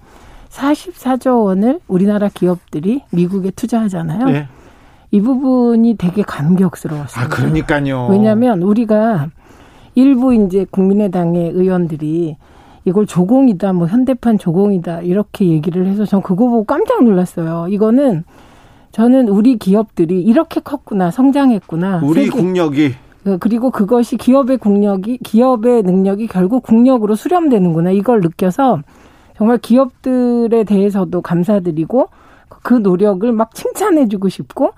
44조 0.49 1.45
원을 1.45 1.79
우리나라 1.87 2.29
기업들이 2.29 3.03
미국에 3.11 3.51
투자하잖아요. 3.51 4.25
네. 4.25 4.47
이 5.11 5.21
부분이 5.21 5.95
되게 5.97 6.21
감격스러웠어요. 6.23 7.25
아, 7.25 7.27
그러니까요. 7.27 8.07
왜냐하면 8.09 8.61
우리가 8.61 9.29
일부 9.95 10.33
이제 10.33 10.65
국민의당의 10.69 11.51
의원들이 11.51 12.37
이걸 12.85 13.05
조공이다, 13.05 13.73
뭐 13.73 13.87
현대판 13.87 14.37
조공이다 14.37 15.01
이렇게 15.01 15.47
얘기를 15.47 15.85
해서 15.85 16.05
전 16.05 16.21
그거 16.21 16.45
보고 16.47 16.63
깜짝 16.65 17.03
놀랐어요. 17.03 17.67
이거는 17.69 18.23
저는 18.93 19.27
우리 19.27 19.57
기업들이 19.57 20.21
이렇게 20.21 20.61
컸구나, 20.61 21.09
성장했구나. 21.09 22.01
우리 22.03 22.25
세계. 22.25 22.29
국력이 22.29 22.93
그, 23.23 23.37
그리고 23.39 23.71
그것이 23.71 24.17
기업의 24.17 24.57
국력이 24.57 25.17
기업의 25.17 25.81
능력이 25.81 26.27
결국 26.27 26.61
국력으로 26.61 27.15
수렴되는구나 27.15 27.89
이걸 27.91 28.21
느껴서 28.21 28.81
정말 29.35 29.57
기업들에 29.57 30.63
대해서도 30.63 31.21
감사드리고 31.21 32.09
그 32.61 32.75
노력을 32.75 33.29
막 33.31 33.55
칭찬해주고 33.55 34.29
싶고 34.29 34.71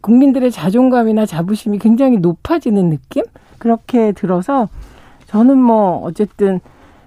국민들의 0.00 0.50
자존감이나 0.50 1.24
자부심이 1.24 1.78
굉장히 1.78 2.18
높아지는 2.18 2.90
느낌 2.90 3.22
그렇게 3.58 4.10
들어서 4.12 4.68
저는 5.26 5.58
뭐 5.58 6.02
어쨌든 6.02 6.58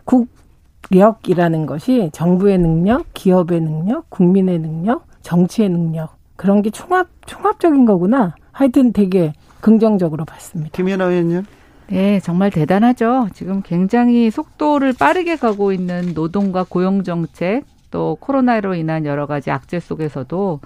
국력이라는 0.05 1.65
것이 1.65 2.09
정부의 2.13 2.59
능력, 2.59 3.05
기업의 3.13 3.59
능력, 3.59 4.09
국민의 4.09 4.59
능력, 4.59 5.07
정치의 5.23 5.69
능력 5.69 6.20
그런 6.41 6.63
게 6.63 6.71
총합 6.71 7.07
총합적인 7.27 7.85
거구나. 7.85 8.33
하여튼 8.51 8.93
되게 8.93 9.33
긍정적으로 9.59 10.25
봤습니다. 10.25 10.71
김연아 10.73 11.05
의원님. 11.05 11.43
네, 11.87 12.19
정말 12.19 12.49
대단하죠. 12.49 13.27
지금 13.35 13.61
굉장히 13.61 14.31
속도를 14.31 14.93
빠르게 14.97 15.35
가고 15.35 15.71
있는 15.71 16.13
노동과 16.15 16.65
고용 16.67 17.03
정책, 17.03 17.65
또 17.91 18.17
코로나로 18.19 18.73
인한 18.73 19.05
여러 19.05 19.27
가지 19.27 19.51
악재 19.51 19.79
속에서도 19.79 20.59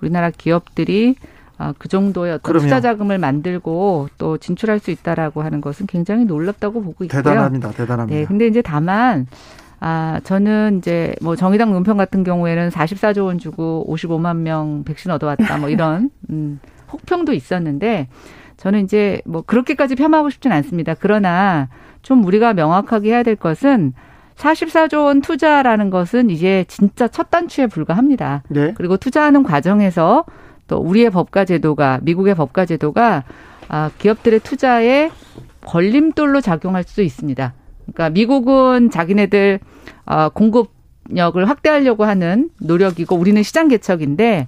우리나라 0.00 0.30
기업들이 0.30 1.16
아, 1.58 1.74
그 1.76 1.88
정도의 1.88 2.32
어떤 2.32 2.42
그럼요. 2.50 2.62
투자 2.62 2.80
자금을 2.80 3.18
만들고 3.18 4.08
또 4.16 4.38
진출할 4.38 4.78
수 4.78 4.90
있다라고 4.90 5.42
하는 5.42 5.60
것은 5.60 5.86
굉장히 5.86 6.24
놀랍다고 6.24 6.80
보고 6.82 7.04
있고요. 7.04 7.22
대단합니다. 7.22 7.72
대단합니다. 7.72 8.18
네, 8.18 8.24
근데 8.24 8.46
이제 8.46 8.62
다만 8.62 9.26
아, 9.80 10.20
저는 10.24 10.78
이제 10.78 11.14
뭐 11.20 11.36
정의당 11.36 11.72
논평 11.72 11.96
같은 11.96 12.24
경우에는 12.24 12.70
44조 12.70 13.26
원 13.26 13.38
주고 13.38 13.86
55만 13.88 14.38
명 14.38 14.82
백신 14.84 15.10
얻어왔다 15.10 15.58
뭐 15.58 15.68
이런 15.68 16.10
음, 16.30 16.60
혹평도 16.92 17.32
있었는데 17.32 18.08
저는 18.56 18.84
이제 18.84 19.22
뭐 19.24 19.42
그렇게까지 19.42 19.94
폄하하고 19.94 20.30
싶진 20.30 20.50
않습니다. 20.52 20.94
그러나 20.98 21.68
좀 22.02 22.24
우리가 22.24 22.54
명확하게 22.54 23.10
해야 23.10 23.22
될 23.22 23.36
것은 23.36 23.92
44조 24.36 25.04
원 25.04 25.20
투자라는 25.20 25.90
것은 25.90 26.30
이제 26.30 26.64
진짜 26.68 27.08
첫 27.08 27.30
단추에 27.30 27.66
불과합니다. 27.66 28.42
네. 28.48 28.72
그리고 28.76 28.96
투자하는 28.96 29.42
과정에서 29.42 30.24
또 30.66 30.78
우리의 30.78 31.10
법과 31.10 31.44
제도가 31.44 32.00
미국의 32.02 32.34
법과 32.34 32.66
제도가 32.66 33.24
아, 33.68 33.90
기업들의 33.98 34.40
투자에 34.40 35.10
걸림돌로 35.62 36.40
작용할 36.40 36.84
수도 36.84 37.02
있습니다. 37.02 37.52
그러니까 37.92 38.10
미국은 38.10 38.90
자기네들 38.90 39.60
어, 40.06 40.28
공급력을 40.30 41.48
확대하려고 41.48 42.04
하는 42.04 42.50
노력이고 42.60 43.16
우리는 43.16 43.42
시장 43.42 43.68
개척인데 43.68 44.46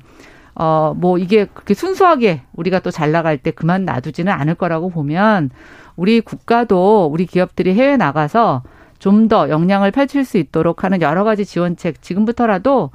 어, 0.54 0.94
뭐 0.96 1.18
이게 1.18 1.46
그렇게 1.46 1.74
순수하게 1.74 2.42
우리가 2.54 2.80
또 2.80 2.90
잘 2.90 3.12
나갈 3.12 3.38
때 3.38 3.50
그만 3.50 3.84
놔두지는 3.84 4.32
않을 4.32 4.54
거라고 4.56 4.90
보면 4.90 5.50
우리 5.96 6.20
국가도 6.20 7.08
우리 7.10 7.26
기업들이 7.26 7.74
해외 7.74 7.96
나가서 7.96 8.62
좀 8.98 9.28
더 9.28 9.48
역량을 9.48 9.90
펼칠 9.92 10.24
수 10.26 10.36
있도록 10.38 10.84
하는 10.84 11.00
여러 11.00 11.24
가지 11.24 11.46
지원책 11.46 12.02
지금부터라도 12.02 12.90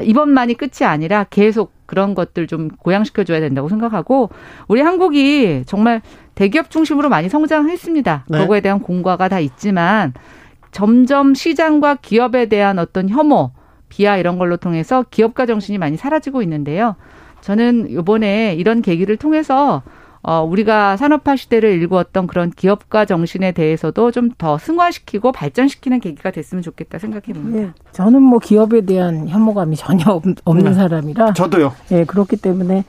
이번만이 0.00 0.54
끝이 0.54 0.86
아니라 0.86 1.24
계속 1.24 1.72
그런 1.86 2.14
것들 2.14 2.46
좀 2.46 2.68
고양시켜 2.68 3.24
줘야 3.24 3.40
된다고 3.40 3.68
생각하고 3.68 4.30
우리 4.68 4.80
한국이 4.80 5.64
정말 5.66 6.02
대기업 6.36 6.70
중심으로 6.70 7.08
많이 7.08 7.28
성장했습니다. 7.28 8.26
네. 8.28 8.38
그거에 8.38 8.60
대한 8.60 8.78
공과가 8.78 9.28
다 9.28 9.40
있지만 9.40 10.14
점점 10.70 11.34
시장과 11.34 11.96
기업에 11.96 12.46
대한 12.46 12.78
어떤 12.78 13.08
혐오 13.08 13.50
비하 13.88 14.16
이런 14.16 14.38
걸로 14.38 14.56
통해서 14.56 15.04
기업가 15.10 15.46
정신이 15.46 15.78
많이 15.78 15.96
사라지고 15.96 16.42
있는데요. 16.42 16.94
저는 17.40 17.90
이번에 17.90 18.54
이런 18.54 18.82
계기를 18.82 19.16
통해서 19.16 19.82
어, 20.22 20.42
우리가 20.42 20.96
산업화 20.98 21.34
시대를 21.36 21.70
일구었던 21.72 22.26
그런 22.26 22.50
기업가 22.50 23.04
정신에 23.06 23.52
대해서도 23.52 24.10
좀 24.10 24.30
더 24.38 24.58
승화시키고 24.58 25.32
발전시키는 25.32 26.00
계기가 26.00 26.30
됐으면 26.30 26.62
좋겠다 26.62 26.98
생각해 26.98 27.32
봅니다. 27.34 27.58
네, 27.58 27.70
저는 27.92 28.22
뭐 28.22 28.38
기업에 28.38 28.82
대한 28.82 29.28
혐오감이 29.28 29.76
전혀 29.76 30.04
없는 30.44 30.64
네. 30.64 30.74
사람이라. 30.74 31.32
저도요. 31.34 31.72
예, 31.92 32.04
그렇기 32.04 32.36
때문에 32.36 32.84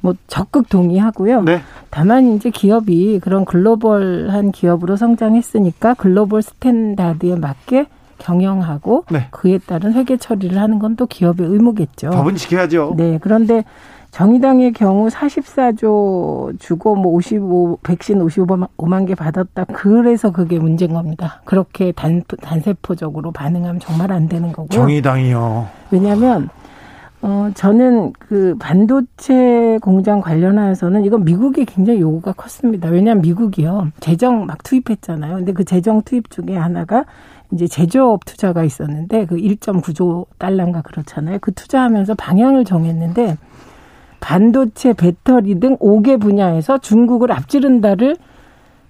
뭐 0.00 0.14
적극 0.26 0.68
동의하고요. 0.68 1.42
네. 1.42 1.62
다만 1.90 2.36
이제 2.36 2.50
기업이 2.50 3.18
그런 3.20 3.44
글로벌한 3.44 4.52
기업으로 4.52 4.96
성장했으니까 4.96 5.94
글로벌 5.94 6.42
스탠다드에 6.42 7.36
맞게 7.36 7.86
경영하고 8.18 9.04
네. 9.10 9.28
그에 9.30 9.58
따른 9.58 9.92
회계 9.94 10.16
처리를 10.16 10.58
하는 10.60 10.78
건 10.78 10.96
또 10.96 11.06
기업의 11.06 11.46
의무겠죠. 11.46 12.10
법은 12.10 12.36
지켜야죠. 12.36 12.94
네. 12.96 13.18
그런데 13.20 13.64
정의당의 14.14 14.72
경우 14.74 15.08
44조 15.08 16.60
주고 16.60 16.94
뭐 16.94 17.12
55, 17.14 17.80
백신 17.82 18.20
55만 18.20 19.08
개 19.08 19.16
받았다. 19.16 19.64
그래서 19.64 20.30
그게 20.30 20.60
문제인 20.60 20.94
겁니다. 20.94 21.42
그렇게 21.44 21.90
단, 21.90 22.22
단세포적으로 22.40 23.32
반응하면 23.32 23.80
정말 23.80 24.12
안 24.12 24.28
되는 24.28 24.52
거고요. 24.52 24.68
정의당이요. 24.68 25.66
왜냐하면 25.90 26.48
어, 27.22 27.50
저는 27.54 28.12
그 28.20 28.54
반도체 28.60 29.80
공장 29.82 30.20
관련하여서는 30.20 31.04
이건 31.04 31.24
미국이 31.24 31.64
굉장히 31.64 32.00
요구가 32.00 32.34
컸습니다. 32.34 32.90
왜냐하면 32.90 33.20
미국이요. 33.22 33.88
재정 33.98 34.46
막 34.46 34.62
투입했잖아요. 34.62 35.38
근데 35.38 35.52
그 35.52 35.64
재정 35.64 36.02
투입 36.02 36.30
중에 36.30 36.56
하나가 36.56 37.04
이제 37.52 37.66
제조업 37.66 38.24
투자가 38.24 38.62
있었는데 38.62 39.26
그 39.26 39.34
1.9조 39.34 40.26
달러인가 40.38 40.82
그렇잖아요. 40.82 41.38
그 41.40 41.52
투자하면서 41.52 42.14
방향을 42.14 42.64
정했는데 42.64 43.38
반도체, 44.24 44.94
배터리 44.94 45.60
등 45.60 45.76
5개 45.76 46.18
분야에서 46.18 46.78
중국을 46.78 47.30
앞지른다를 47.30 48.16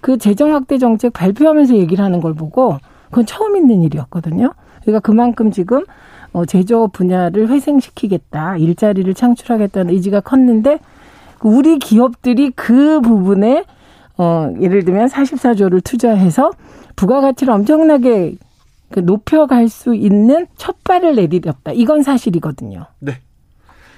그 0.01 0.17
재정 0.17 0.55
확대 0.55 0.79
정책 0.79 1.13
발표하면서 1.13 1.75
얘기를 1.75 2.05
하는 2.05 2.21
걸 2.21 2.35
보고 2.35 2.79
그건 3.07 3.27
처음 3.27 3.57
있는 3.57 3.83
일이었거든요. 3.83 4.53
그러니까 4.83 5.01
그만큼 5.01 5.51
지금 5.51 5.83
어, 6.33 6.45
제조업 6.45 6.93
분야를 6.93 7.49
회생시키겠다, 7.49 8.59
일자리를 8.59 9.13
창출하겠다는 9.13 9.93
의지가 9.93 10.21
컸는데 10.21 10.79
우리 11.43 11.81
기업들이 11.81 12.51
그 12.51 13.01
부분에 13.01 13.65
어, 14.17 14.55
예를 14.61 14.85
들면 14.85 15.09
44조를 15.09 15.83
투자해서 15.83 16.53
부가가치를 16.95 17.53
엄청나게 17.53 18.37
그 18.93 19.01
높여갈 19.01 19.69
수 19.69 19.97
있는 19.97 20.47
첫 20.57 20.85
발을 20.85 21.17
내디뎠다. 21.17 21.73
이건 21.75 22.05
사실이거든요. 22.05 22.87
네. 23.01 23.15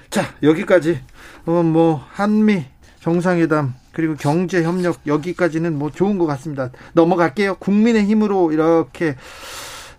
자, 0.09 0.23
여기까지 0.43 0.99
어, 1.45 1.63
뭐 1.63 2.03
한미 2.11 2.65
정상회담 2.99 3.73
그리고 3.91 4.15
경제 4.15 4.63
협력 4.63 4.99
여기까지는 5.07 5.77
뭐 5.77 5.89
좋은 5.91 6.17
것 6.17 6.25
같습니다. 6.27 6.69
넘어갈게요. 6.93 7.55
국민의 7.55 8.05
힘으로 8.05 8.51
이렇게 8.51 9.15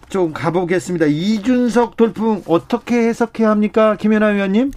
좀 0.09 0.33
가보겠습니다. 0.33 1.07
이준석 1.07 1.97
돌풍 1.97 2.43
어떻게 2.47 2.97
해석해야 3.09 3.51
합니까, 3.51 3.97
김연아 3.97 4.31
의원님? 4.31 4.71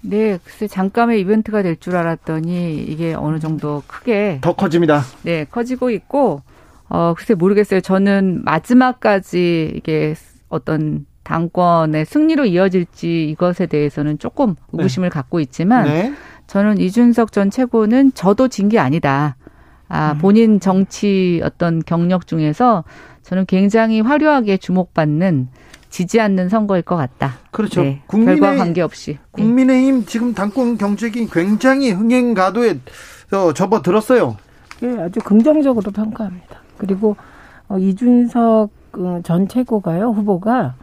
네, 0.00 0.38
글쎄 0.44 0.66
잠깐의 0.68 1.20
이벤트가 1.20 1.62
될 1.62 1.76
줄 1.76 1.96
알았더니 1.96 2.82
이게 2.84 3.14
어느 3.14 3.38
정도 3.38 3.82
크게 3.86 4.38
더 4.40 4.54
커집니다. 4.54 5.02
네, 5.22 5.44
커지고 5.44 5.90
있고 5.90 6.42
어 6.88 7.14
글쎄 7.16 7.34
모르겠어요. 7.34 7.80
저는 7.80 8.42
마지막까지 8.44 9.72
이게 9.76 10.14
어떤 10.48 11.06
당권의 11.26 12.04
승리로 12.06 12.46
이어질지 12.46 13.28
이것에 13.30 13.66
대해서는 13.66 14.18
조금 14.20 14.50
네. 14.50 14.54
의구심을 14.74 15.08
네. 15.10 15.12
갖고 15.12 15.40
있지만 15.40 15.84
네. 15.84 16.12
저는 16.46 16.78
이준석 16.78 17.32
전 17.32 17.50
최고는 17.50 18.12
저도 18.14 18.46
진 18.46 18.68
게 18.68 18.78
아니다. 18.78 19.36
아, 19.88 20.12
음. 20.12 20.18
본인 20.18 20.60
정치 20.60 21.40
어떤 21.44 21.82
경력 21.84 22.28
중에서 22.28 22.84
저는 23.22 23.46
굉장히 23.46 24.00
화려하게 24.00 24.56
주목받는 24.58 25.48
지지 25.90 26.20
않는 26.20 26.48
선거일 26.48 26.82
것 26.82 26.96
같다. 26.96 27.34
그렇죠. 27.50 27.82
네, 27.82 28.02
국민의, 28.06 28.38
결과 28.38 28.56
관계없이. 28.56 29.12
네. 29.12 29.18
국민의힘 29.32 30.06
지금 30.06 30.32
당권 30.34 30.78
경쟁이 30.78 31.26
굉장히 31.26 31.90
흥행 31.90 32.34
가도에 32.34 32.78
접어들었어요. 33.54 34.36
예, 34.82 34.88
아주 35.00 35.18
긍정적으로 35.20 35.90
평가합니다. 35.90 36.60
그리고 36.78 37.16
어, 37.68 37.78
이준석 37.78 38.70
그전 38.92 39.48
최고가요 39.48 40.10
후보가 40.10 40.74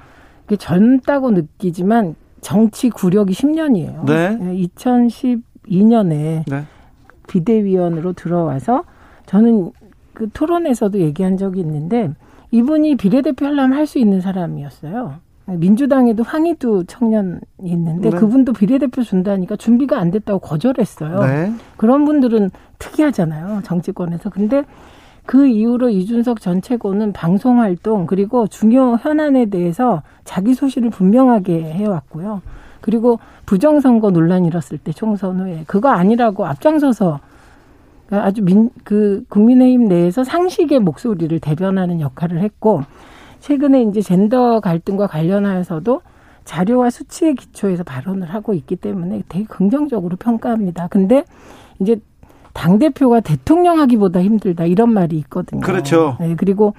젊다고 0.57 1.31
느끼지만 1.31 2.15
정치 2.41 2.89
구력이 2.89 3.33
10년이에요. 3.33 4.05
네. 4.05 4.37
2012년에 4.77 6.43
네. 6.47 6.63
비대위원으로 7.27 8.13
들어와서 8.13 8.83
저는 9.25 9.71
그 10.13 10.29
토론에서도 10.31 10.99
얘기한 10.99 11.37
적이 11.37 11.61
있는데 11.61 12.11
이분이 12.51 12.97
비례대표 12.97 13.45
하려면 13.45 13.73
할 13.77 13.87
수 13.87 13.97
있는 13.97 14.21
사람이었어요. 14.21 15.15
민주당에도 15.45 16.23
황희두 16.23 16.85
청년이 16.87 17.39
있는데 17.63 18.09
네. 18.09 18.17
그분도 18.17 18.53
비례대표 18.53 19.01
준다니까 19.03 19.55
준비가 19.57 19.99
안 19.99 20.09
됐다고 20.11 20.39
거절했어요. 20.39 21.19
네. 21.21 21.53
그런 21.75 22.05
분들은 22.05 22.49
특이하잖아요. 22.79 23.61
정치권에서. 23.63 24.29
근데 24.29 24.63
그 25.25 25.47
이후로 25.47 25.89
이준석 25.89 26.41
전 26.41 26.61
최고는 26.61 27.13
방송 27.13 27.61
활동 27.61 28.05
그리고 28.05 28.47
중요 28.47 28.97
현안에 29.01 29.45
대해서 29.45 30.03
자기 30.25 30.53
소신을 30.53 30.89
분명하게 30.89 31.61
해왔고요. 31.61 32.41
그리고 32.81 33.19
부정선거 33.45 34.11
논란이 34.11 34.47
일었을 34.47 34.77
때 34.77 34.91
총선 34.91 35.39
후에 35.39 35.63
그거 35.67 35.89
아니라고 35.89 36.45
앞장서서 36.45 37.19
아주 38.11 38.43
민, 38.43 38.69
그 38.83 39.23
국민의힘 39.29 39.87
내에서 39.87 40.23
상식의 40.23 40.79
목소리를 40.79 41.39
대변하는 41.39 42.01
역할을 42.01 42.39
했고 42.41 42.81
최근에 43.39 43.83
이제 43.83 44.01
젠더 44.01 44.59
갈등과 44.59 45.07
관련하여서도 45.07 46.01
자료와 46.43 46.89
수치의 46.89 47.35
기초에서 47.35 47.83
발언을 47.83 48.33
하고 48.33 48.53
있기 48.53 48.75
때문에 48.75 49.23
되게 49.29 49.45
긍정적으로 49.45 50.17
평가합니다. 50.17 50.87
근데 50.89 51.23
이제 51.79 51.99
당 52.53 52.79
대표가 52.79 53.19
대통령 53.19 53.79
하기보다 53.79 54.21
힘들다 54.21 54.65
이런 54.65 54.93
말이 54.93 55.17
있거든요. 55.17 55.61
그렇죠. 55.61 56.17
네, 56.19 56.35
그리고 56.35 56.73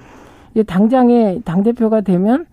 이제 0.53 0.63
당장에 0.63 1.41
당 1.43 1.63
대표가 1.63 2.01
되면 2.01 2.45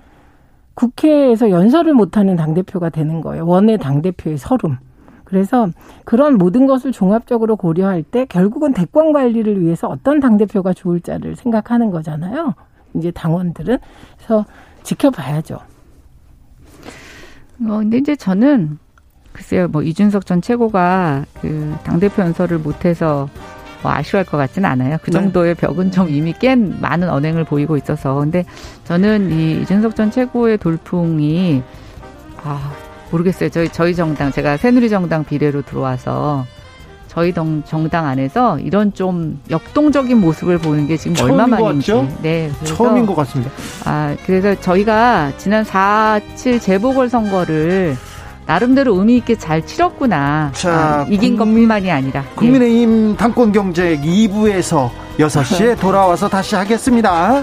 국회에서 0.75 1.51
연설을 1.51 1.95
못하는 1.95 2.37
당 2.37 2.55
대표가 2.55 2.91
되는 2.91 3.20
거예요. 3.20 3.47
원외 3.47 3.77
당 3.77 4.03
대표의 4.03 4.39
서름. 4.39 4.79
그래서 5.25 5.68
그런 6.05 6.37
모든 6.37 6.66
것을 6.66 6.93
종합적으로 6.93 7.57
고려할 7.57 8.03
때 8.03 8.27
결국은 8.27 8.75
대권 8.75 9.12
관리를 9.12 9.62
위해서 9.62 9.89
어떤 9.89 10.20
당 10.20 10.37
대표가 10.37 10.75
좋을지를 10.75 11.37
생각하는 11.37 11.91
거잖아요. 11.91 12.55
이제 12.95 13.11
당원들은. 13.11 13.79
그래서 14.16 14.45
지켜봐야죠. 14.83 15.55
어, 15.55 15.61
근데 17.79 17.99
이제 17.99 18.16
저는 18.16 18.79
글쎄요, 19.33 19.68
뭐 19.68 19.83
이준석 19.83 20.26
전 20.26 20.43
최고가 20.43 21.24
그 21.41 21.76
당대표 21.85 22.22
연설을 22.22 22.59
못해서 22.59 23.28
뭐 23.83 23.93
아쉬워할 23.93 24.24
것 24.24 24.37
같지는 24.37 24.68
않아요. 24.70 24.99
그 25.03 25.11
네. 25.11 25.12
정도의 25.12 25.55
네. 25.55 25.61
벽은 25.61 25.91
좀 25.91 26.09
이미 26.09 26.33
깬 26.33 26.80
많은 26.80 27.09
언행을 27.09 27.45
보이고 27.45 27.76
있어서. 27.76 28.14
근데 28.14 28.45
저는 28.85 29.33
이 29.33 29.62
이준석 29.62 29.97
전 29.97 30.11
최고의 30.11 30.59
돌풍이 30.59 31.62
아 32.45 32.72
모르겠어요. 33.11 33.51
저희 33.51 33.68
저희 33.68 33.95
정당 33.95 34.30
제가 34.30 34.57
새누리 34.57 34.89
정당 34.89 35.24
비례로 35.24 35.62
들어와서 35.62 36.45
저희 37.09 37.35
정, 37.35 37.62
정당 37.66 38.07
안에서 38.07 38.59
이런 38.61 38.95
좀 38.95 39.39
역동적인 39.51 40.18
모습을 40.18 40.57
보는 40.57 40.87
게 40.87 40.97
지금 40.97 41.22
얼마 41.22 41.47
만인지. 41.47 41.93
네. 42.22 42.51
처음인 42.64 43.05
것 43.05 43.14
같습니다. 43.16 43.53
아, 43.85 44.16
그래서 44.24 44.59
저희가 44.59 45.33
지난 45.37 45.62
4.7 45.62 46.59
재보궐 46.59 47.11
선거를 47.11 47.97
나름대로 48.53 48.94
의미 48.96 49.16
있게 49.16 49.34
잘 49.36 49.64
치렀구나. 49.64 50.50
자, 50.53 50.70
아, 50.70 51.07
이긴 51.09 51.38
국민, 51.38 51.62
것뿐만이 51.62 51.90
아니라. 51.90 52.22
국민의힘 52.34 53.12
예. 53.12 53.16
당권 53.16 53.50
경제 53.50 53.98
2부에서 53.98 54.90
6시에 55.18 55.80
돌아와서 55.80 56.28
다시 56.28 56.55
하겠습니다. 56.55 57.42